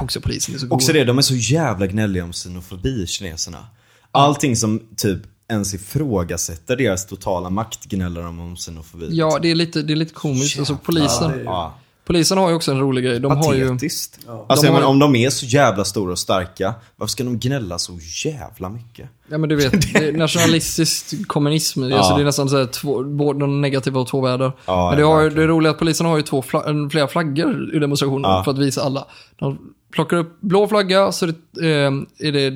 [0.02, 3.68] också polisen är så Också det, de är så jävla gnälliga om xenofobi, kineserna.
[4.12, 9.07] Allting som typ ens ifrågasätter deras totala makt gnäller de om xenofobi.
[9.12, 10.60] Ja, det är lite, det är lite komiskt.
[10.60, 11.78] Alltså, polisen, Ja.
[12.06, 13.19] Polisen har ju också en rolig grej.
[13.19, 13.68] De har ju...
[13.69, 14.19] Patetiskt.
[14.48, 17.38] Alltså De har- menar, om de är så jävla stora och starka, varför ska de
[17.40, 19.10] gnälla så jävla mycket?
[19.27, 21.84] Ja men du vet, det är nationalistisk kommunism.
[21.84, 24.52] Alltså, det är nästan så här två, både de negativa och två världar.
[24.65, 27.76] Ja, men det, har, det är roligt att polisen har ju två fla, flera flaggor
[27.76, 28.44] i demonstrationen Ja.
[28.44, 29.07] för att visa alla.
[29.40, 29.57] De
[29.94, 32.49] plockar upp blå flagga så är det, eh, är det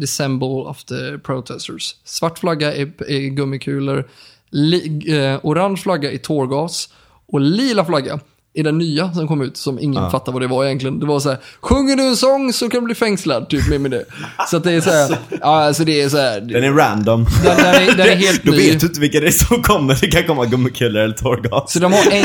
[0.00, 1.96] dissemble of the protesters.
[2.04, 4.08] Svart flagga är, är gummikulor.
[4.50, 6.88] Li, eh, orange flagga är tårgas.
[7.26, 8.20] Och lila flagga
[8.54, 11.00] är den nya som kom ut som ingen fattar vad det var egentligen.
[11.00, 13.80] Det var så här, sjunger du en sång så kan du bli fängslad, typ med,
[13.80, 14.04] med det.
[14.50, 16.40] Så att det är så här, ja alltså det är så här.
[16.40, 17.26] Den är random.
[17.44, 18.56] Den, den, är, den är helt Då ny.
[18.56, 19.98] vet du inte vilka det är som kommer.
[20.00, 21.72] Det kan komma gummikulor eller tårgas.
[21.72, 22.24] Så de har en...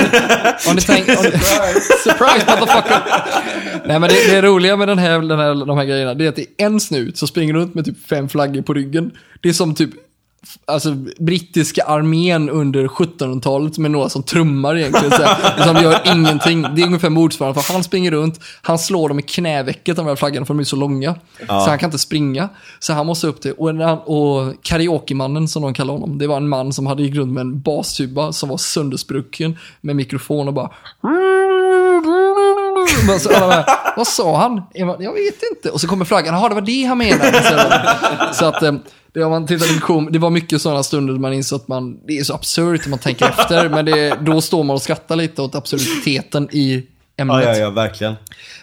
[0.70, 1.16] Om ni tänker...
[1.16, 3.02] Surprise motherfucker!
[3.86, 6.30] Nej men det, det roliga med den här, den här, de här grejerna, det är
[6.30, 9.12] att det är en snut som springer runt med typ fem flaggor på ryggen.
[9.42, 9.90] Det är som typ
[10.66, 15.12] Alltså brittiska armén under 1700-talet med några som trummar egentligen.
[15.12, 16.62] Så här, som gör ingenting.
[16.76, 17.62] Det är ungefär motsvarande.
[17.62, 20.64] För han springer runt, han slår dem i knävecket, de här flaggorna, för de är
[20.64, 21.16] så långa.
[21.48, 22.50] Så han kan inte springa.
[22.80, 26.38] Så han måste upp till, och, han- och karaokemannen som de kallar honom, det var
[26.38, 30.54] en man som hade i grund med en bastuba som var söndersprucken med mikrofon och
[30.54, 30.72] bara
[33.20, 33.66] så alla bara,
[33.98, 34.62] vad sa han?
[34.74, 35.70] Jag bara, Jag vet inte.
[35.72, 37.44] Och så kommer flaggan, jaha det var det han menade.
[37.44, 38.64] Så, så att,
[39.18, 41.68] det, om man tittar på kom, det var mycket sådana stunder där man insåg att
[41.68, 43.70] man, det är så absurt om man tänker efter.
[43.70, 46.88] Men det, då står man och skrattar lite åt absurditeten i
[47.18, 47.44] ämnet.
[47.44, 48.16] Ja, ja, ja, verkligen.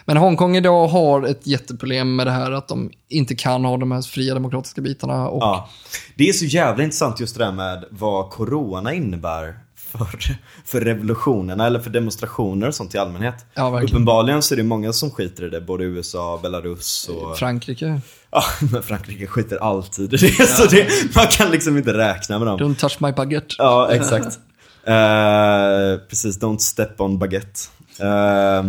[0.05, 3.91] Men Hongkong idag har ett jätteproblem med det här att de inte kan ha de
[3.91, 5.29] här fria demokratiska bitarna.
[5.29, 5.69] Och, Ja.
[6.15, 11.65] Det är så jävla intressant just det där med vad corona innebär för, för revolutionerna
[11.65, 13.45] eller för demonstrationer och sånt i allmänhet.
[13.53, 13.81] Ja.
[13.83, 17.37] Uppenbarligen så är det många som skiter i det, både USA, Belarus och...
[17.37, 18.01] Frankrike,
[18.35, 22.47] Ja, men Frankrike skiter alltid i det, så det, man kan liksom inte räkna med
[22.47, 22.59] dem.
[22.59, 23.55] don't touch my baguette.
[23.57, 24.39] Ja, exakt.
[24.87, 27.59] Eh, precis, don't step on baguette.
[27.99, 28.63] Eh,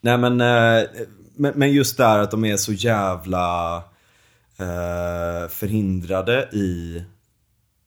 [0.00, 0.88] nej men, eh,
[1.36, 3.76] men, men just där att de är så jävla
[4.58, 7.02] eh, förhindrade i,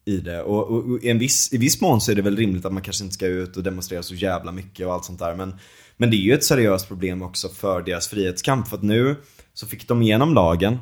[0.05, 0.41] i det.
[0.41, 2.73] Och, och, och i, en viss, i viss mån så är det väl rimligt att
[2.73, 5.35] man kanske inte ska ut och demonstrera så jävla mycket och allt sånt där.
[5.35, 5.55] Men,
[5.97, 8.67] men det är ju ett seriöst problem också för deras frihetskamp.
[8.67, 9.15] För att nu
[9.53, 10.77] så fick de igenom lagen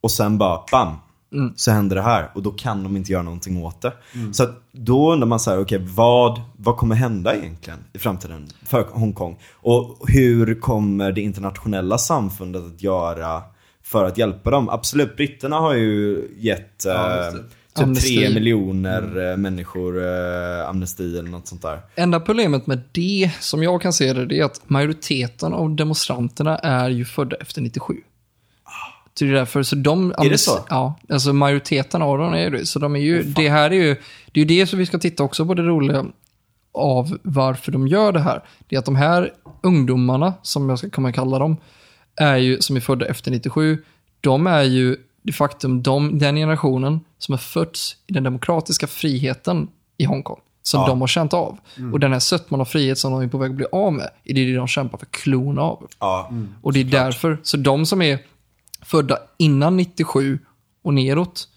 [0.00, 0.94] och sen bara bam,
[1.56, 3.92] så händer det här och då kan de inte göra någonting åt det.
[4.32, 8.48] Så att då undrar man så här, okej vad, vad kommer hända egentligen i framtiden
[8.66, 9.38] för Hongkong?
[9.52, 13.42] Och hur kommer det internationella samfundet att göra
[13.82, 14.68] för att hjälpa dem?
[14.68, 17.34] Absolut, britterna har ju gett Ja, eh.
[17.74, 18.16] Typ Amnesti.
[18.16, 21.80] tre miljoner eh, människor eh, amnesti eller något sånt där.
[21.94, 26.58] Enda problemet med det, som jag kan se det, det är att majoriteten av demonstranterna
[26.58, 27.94] är ju födda efter 97.
[29.18, 30.14] Så det är därför, så de...
[30.18, 30.66] Är det så?
[30.68, 32.66] Ja, alltså majoriteten av dem är det.
[32.66, 33.96] Så de är ju, det här är ju,
[34.32, 36.04] det är ju det som vi ska titta också på det roliga
[36.72, 38.44] av varför de gör det här.
[38.68, 39.32] Det är att de här
[39.62, 41.56] ungdomarna, som jag ska komma kalla dem,
[42.16, 43.84] är ju, som är födda efter 97,
[44.20, 49.68] de är ju de faktum de, den generationen som har fötts i den demokratiska friheten
[49.98, 50.38] i Hongkong.
[50.62, 50.86] Som Ja.
[50.88, 51.58] de har känt av.
[51.92, 54.10] Och den här sötman av frihet som de är på väg att bli av med,
[54.24, 55.86] är det de kämpar för klon av.
[56.00, 56.30] Ja,
[56.62, 58.18] Och det är därför, så de som är
[58.82, 60.38] födda innan 97
[60.82, 61.48] och neråt,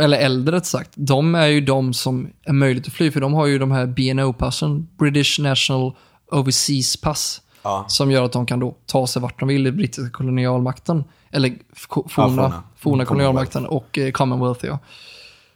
[0.00, 3.34] eller äldre rätt sagt, de är ju de som är möjligt att fly, för de
[3.34, 5.92] har ju de här BNO-passen, British National
[6.32, 7.84] Overseas Pass, Ja.
[7.88, 11.48] som gör att de kan då ta sig vart de vill i brittiska kolonialmakten, eller
[11.72, 12.94] f- ko- Ja, forna, forna.
[13.02, 14.78] Mm, kolonialmakten och eh, Commonwealth, ja.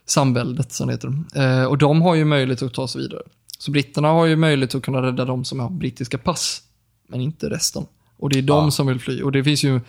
[0.05, 1.13] Samväldet som det heter.
[1.35, 3.21] Eh, och de har ju möjlighet att ta sig vidare.
[3.59, 6.61] Så britterna har ju möjlighet att kunna rädda de som har brittiska pass,
[7.07, 7.85] men inte resten.
[8.17, 8.71] Och det är de Ja.
[8.71, 9.21] som vill fly.
[9.21, 9.81] Och det finns ju,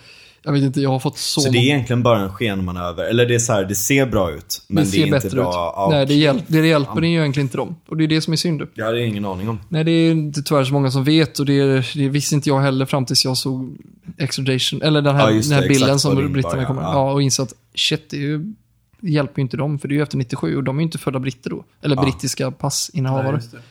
[0.43, 3.25] jag vet inte, jag har fått så, Så det är egentligen bara en skenmanöver, eller
[3.25, 5.41] det är så här, det ser bra ut, men det, ser är inte bra.
[5.49, 5.53] ut.
[5.53, 7.75] Ja, Nej, det, hjäl- det hjälper ju egentligen inte dem.
[7.87, 8.61] Och det är det som är synd.
[8.73, 9.59] Jag hade ingen aning om.
[9.69, 12.59] Nej, det är inte tyvärr så många som vet och det, det visste inte jag
[12.59, 13.77] heller fram tills jag såg
[14.17, 16.81] extradition, eller den här, Ja, den här det, bilden det som britterna kommer.
[16.81, 16.91] ja.
[16.93, 17.11] Ja.
[17.11, 18.53] och insåg att shit, det, är ju,
[18.99, 20.85] det hjälper ju inte dem, för det är ju efter 97 och de är ju
[20.85, 21.63] inte födda britter då.
[21.81, 22.01] Eller Ja.
[22.01, 23.41] brittiska passinnehavare.
[23.53, 23.61] Nej,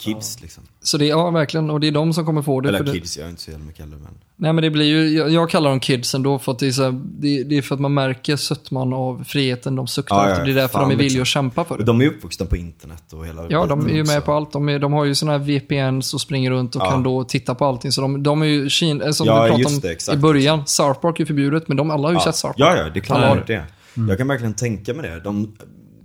[0.00, 0.62] kids liksom.
[0.82, 2.68] Så det, ja verkligen, och det är de som kommer få det.
[2.68, 4.12] Eller för det kids, jag är inte så jävla mycket äldre men.
[4.36, 6.72] nej men det blir ju, jag, jag kallar dem kids ändå för att det är,
[6.72, 10.24] så här, det, det är för att man märker sötman av friheten de suktar Ja,
[10.24, 10.44] ja, efter.
[10.44, 11.22] Det är därför fan, de är villiga liksom.
[11.22, 11.84] att kämpa för det.
[11.84, 14.12] De är uppvuxna på internet och hela Ja, de är ju också.
[14.14, 14.52] med på allt.
[14.52, 16.90] De, är, de har ju sådana här VPNs och springer runt och Ja.
[16.90, 17.92] kan då titta på allting.
[17.92, 20.20] Så de, de är ju Kina, eh, som Ja, vi pratade om det, exakt, i
[20.20, 20.62] början.
[20.66, 22.76] South Park är förbjudet, men de alla har ju sett South Park.
[22.76, 23.54] Ja, ja, det är klart Ja.
[23.54, 23.64] det.
[24.08, 25.20] Jag kan verkligen tänka mig det.
[25.20, 25.52] De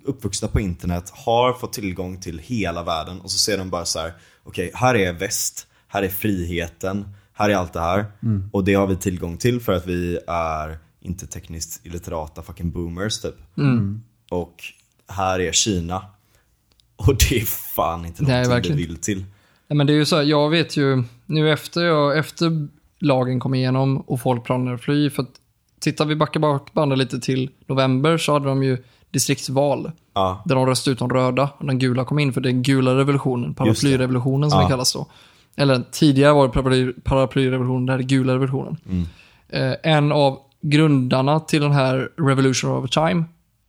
[0.05, 3.99] uppvuxna på internet har fått tillgång till hela världen och så ser de bara så
[3.99, 4.13] här:
[4.43, 8.05] okej, här är väst, här är friheten, här är allt det här.
[8.51, 13.21] Och det har vi tillgång till för att vi är inte tekniskt illiterata fucking boomers
[13.21, 13.35] typ.
[14.29, 14.63] Och
[15.07, 16.05] här är Kina.
[16.95, 17.45] Och det är
[17.75, 18.77] fan inte någonting vi verkligen.
[18.77, 19.25] vill till.
[19.67, 22.67] Nej, men det är ju så här, jag vet ju, nu efter, jag, efter
[22.99, 25.29] lagen kom igenom och folk planerade att fly, för att
[25.79, 28.83] tittar vi backar bak bandet lite till november så hade de ju
[29.15, 29.91] distriktsval.
[30.13, 32.95] Ja, Där de röstade ut de röda och den gula kom in för den gula
[32.95, 34.65] revolutionen, paraplyrevolutionen som Ja.
[34.65, 35.07] det kallas då.
[35.55, 38.77] Eller tidigare var det paraply, paraplyrevolutionen, det här är gula revolutionen.
[38.89, 39.05] Mm.
[39.49, 43.23] Eh, en av grundarna till den här Revolution over time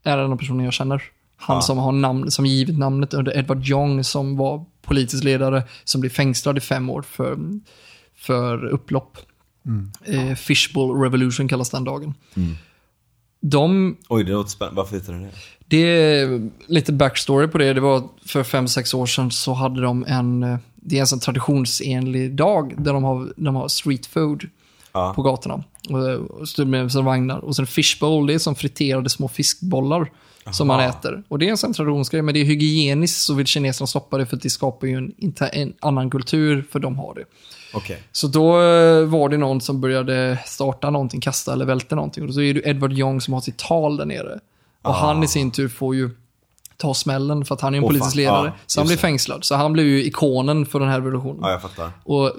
[0.05, 1.02] är en av personerna jag känner.
[1.36, 1.60] Han Ja.
[1.60, 6.10] som har namn, som givit namnet under Edward Young som var politisk ledare som blev
[6.10, 7.39] fängslad i fem år för,
[8.16, 9.18] för upplopp.
[10.05, 12.14] Eh, Fishbowl Revolution kallas den dagen.
[13.40, 14.76] De oj det låter spännande.
[14.76, 15.30] Varför heter det det?
[15.68, 17.72] det är lite backstory på det.
[17.72, 21.06] Det var för fem sex år sedan så hade de en, eh, det är en
[21.06, 24.48] sån traditionsenlig dag där de har, de har street food
[24.92, 25.12] Ja.
[25.16, 25.64] på gatorna.
[25.90, 27.38] Och, och stod med sina vagnar.
[27.38, 30.10] Och sen fishbowl, det är som friterade små fiskbollar
[30.50, 30.88] som man Aha.
[30.88, 31.22] äter.
[31.28, 34.26] Och det är en sån traditionsgrej, men det är hygieniskt så vill kineserna stoppa det
[34.26, 37.24] för att det skapar ju en, en annan kultur för de har det.
[37.77, 38.03] Okej.
[38.12, 42.28] Så då eh, var det någon som började starta någonting, kasta eller välta någonting.
[42.28, 44.40] Och så är det Edward Young som har sitt tal där nere.
[44.82, 46.11] Och han i sin tur får ju
[46.77, 48.47] ta smällen för att han är en Åh, politisk ledare.
[48.47, 49.44] Ja, så han blir fängslad.
[49.44, 51.39] Så han blev ju ikonen för den här revolutionen.
[51.43, 51.90] Ja, jag fattar.
[52.05, 52.32] Och eh,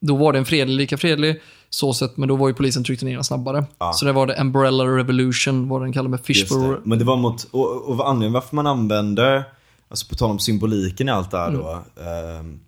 [0.00, 1.40] då var den fredlig, lika fredlig
[1.70, 3.64] så sett, men då var ju polisen tryckte ner den snabbare.
[3.78, 3.92] Ja.
[3.92, 6.80] Så det var det Umbrella Revolution, vad den kallar med Fishbowl.
[6.84, 9.44] Men det var mot, och, och vad anledningen varför man använder,
[9.88, 11.60] alltså på tal om symboliken i allt det här Mm.
[11.60, 12.60] då, ehm,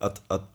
[0.00, 0.50] att, att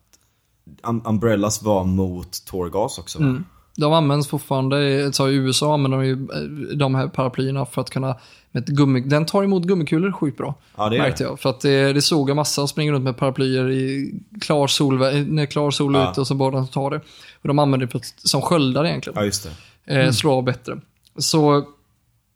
[0.83, 3.25] um, umbrellas var mot tårgas också va?
[3.25, 3.45] Mm.
[3.77, 7.89] De används fortfarande, så i USA använder de ju eh, de här paraplyerna för att
[7.89, 8.15] kunna,
[8.51, 10.55] med ett gummi, den tar emot gummikulor sjukt bra.
[10.77, 11.29] Ja, det är märkte det.
[11.29, 11.39] jag.
[11.39, 14.97] För att det, det såg jag massa och springer runt med paraplyer i klar sol,
[15.27, 16.11] när klar sol Ja.
[16.11, 17.01] ute och så bara de tar det.
[17.41, 19.19] Och de använder det som sköldar egentligen.
[19.19, 19.49] Ja, just
[19.85, 20.01] det.
[20.01, 20.79] eh, slå av bättre.
[21.17, 21.63] Så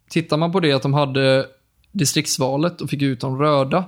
[0.10, 1.46] tittar man på det att de hade
[1.92, 3.84] distriktsvalet och fick ut de röda,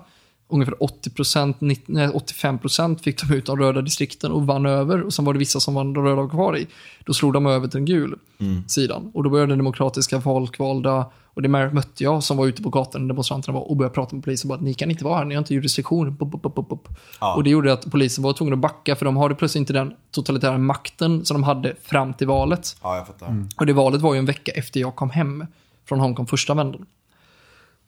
[0.48, 5.02] ungefär 80%, 90, nej, 85% fick de ut de röda distrikten och vann över.
[5.02, 6.68] Och sen var det vissa som vann de röda kvar i.
[7.06, 8.20] Då slog de över till den gul
[8.68, 9.12] sidan.
[9.14, 13.02] Och då började den demokratiska folkvalda, och det mötte jag som var ute på gatan
[13.02, 14.48] när demonstranterna var och började prata med polisen.
[14.48, 16.18] Bara, ni kan inte vara här, ni har inte jurisdiktion.
[16.18, 16.90] Pop, pop, pop, pop.
[17.22, 17.36] Ja.
[17.36, 19.94] Och det gjorde att polisen var tvungen att backa för de hade plötsligt inte den
[20.12, 22.78] totalitära makten som de hade fram till valet.
[22.84, 23.48] Ja, jag fattar.
[23.58, 25.46] Och det valet var ju en vecka efter jag kom hem
[25.86, 26.86] från Hongkong första vändan.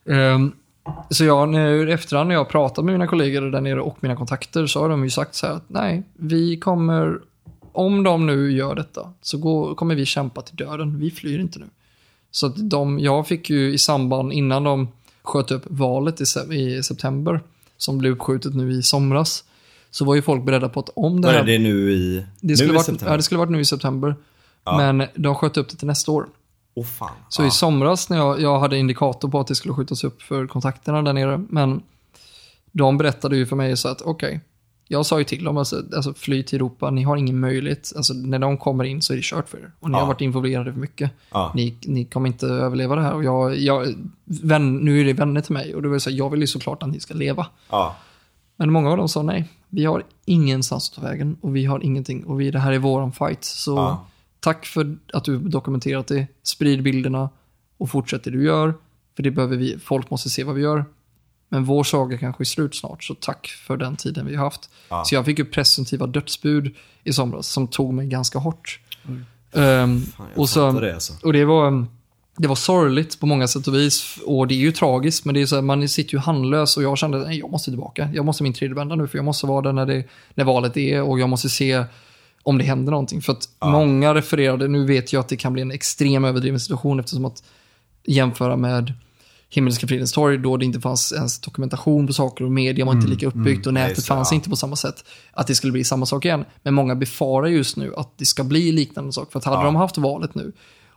[0.10, 0.52] Ehm,
[1.10, 4.68] så jag, nu, efterhand när jag pratat med mina kollegor där nere och mina kontakter
[4.68, 7.20] så har de ju sagt så här att nej, vi kommer,
[7.72, 11.00] om de nu gör detta så går, kommer vi kämpa till döden.
[11.00, 11.66] Vi flyr inte nu.
[12.32, 14.88] Så att de, jag fick ju i samband innan de
[15.24, 17.42] sköt upp valet i, i september,
[17.78, 19.44] som blev uppskjutet nu i somras,
[19.92, 21.40] så var ju folk beredda på att om det här...
[21.40, 23.14] är det nu i, det, nu skulle i varit, september?
[23.14, 24.16] ja, det skulle varit nu i september.
[24.78, 26.28] Men de sköt upp det till nästa år.
[26.78, 27.12] Åh fan.
[27.30, 27.48] Så ja.
[27.48, 31.02] i somras när jag, jag hade indikator på att det skulle skjutas upp för kontakterna
[31.02, 31.82] där nere, men
[32.72, 34.42] de berättade ju för mig så att okej,
[34.88, 38.14] jag sa ju till dem, alltså, alltså fly till Europa, ni har ingen möjlighet, alltså
[38.14, 39.72] när de kommer in så är det kört för er.
[39.80, 40.00] Och ni Ja.
[40.00, 41.12] har varit involverade för mycket.
[41.32, 41.52] Ja.
[41.56, 43.14] Ni, ni kommer inte överleva det här.
[43.14, 43.96] Och jag, jag,
[44.26, 46.84] vän, nu är det vänner till mig och då vill säga, jag vill ju såklart
[46.84, 47.48] att ni ska leva.
[47.70, 47.96] Ja.
[48.56, 51.84] Men många av dem sa nej, vi har ingenstans att ta vägen och vi har
[51.84, 53.44] ingenting och vi, det här är våran fight.
[53.44, 53.98] Så.
[54.48, 57.30] Tack för att du dokumenterat det, sprid bilderna
[57.78, 58.74] och fortsätt det du gör.
[59.16, 60.86] För det behöver vi, folk måste se vad vi gör.
[61.50, 64.70] Men vår saga kanske är slut snart, så tack för den tiden vi har haft.
[64.90, 65.04] Ja.
[65.06, 68.80] Så jag fick ju presumtiva dödsbud i somras som tog mig ganska hårt.
[69.54, 71.14] Ehm, Fan, jag och, så, det alltså.
[71.24, 71.88] och det var, um,
[72.38, 74.20] det var sorgligt på många sätt och vis.
[74.26, 76.84] Och det är ju tragiskt, men det är så här, man sitter ju handlös och
[76.84, 78.10] jag kände att jag måste tillbaka.
[78.14, 80.04] Jag måste min tredje vända nu, för jag måste vara där när, det,
[80.36, 81.86] när valet är och jag måste se
[82.48, 83.22] om det händer någonting.
[83.22, 87.00] För att många refererade, nu vet jag att det kan bli en extrem överdriven situation
[87.00, 87.44] eftersom att
[88.08, 88.94] jämföra med
[89.50, 93.08] Himmelska fridens torg då det inte fanns ens dokumentation på saker och media var inte
[93.08, 94.36] lika uppbyggt och Nej, nätet det, fanns ja.
[94.36, 95.04] inte på samma sätt.
[95.32, 96.46] Att det skulle bli samma sak igen.
[96.64, 99.32] Men många befarar just nu att det ska bli liknande sak.
[99.32, 99.64] För att hade Ja.
[99.64, 100.52] de haft valet nu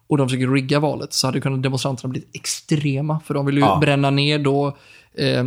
[0.06, 3.20] och de försöker rigga valet så hade kunnat demonstranterna blivit extrema.
[3.26, 3.78] För de vill ju Ja.
[3.80, 4.76] bränna ner då
[5.18, 5.44] eh, eh,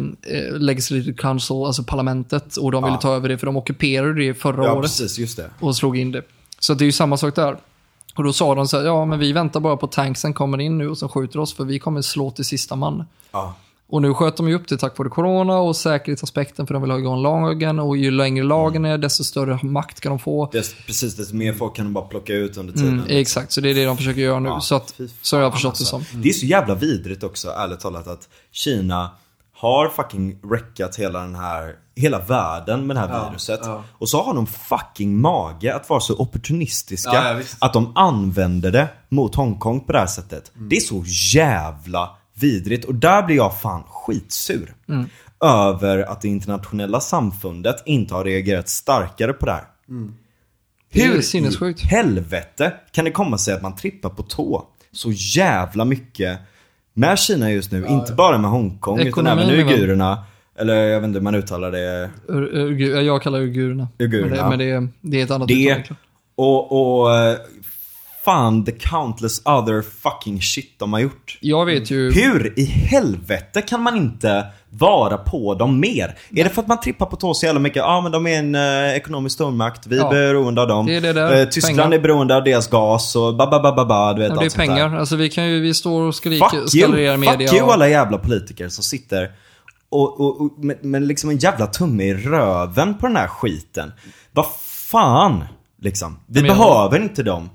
[0.60, 3.02] Legislative Council, alltså parlamentet, och de ville Ja.
[3.02, 5.20] ta över det för de ockuperade det förra Ja, året precis.
[5.20, 5.50] Just det.
[5.60, 6.22] och slog in det.
[6.60, 7.58] Så det är ju samma sak där.
[8.16, 10.78] Och då sa de så här, ja men vi väntar bara på tanksen kommer in
[10.78, 13.04] nu och så skjuter oss för vi kommer slå till sista man.
[13.32, 13.56] Ja.
[13.90, 16.92] Och nu sköt de ju upp det tack vare corona och säkerhetsaspekten för de vill
[16.92, 20.50] ha igång lagen och ju längre lagen är desto större makt kan de få.
[20.52, 22.94] Dess, precis, desto mer folk kan de bara plocka ut under tiden.
[22.94, 24.50] Mm, exakt, så det är det de försöker göra nu.
[24.50, 26.02] Ja, så, att, så har jag förstått det alltså.
[26.12, 26.22] som.
[26.22, 29.10] Det är så jävla vidrigt också, ärligt talat, att Kina
[29.64, 33.60] har fucking wreckat hela den här, hela världen med det här Ja, viruset.
[33.64, 33.84] ja.
[33.92, 38.88] Och så har de fucking mage att vara så opportunistiska Ja, att de använder det
[39.10, 40.52] mot Hongkong på det här sättet.
[40.56, 40.70] Mm.
[40.70, 41.04] Det är så
[41.36, 44.76] jävla vidrigt och där blir jag fan skitsur.
[44.90, 45.10] Mm.
[45.44, 49.64] Över att det internationella samfundet inte har reagerat starkare på det här.
[50.96, 51.82] Är Hur sinnessjukt.
[51.82, 56.40] helvete kan det komma sig att man trippar på tå så jävla mycket
[56.94, 57.86] med Kina just nu?
[57.90, 60.24] inte bara med Hongkong utan även uigurerna.
[60.60, 62.10] Eller jag vet inte hur man uttalar det.
[62.28, 63.88] Ur, ur, jag kallar det uigurerna.
[64.00, 64.50] Uigurerna.
[64.50, 65.96] Men, det, men det, det är ett annat Det uttal.
[66.36, 67.38] och, och eh,
[68.26, 71.38] fan the countless other fucking shit de har gjort.
[71.42, 72.12] Jag vet ju...
[72.12, 76.18] Hur i helvete kan man inte vara på dem mer?
[76.36, 77.78] Är det för att man trippar på tå så jävla mycket?
[77.78, 80.10] Ja ah, men de är en eh, ekonomisk stormakt, vi är Ja.
[80.10, 80.86] beroende av dem.
[80.86, 81.40] Det är det där.
[81.42, 81.98] Eh, Tyskland Pengar.
[81.98, 84.46] är beroende av deras gas och ba ba ba ba ba, du vet Ja, det
[84.46, 84.76] är sånt där.
[84.76, 84.96] pengar.
[85.00, 87.32] Alltså vi kan ju, vi står och skriker, Fuck i media.
[87.48, 89.32] fuck you och- alla jävla politiker som sitter
[89.90, 93.92] och, och, och med, med liksom en jävla tumme i röven på den här skiten.
[94.32, 94.46] Vad
[94.92, 95.44] fan,
[95.82, 96.20] liksom.
[96.28, 97.50] Vi behöver inte dem.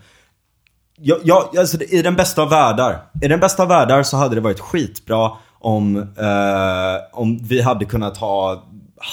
[1.01, 4.35] Jag, jag, alltså, I den bästa av världar, i den bästa av världar så hade
[4.35, 8.65] det varit skitbra om, eh, om vi hade kunnat ha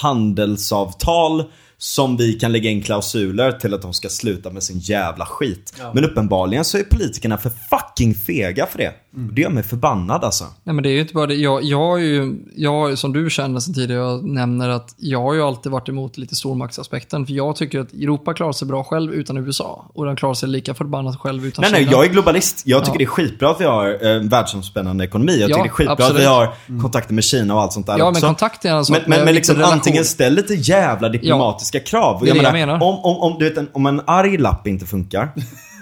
[0.02, 1.44] handelsavtal
[1.78, 5.74] som vi kan lägga in klausuler till att de ska sluta med sin jävla skit.
[5.94, 8.94] Men uppenbarligen så är politikerna för fucking fega för det.
[9.18, 10.44] Det gör mig förbannad alltså.
[10.64, 11.34] Nej men det är ju inte bara det.
[11.36, 15.34] Jag, jag har ju, jag som du känner sen tidigare, jag nämner att jag har
[15.34, 17.26] ju alltid varit emot lite stormaktsaspekten.
[17.26, 19.86] För jag tycker att Europa klarar sig bra själv utan USA.
[19.94, 21.92] Och de klarar sig lika förbannat själv utan Nej nej, Kina.
[21.92, 22.62] jag är globalist.
[22.66, 22.98] Jag tycker Ja.
[22.98, 25.38] det är skitbra att vi har eh, en världsomspännande ekonomi.
[25.40, 26.16] Jag Ja, tycker det är skitbra absolut.
[26.16, 28.22] att vi har kontakter med Kina och allt sånt där Ja, också.
[28.26, 28.98] men kontakt är en sak.
[28.98, 32.22] Men, men, men liksom antingen ställ lite jävla diplomatiska krav.
[32.26, 32.74] det är det jag menar.
[32.76, 35.32] Om, om, om, du vet, en, om en arg lapp inte funkar.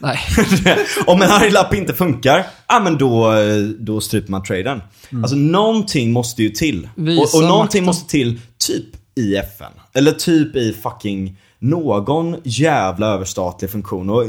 [0.04, 0.20] Nej.
[1.08, 4.82] om en arg lapp inte funkar, ja men då, eh, då stryper man traden.
[5.22, 6.90] Alltså någonting måste ju till.
[6.96, 7.86] Visa Och, och någonting makten.
[7.86, 8.86] måste till typ
[9.16, 9.72] i FN.
[9.94, 14.10] Eller typ i fucking någon jävla överstatlig funktion.
[14.10, 14.24] Och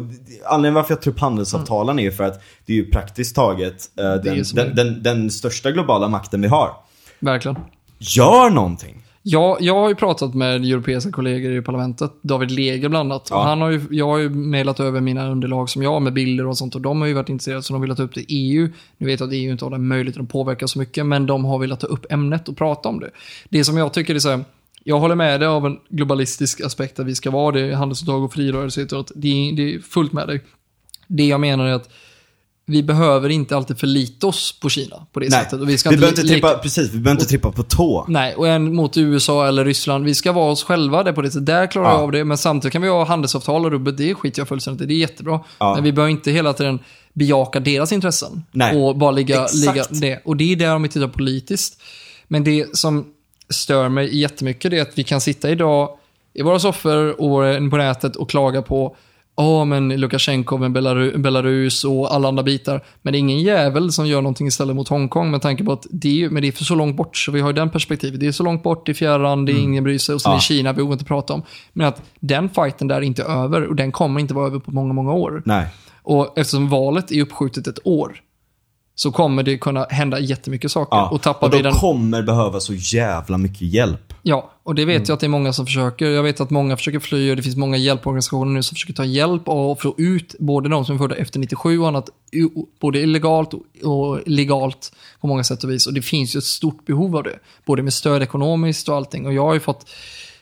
[0.47, 3.91] anledningen varför jag tror upp handelsavtalen är ju för att det är ju praktiskt taget
[3.97, 6.71] är den, är- den, den, den största globala makten vi har.
[7.21, 7.57] Verkligen.
[7.99, 9.04] Gör någonting.
[9.27, 13.29] Jag, jag har ju pratat med europeiska kollegor i parlamentet, David Leger bland annat.
[13.31, 13.43] Ja.
[13.43, 16.47] Han har ju, jag har ju mejlat över mina underlag som jag har med bilder
[16.47, 18.25] och sånt och de har ju varit intresserade så de velat ta upp det i
[18.29, 18.69] EU.
[18.99, 21.45] Nu vet jag att EU inte har den möjligheten att påverka så mycket, men de
[21.45, 23.11] har velat ta upp ämnet och prata om det.
[23.49, 24.45] Det som jag tycker är så här,
[24.85, 28.33] jag håller med dig av en globalistisk aspekt att vi ska vara det, handelsavtal och
[28.33, 30.41] frirörelse, och att det, det är fullt med dig.
[31.07, 31.91] Det jag menar är att
[32.67, 35.61] vi behöver inte alltid förlita oss på Kina på det Nej, sättet.
[35.61, 38.05] Och vi ska vi inte behöver inte trippa, precis, vi behöver inte trippa på tå.
[38.09, 40.05] Nej, och en mot USA eller Ryssland.
[40.05, 41.47] Vi ska vara oss själva där på det sättet.
[41.47, 41.95] Där klarar Ja.
[41.95, 43.97] jag av det, men samtidigt kan vi ha handelsavtal och rubbet.
[43.97, 44.87] Det skiter jag fullständigt i.
[44.87, 45.41] Det är jättebra.
[45.59, 45.75] Ja.
[45.75, 46.79] Men vi behöver inte hela tiden
[47.13, 48.45] bejaka deras intressen.
[48.53, 49.55] Nej, Och bara ligga, exakt.
[49.55, 50.21] ligga det.
[50.25, 51.83] Och det är där de tittar politiskt.
[52.29, 53.07] Men det som
[53.51, 55.89] stör mig jättemycket det är att vi kan sitta idag
[56.35, 58.97] i våra soffor och på nätet och klaga på
[59.37, 62.85] Ja, men Lukasjenko med Belaru- Belarus och alla andra bitar.
[63.03, 65.87] Men det är ingen jävel som gör någonting istället mot Hongkong med tanke på att
[65.91, 67.17] det är, men det är för så långt bort.
[67.17, 68.21] Så vi har ju den perspektivet.
[68.21, 70.15] Det är så långt bort, det är fjärran, det är ingen bryr sig.
[70.15, 70.37] Och sen Ja.
[70.37, 71.43] är Kina, vi vågar inte prata om.
[71.73, 74.71] Men att den fighten där är inte över och den kommer inte vara över på
[74.71, 75.43] många, många år.
[75.45, 75.67] Nej.
[76.03, 78.17] Och eftersom valet är uppskjutet ett år
[78.95, 80.97] så kommer det kunna hända jättemycket saker.
[80.97, 81.09] Ja.
[81.09, 81.73] Och tappar och vi de den...
[81.73, 84.14] kommer behöva så jävla mycket hjälp.
[84.27, 85.05] Ja, och det vet Mm.
[85.09, 86.07] jag att det är många som försöker.
[86.11, 89.05] Jag vet att många försöker fly och det finns många hjälporganisationer nu som försöker ta
[89.05, 92.11] hjälp och få ut både de som är födda efter 97 och annat,
[92.81, 95.87] både illegalt och- och legalt på många sätt och vis.
[95.87, 99.27] Och det finns ju ett stort behov av det, både med stöd ekonomiskt och allting.
[99.27, 99.91] Och jag har ju fått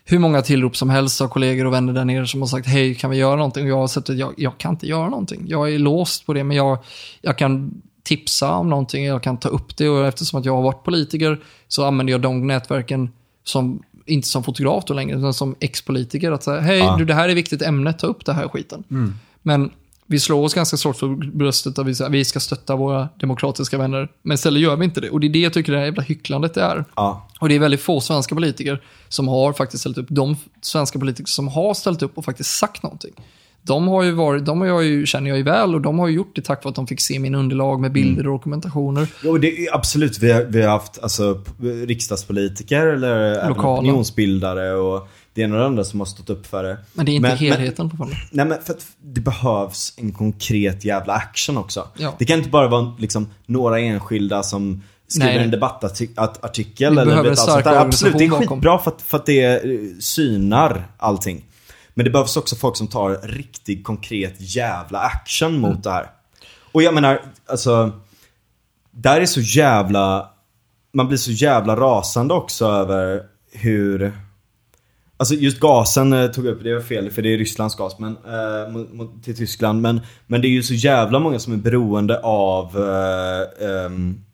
[0.05, 2.95] hur många tillrop som helst av kollegor och vänner där nere som har sagt hej,
[2.95, 3.65] kan vi göra någonting?
[3.65, 5.45] Och jag har sett att jag, jag kan inte göra någonting.
[5.47, 6.79] Jag är låst på det, men jag,
[7.21, 10.63] jag kan tipsa om någonting, jag kan ta upp det och eftersom att jag har
[10.63, 13.11] varit politiker så använder jag de nätverken
[13.45, 16.33] som, inte som fotograf då längre, utan som ex-politiker.
[16.33, 18.85] Att säga, hej, du, det här är viktigt ämne, ta upp det här skiten.
[19.43, 19.71] Men
[20.07, 23.79] vi slår oss ganska svårt för bröstet att vi, säger, vi ska stötta våra demokratiska
[23.79, 24.09] vänner.
[24.23, 25.11] Men istället gör vi inte det.
[25.11, 26.85] Och det är det jag tycker det här jävla hycklandet det är.
[26.97, 27.29] Ja.
[27.41, 30.07] Och det är väldigt få svenska politiker som har faktiskt ställt upp.
[30.09, 33.13] De svenska politiker som har ställt upp och faktiskt sagt någonting.
[33.65, 36.09] De har ju varit, de har jag ju, känner jag ju väl och de har
[36.09, 39.07] ju gjort det tack vare att de fick se min underlag med bilder och dokumentationer.
[39.25, 40.19] Jo, det är absolut.
[40.19, 41.41] Vi har, vi har haft alltså,
[41.87, 43.79] riksdagspolitiker eller Lokala.
[43.79, 46.79] opinionsbildare och det ena och det andra som har stått upp för det.
[46.93, 48.17] Men det är inte Men- helheten på fallet.
[48.31, 51.89] Nej men för att det behövs en konkret jävla action också.
[51.99, 52.15] Ja.
[52.19, 55.45] Det kan inte bara vara liksom några enskilda som skriver Nej.
[55.45, 57.77] en debattartikel Vi eller stark sånt där.
[57.77, 59.61] Absolut, det är skitbra för att, för att det eh,
[60.01, 61.45] synar allting.
[61.95, 65.61] Men det behövs också folk som tar riktigt konkret jävla action Mm.
[65.61, 66.11] mot det här.
[66.73, 67.93] Och jag menar, alltså,
[68.91, 70.31] där är så jävla,
[70.93, 74.13] man blir så jävla rasande också över hur
[75.17, 77.99] Alltså just gasen eh, tog jag upp, det var fel för det är Rysslands gas
[77.99, 79.83] men, eh, mot, mot, till Tyskland.
[79.83, 84.25] Men, men det är ju så jävla många som är beroende av eh, ehm,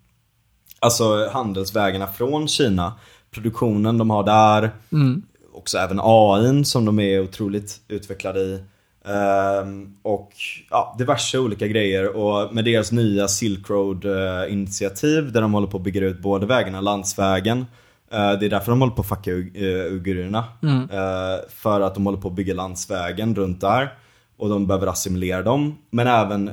[0.80, 2.92] Alltså handelsvägarna från Kina.
[3.30, 4.70] Produktionen de har där.
[4.92, 5.22] Mm.
[5.68, 8.60] Också även AI som de är otroligt utvecklade i.
[9.04, 10.32] Ehm, och
[10.70, 12.16] ja, diverse olika grejer.
[12.16, 16.18] Och med deras nya Silk Road eh, initiativ där de håller på att bygga ut
[16.18, 17.66] både vägarna och landsvägen.
[18.12, 20.44] Eh, det är därför de håller på att fucka uigurerna.
[20.62, 23.94] Eh, för att de håller på att bygga landsvägen runt där.
[24.38, 25.78] Och de behöver assimilera dem.
[25.90, 26.50] Men även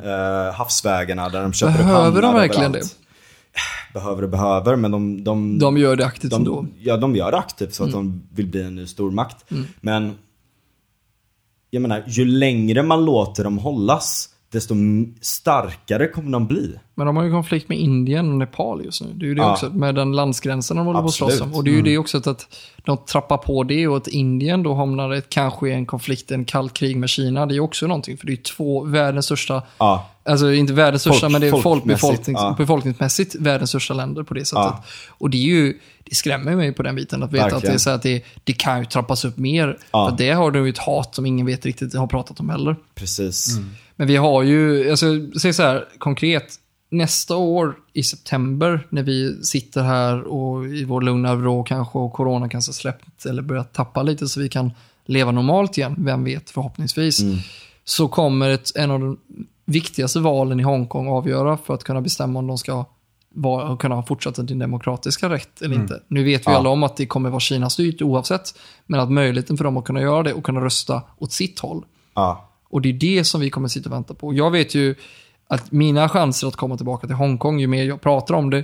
[0.53, 2.95] havsvägarna där de köper upp Behöver de hamnar verkligen överallt.
[3.93, 5.23] Behöver och behöver, men de...
[5.23, 6.55] De, De gör det aktivt ändå.
[6.55, 9.45] de, ja, de gör det aktivt så att de vill bli en ny stormakt.
[9.81, 10.13] Men
[11.69, 14.75] jag menar, ju längre man låter dem hållas, desto
[15.21, 16.75] starkare kommer de bli.
[16.95, 19.07] Men de har ju konflikt med Indien och Nepal just nu.
[19.13, 19.51] Det är ju det Ja.
[19.53, 21.47] också, med den landsgränsen de håller på att slåss om.
[21.47, 21.57] Mm.
[21.57, 22.47] Och det är ju det också att,
[22.85, 26.45] de trappar på det och att Indien då hamnar ett, kanske i en konflikt, en
[26.45, 27.45] kallt krig med Kina.
[27.45, 30.73] Det är ju också någonting, för det är ju två världens största, Ja, alltså inte
[30.73, 32.55] världens största, Folk- men det är folk, folkmässigt, ja.
[32.57, 34.63] befolkningsmässigt världens största länder på det sättet.
[34.63, 34.83] Ja.
[35.07, 37.77] Och det är ju, det skrämmer mig på den biten att veta att det, är
[37.77, 39.77] så att det, det kan ju trappas upp mer.
[39.91, 40.09] Ja.
[40.09, 42.75] För det har du ju ett hat som ingen vet riktigt har pratat om heller.
[42.95, 43.57] precis.
[43.95, 45.05] Men vi har ju, alltså,
[45.39, 46.53] säg så här konkret,
[46.89, 52.13] nästa år i september när vi sitter här och i vår lugna vrå kanske och
[52.13, 54.71] corona kanske släppt eller börjat tappa lite så vi kan
[55.05, 57.21] leva normalt igen, vem vet förhoppningsvis.
[57.83, 59.17] Så kommer ett, en av de
[59.65, 62.85] viktigaste valen i Hongkong avgöra för att kunna bestämma om de ska
[63.29, 66.01] vara, kunna fortsätta sin demokratiska rätt eller inte.
[66.07, 66.57] Nu vet vi Ja.
[66.57, 68.53] alla om att det kommer vara Kina-styrt oavsett,
[68.85, 71.85] men att möjligheten för dem att kunna göra det och kunna rösta åt sitt håll
[72.15, 74.33] Ja, och det är det som vi kommer sitta och vänta på.
[74.33, 74.95] Jag vet ju
[75.47, 78.63] att mina chanser att komma tillbaka till Hongkong, ju mer jag pratar om det,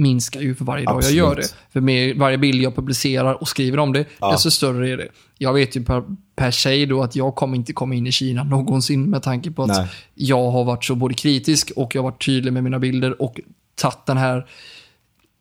[0.00, 1.42] minskar ju för varje dag jag gör det.
[1.42, 1.54] Absolut.
[1.72, 4.32] För mer, varje bild jag publicerar och skriver om det, Ja.
[4.32, 5.08] desto större är det.
[5.38, 6.02] Jag vet ju per,
[6.36, 9.62] per se då att jag kommer inte komma in i Kina någonsin med tanke på
[9.62, 9.88] att Nej.
[10.14, 13.40] jag har varit så både kritisk och jag har varit tydlig med mina bilder och
[13.74, 14.46] tagit den här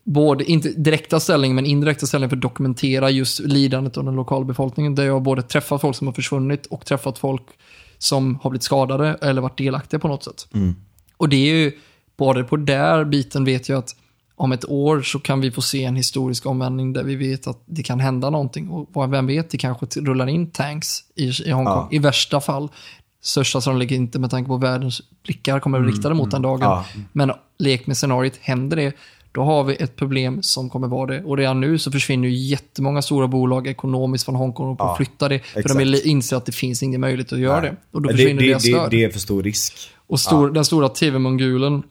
[0.03, 4.45] både, inte direkta ställning, men indirekta ställning för att dokumentera just lidandet av den lokala
[4.45, 4.95] befolkningen.
[4.95, 7.43] Där jag har både träffat folk som har försvunnit och träffat folk
[7.97, 10.47] som har blivit skadade eller varit delaktiga på något sätt.
[11.17, 11.71] Och det är ju,
[12.17, 13.95] både på där biten vet jag att
[14.39, 17.63] om ett år så kan vi få se en historisk omvändning där vi vet att
[17.65, 18.69] det kan hända någonting.
[18.69, 21.87] Och vem vet, det kanske rullar in tanks i, i Hongkong.
[21.91, 21.95] Ja.
[21.95, 22.69] I värsta fall.
[23.21, 26.61] Största sannolikhet inte med tanke på världens blickar kommer att riktade mot den dagen.
[26.61, 26.85] Ja.
[27.11, 28.93] Men lek med scenariot, händer det,
[29.31, 31.23] då har vi ett problem som kommer vara det.
[31.23, 34.97] Och redan nu så försvinner ju jättemånga stora bolag ekonomiskt från Hongkong och Ja, att
[34.97, 35.39] flytta det.
[35.39, 35.67] För exakt.
[35.67, 37.75] de vill inse att det finns ingen möjlighet att göra det.
[37.91, 38.91] Och då det, försvinner det, deras det, stöd.
[38.91, 39.73] det är för stor risk.
[40.07, 41.83] Och stor, den stora tv-mongulen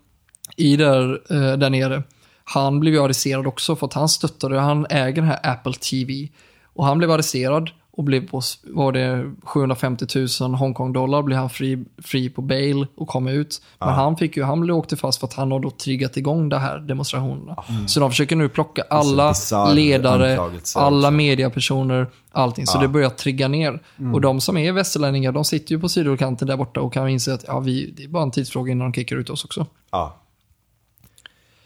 [0.57, 2.03] i där, eh, där nere,
[2.51, 6.29] han blev ju arresterad också för att han stöttade, han äger den här Apple TV.
[6.65, 10.07] Och han blev arresterad och blev på, var det 750
[10.41, 13.62] 000 Hongkong-dollar, blev han fri, fri på bail och kom ut.
[13.79, 16.49] Men han fick ju, han blev åkte fast för att han har då triggat igång
[16.49, 17.65] de här demonstrationerna.
[17.87, 19.35] Så de försöker nu plocka alla
[19.73, 22.66] ledare, alla mediapersoner, allting.
[22.66, 23.83] Så det börjar trigga ner.
[24.15, 27.35] Och de som är västerlänningar, de sitter ju på sidorkanten där borta och kan inse
[27.35, 29.66] att ja, vi, det är bara en tidsfråga innan de kickar ut oss också.
[29.91, 30.16] Ja.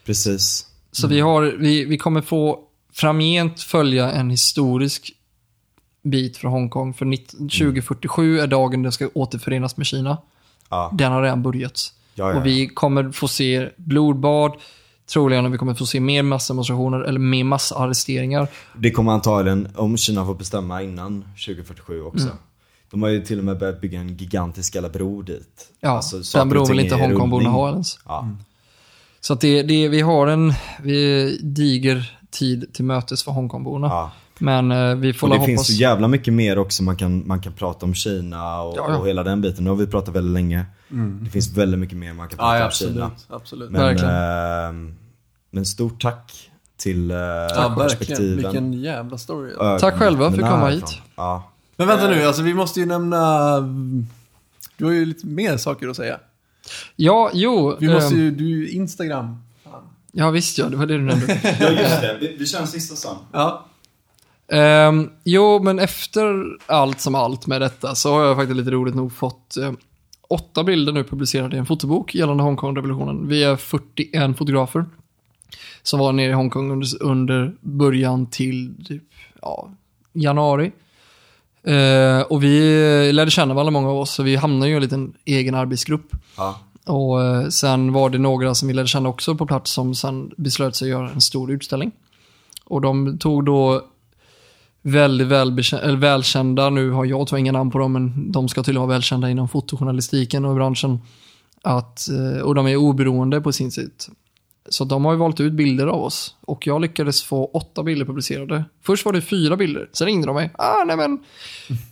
[0.05, 0.72] Precis.
[0.93, 2.59] Så vi, har, vi, vi kommer få
[2.93, 5.11] framgent följa en historisk
[6.03, 6.93] bit för Hongkong.
[6.93, 10.17] För 19, 2047 är dagen det ska återförenas med Kina.
[10.69, 10.91] Ja.
[10.93, 11.93] Den har redan börjat.
[12.15, 14.53] Ja, ja, Och vi kommer få se blodbad,
[15.13, 18.47] troligen och vi kommer få se mer massdemonstrationer eller mer massarresteringar.
[18.77, 22.25] Det kommer antagligen, om Kina får bestämma innan 2047 också.
[22.25, 22.37] Mm.
[22.91, 25.71] De har ju till och med börjat bygga en gigantisk jävla bro dit.
[25.79, 27.99] Ja, Alltså, den väl ting inte Hongkongborna ha ens.
[28.05, 28.29] Ja.
[29.23, 33.87] Så att det, det, vi har en vi, diger tid till mötes för Hongkongborna.
[33.87, 34.11] Ja.
[34.39, 35.45] Men eh, vi får Och det hoppas...
[35.45, 38.85] finns så jävla mycket mer också man kan, man kan prata om Kina och, Ja,
[38.89, 38.97] ja.
[38.97, 39.63] och hela den biten.
[39.63, 40.65] Nu har vi pratat väldigt länge.
[41.21, 43.05] Det finns väldigt mycket mer man kan prata Ja, om Kina.
[43.05, 43.41] absolut.
[43.41, 43.71] absolut.
[43.71, 44.93] Men, eh,
[45.51, 47.75] men stort tack till eh, ja, verkligen.
[47.75, 48.37] perspektiven.
[48.37, 49.51] Vilken jävla story.
[49.51, 50.97] ögonen Tack själva för att komma hit.
[51.15, 51.51] Ja.
[51.77, 54.07] Men vänta nu, alltså vi måste ju nämna mm,
[54.77, 56.19] Du har ju lite mer saker att säga.
[56.95, 57.77] Ja, jo.
[57.79, 59.43] Vi måste ehm, ju, du Instagram.
[60.11, 60.69] Ja, visst ja.
[60.69, 61.39] Det var det du nämnde.
[61.59, 62.17] Ja, just det.
[62.21, 63.15] Vi, vi kör en sista sen.
[63.31, 63.65] Ja.
[64.47, 68.95] Ehm, jo, men efter allt som allt med detta så har jag faktiskt lite roligt
[68.95, 69.71] nog fått eh,
[70.27, 73.27] åtta bilder nu publicerade i en fotobok gällande Hongkong-revolutionen.
[73.27, 74.85] Vi är 41 fotografer
[75.83, 79.03] som var nere i Hongkong under, under början till typ,
[79.41, 79.69] ja,
[80.13, 80.71] januari.
[81.63, 84.81] Eh, och vi lärde känna varandra, många av oss, så vi hamnade ju i en
[84.81, 86.11] liten egen arbetsgrupp.
[86.37, 86.59] Ja.
[86.85, 90.31] Och eh, sen var det några som vi lärde känna också på plats som sen
[90.37, 91.91] beslöt sig att göra en stor utställning.
[92.65, 93.81] Och de tog då
[94.81, 98.63] väldigt välbekä- eller välkända, nu har jag tyvärr inga namn på dem, men de ska
[98.63, 100.99] tydligen vara välkända inom fotojournalistiken och branschen.
[101.61, 104.09] Att, eh, och de är oberoende på sin sätt.
[104.69, 106.35] Så de har ju valt ut bilder av oss.
[106.41, 108.65] Och jag lyckades få åtta bilder publicerade.
[108.83, 110.51] Först var det fyra bilder, sen ringde de mig.
[110.53, 111.19] Ah, nej men,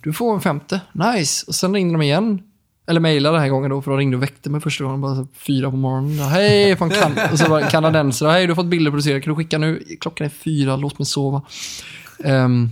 [0.02, 0.80] du får en femte.
[0.92, 1.44] Nice.
[1.48, 2.42] Och sen ringde de igen.
[2.86, 5.00] Eller mejlade den här gången då, för de ringde och väckte mig första gången.
[5.00, 6.18] Bara fyra på morgonen.
[6.18, 8.30] Hej, från kan Och så var det kanadensare.
[8.30, 9.20] Hej, du har fått bilder producerade.
[9.20, 9.84] Kan du skicka nu?
[10.00, 11.42] Klockan är fyra, låt mig sova.
[12.24, 12.70] Ehm,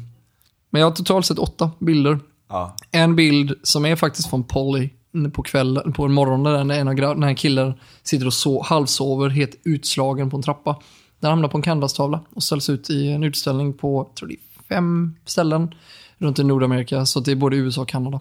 [0.70, 2.18] men jag har totalt sett åtta bilder.
[2.48, 2.76] Ja.
[2.90, 4.90] En bild som är faktiskt från Polly
[5.32, 9.54] på kvällen, på morgonen där en av den här killen sitter och so- halvsover, helt
[9.64, 10.76] utslagen på en trappa.
[11.20, 14.38] Den hamnar på en canvastavla och ställs ut i en utställning på, tror det är
[14.74, 15.74] fem ställen
[16.18, 17.06] runt i Nordamerika.
[17.06, 18.20] Så det är både USA och Kanada.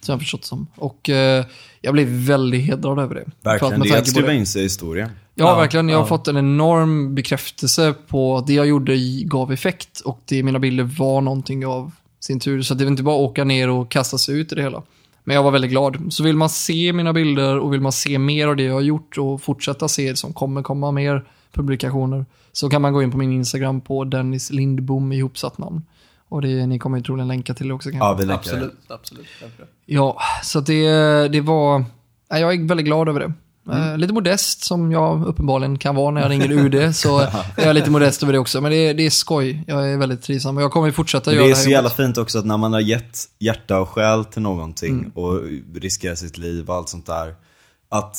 [0.00, 0.66] Som jag har förstått som.
[0.76, 1.44] Och eh,
[1.80, 3.24] jag blev väldigt hedrad över det.
[3.42, 5.10] För att Verkligen, det är att skriva in sig i historien.
[5.34, 5.88] Ja, Ja, verkligen.
[5.88, 6.08] Jag har ja.
[6.08, 10.58] fått en enorm bekräftelse på att det jag gjorde i- gav effekt och det mina
[10.58, 12.62] bilder var någonting av sin tur.
[12.62, 14.82] Så det var inte bara att åka ner och kasta sig ut i det hela.
[15.24, 16.12] Men jag var väldigt glad.
[16.12, 18.80] Så vill man se mina bilder och vill man se mer av det jag har
[18.80, 23.10] gjort och fortsätta se det som kommer komma mer publikationer så kan man gå in
[23.10, 25.82] på min Instagram på Dennis Lindbom i ihopsatt namn.
[26.28, 28.06] Och det, ni kommer ju troligen länka till det också kanske.
[28.06, 29.26] Ja, vi länkar Absolut, absolut.
[29.40, 29.68] Självklart.
[29.86, 31.84] Ja, så det, det var...
[32.28, 33.32] ja, Jag är väldigt glad över det.
[33.72, 36.94] Eh, lite modest som jag uppenbarligen kan vara när jag ringer UD.
[36.96, 38.60] Så är jag lite modest över det också.
[38.60, 39.64] Men det, är- det är skoj.
[39.66, 40.56] Jag är väldigt trivsam.
[40.56, 42.72] Och jag kommer fortsätta göra det är här så jävla fint också att när man
[42.72, 45.10] har gett hjärta och själ till någonting Mm.
[45.14, 45.40] och
[45.74, 47.34] riskerar sitt liv och allt sånt där.
[47.88, 48.16] Att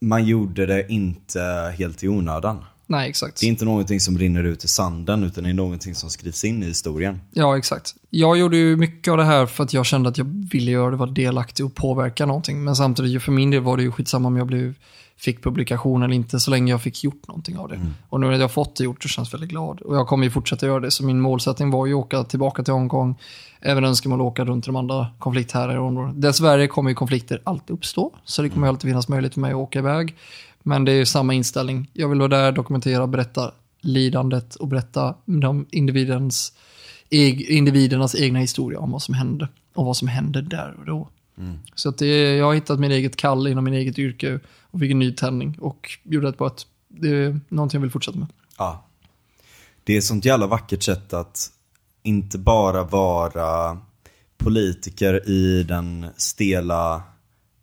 [0.00, 2.64] man gjorde det inte helt i onödan.
[2.90, 3.40] Nej, exakt.
[3.40, 6.44] Det är inte någonting som rinner ut i sanden utan det är någonting som skrivs
[6.44, 7.20] in i historien.
[7.32, 7.94] Ja, exakt.
[8.10, 10.90] Jag gjorde ju mycket av det här för att jag kände att jag ville göra
[10.90, 12.64] det, vara delaktig och påverka någonting.
[12.64, 14.74] Men samtidigt, för min del var det ju skitsamma om jag blev,
[15.16, 17.80] fick publikation eller inte, så länge jag fick gjort någonting av det.
[18.08, 19.80] Och nu när jag fått det gjort så känns jag väldigt glad.
[19.80, 22.62] Och jag kommer ju fortsätta göra det, så min målsättning var ju att åka tillbaka
[22.62, 23.18] till Hongkong.
[23.60, 26.22] Även önskemål att åka runt de andra konflikthärdar i området.
[26.22, 29.50] Dessvärre kommer ju konflikter alltid uppstå, så det kommer ju alltid finnas möjlighet för mig
[29.50, 30.16] att åka iväg.
[30.68, 31.90] Men det är ju samma inställning.
[31.92, 36.52] Jag vill vara där, dokumentera, berätta lidandet och berätta de individens
[37.08, 41.08] individernas egna historia om vad som hände och vad som hände där och då.
[41.74, 44.40] Så att det, jag har hittat min eget kall inom min eget yrke
[44.70, 47.90] och fick en ny tändning och gjorde rätt på att det är någonting jag vill
[47.90, 48.28] fortsätta med.
[48.58, 48.84] Ja.
[49.84, 51.50] Det är ett sånt jävla vackert sätt att
[52.02, 53.78] inte bara vara
[54.36, 57.02] politiker i den stela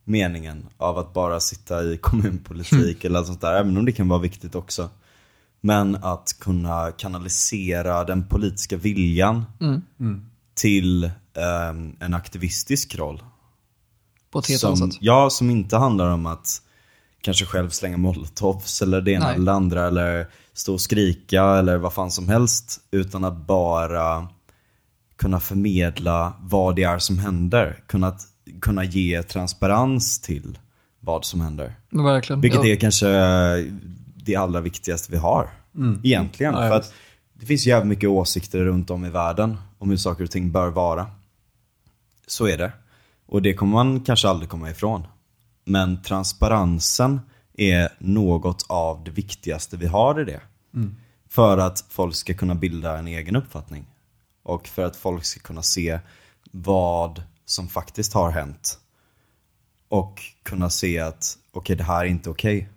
[0.06, 4.08] meningen av att bara sitta i kommunpolitik eller allt sånt där, även om det kan
[4.08, 4.90] vara viktigt också.
[5.62, 9.46] Men att kunna kanalisera den politiska viljan
[10.54, 11.04] till
[11.34, 13.24] ehm, en aktivistisk roll.
[14.32, 15.02] På ett helt annat Som, sätt.
[15.02, 16.62] ja, som inte handlar om att
[17.22, 19.36] kanske själv slänga molotovs eller det ena Nej.
[19.36, 22.80] eller andra eller stå och skrika eller vad fan som helst.
[22.92, 24.28] Utan att bara
[25.16, 27.84] kunna förmedla vad det är som händer.
[27.88, 28.18] Kunna,
[28.62, 30.60] kunna ge transparens till
[31.00, 31.76] vad som händer.
[31.90, 32.42] Verkligen.
[32.42, 32.72] Vilket ja.
[32.72, 33.08] är kanske
[34.16, 35.50] det allra viktigaste vi har.
[36.04, 36.54] Egentligen.
[36.54, 36.94] Ja, för att
[37.34, 40.70] det finns jävligt mycket åsikter runt om i världen om hur saker och ting bör
[40.70, 41.08] vara.
[42.28, 42.72] Så är det.
[43.26, 45.08] Och det kommer man kanske aldrig komma ifrån.
[45.66, 47.22] Men transparensen
[47.54, 50.42] är något av det viktigaste vi har i det.
[51.30, 53.86] För att folk ska kunna bilda en egen uppfattning.
[54.44, 56.00] Och för att folk ska kunna se
[56.52, 58.80] vad som faktiskt har hänt.
[59.90, 62.70] Och kunna se att okej, det här är inte okej.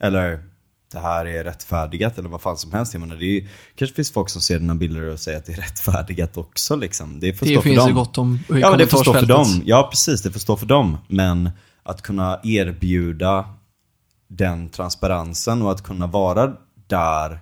[0.00, 0.44] Eller
[0.92, 2.94] det här är rättfärdigat eller vad fan som helst.
[2.94, 5.52] Jag menar, det är, kanske finns folk som ser dina bilder och säger att det
[5.52, 7.20] är rättfärdigat också liksom.
[7.20, 7.88] Det Det finns dem.
[7.88, 9.62] ju gott om Ja men det stå för dem.
[9.64, 10.98] Ja precis, det får stå för dem.
[11.08, 11.50] Men
[11.82, 13.54] att kunna erbjuda
[14.28, 16.52] den transparensen och att kunna vara
[16.86, 17.40] där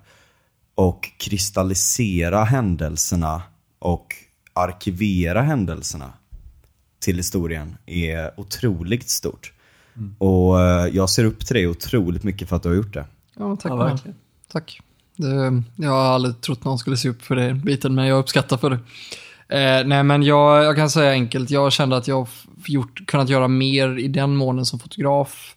[0.75, 3.41] och kristallisera händelserna
[3.79, 4.15] och
[4.55, 6.13] arkivera händelserna
[6.99, 9.51] till historien är otroligt stort.
[10.17, 13.05] Och eh, jag ser upp till dig otroligt mycket för att du har gjort det.
[13.37, 13.71] Ja, tack.
[13.71, 14.17] Ja, verkligen.
[14.51, 14.81] tack.
[15.15, 18.57] Det, jag har aldrig trott någon skulle se upp för den biten, men jag uppskattar
[18.57, 18.79] för det.
[19.47, 21.49] Eh, nej, men jag, jag kan säga enkelt.
[21.49, 22.27] Jag kände att jag
[22.65, 25.54] gjort, kunnat göra mer i den månen som fotograf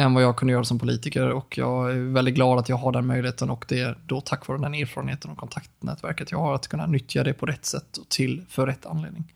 [0.00, 1.30] än vad jag kunde göra som politiker.
[1.30, 4.46] Och jag är väldigt glad att jag har den möjligheten och det är då tack
[4.48, 8.08] vare den erfarenheten och kontaktnätverket jag har att kunna nyttja det på rätt sätt och
[8.08, 9.32] till för rätt anledning.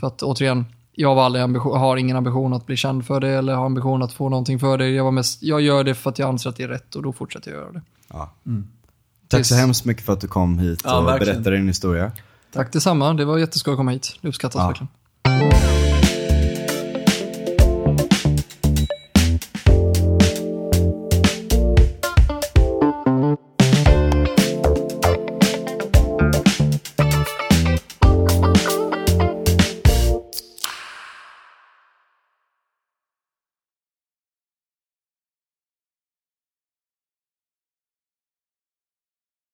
[0.00, 3.28] För att återigen, jag var aldrig ambition, har ingen ambition att bli känd för det
[3.28, 4.88] eller har ambition att få någonting för det.
[4.90, 7.02] Jag, var mest, jag gör det för att jag anser att det är rätt och
[7.02, 7.82] då fortsätter jag göra det.
[8.08, 8.30] Ja.
[9.28, 11.34] Tack så hemskt mycket för att du kom hit Ja, och verkligen.
[11.34, 12.12] berättade din historia.
[12.52, 14.18] Tack detsamma, det var jätteskoj att komma hit.
[14.20, 14.66] Det uppskattas Ja.
[14.66, 15.73] verkligen.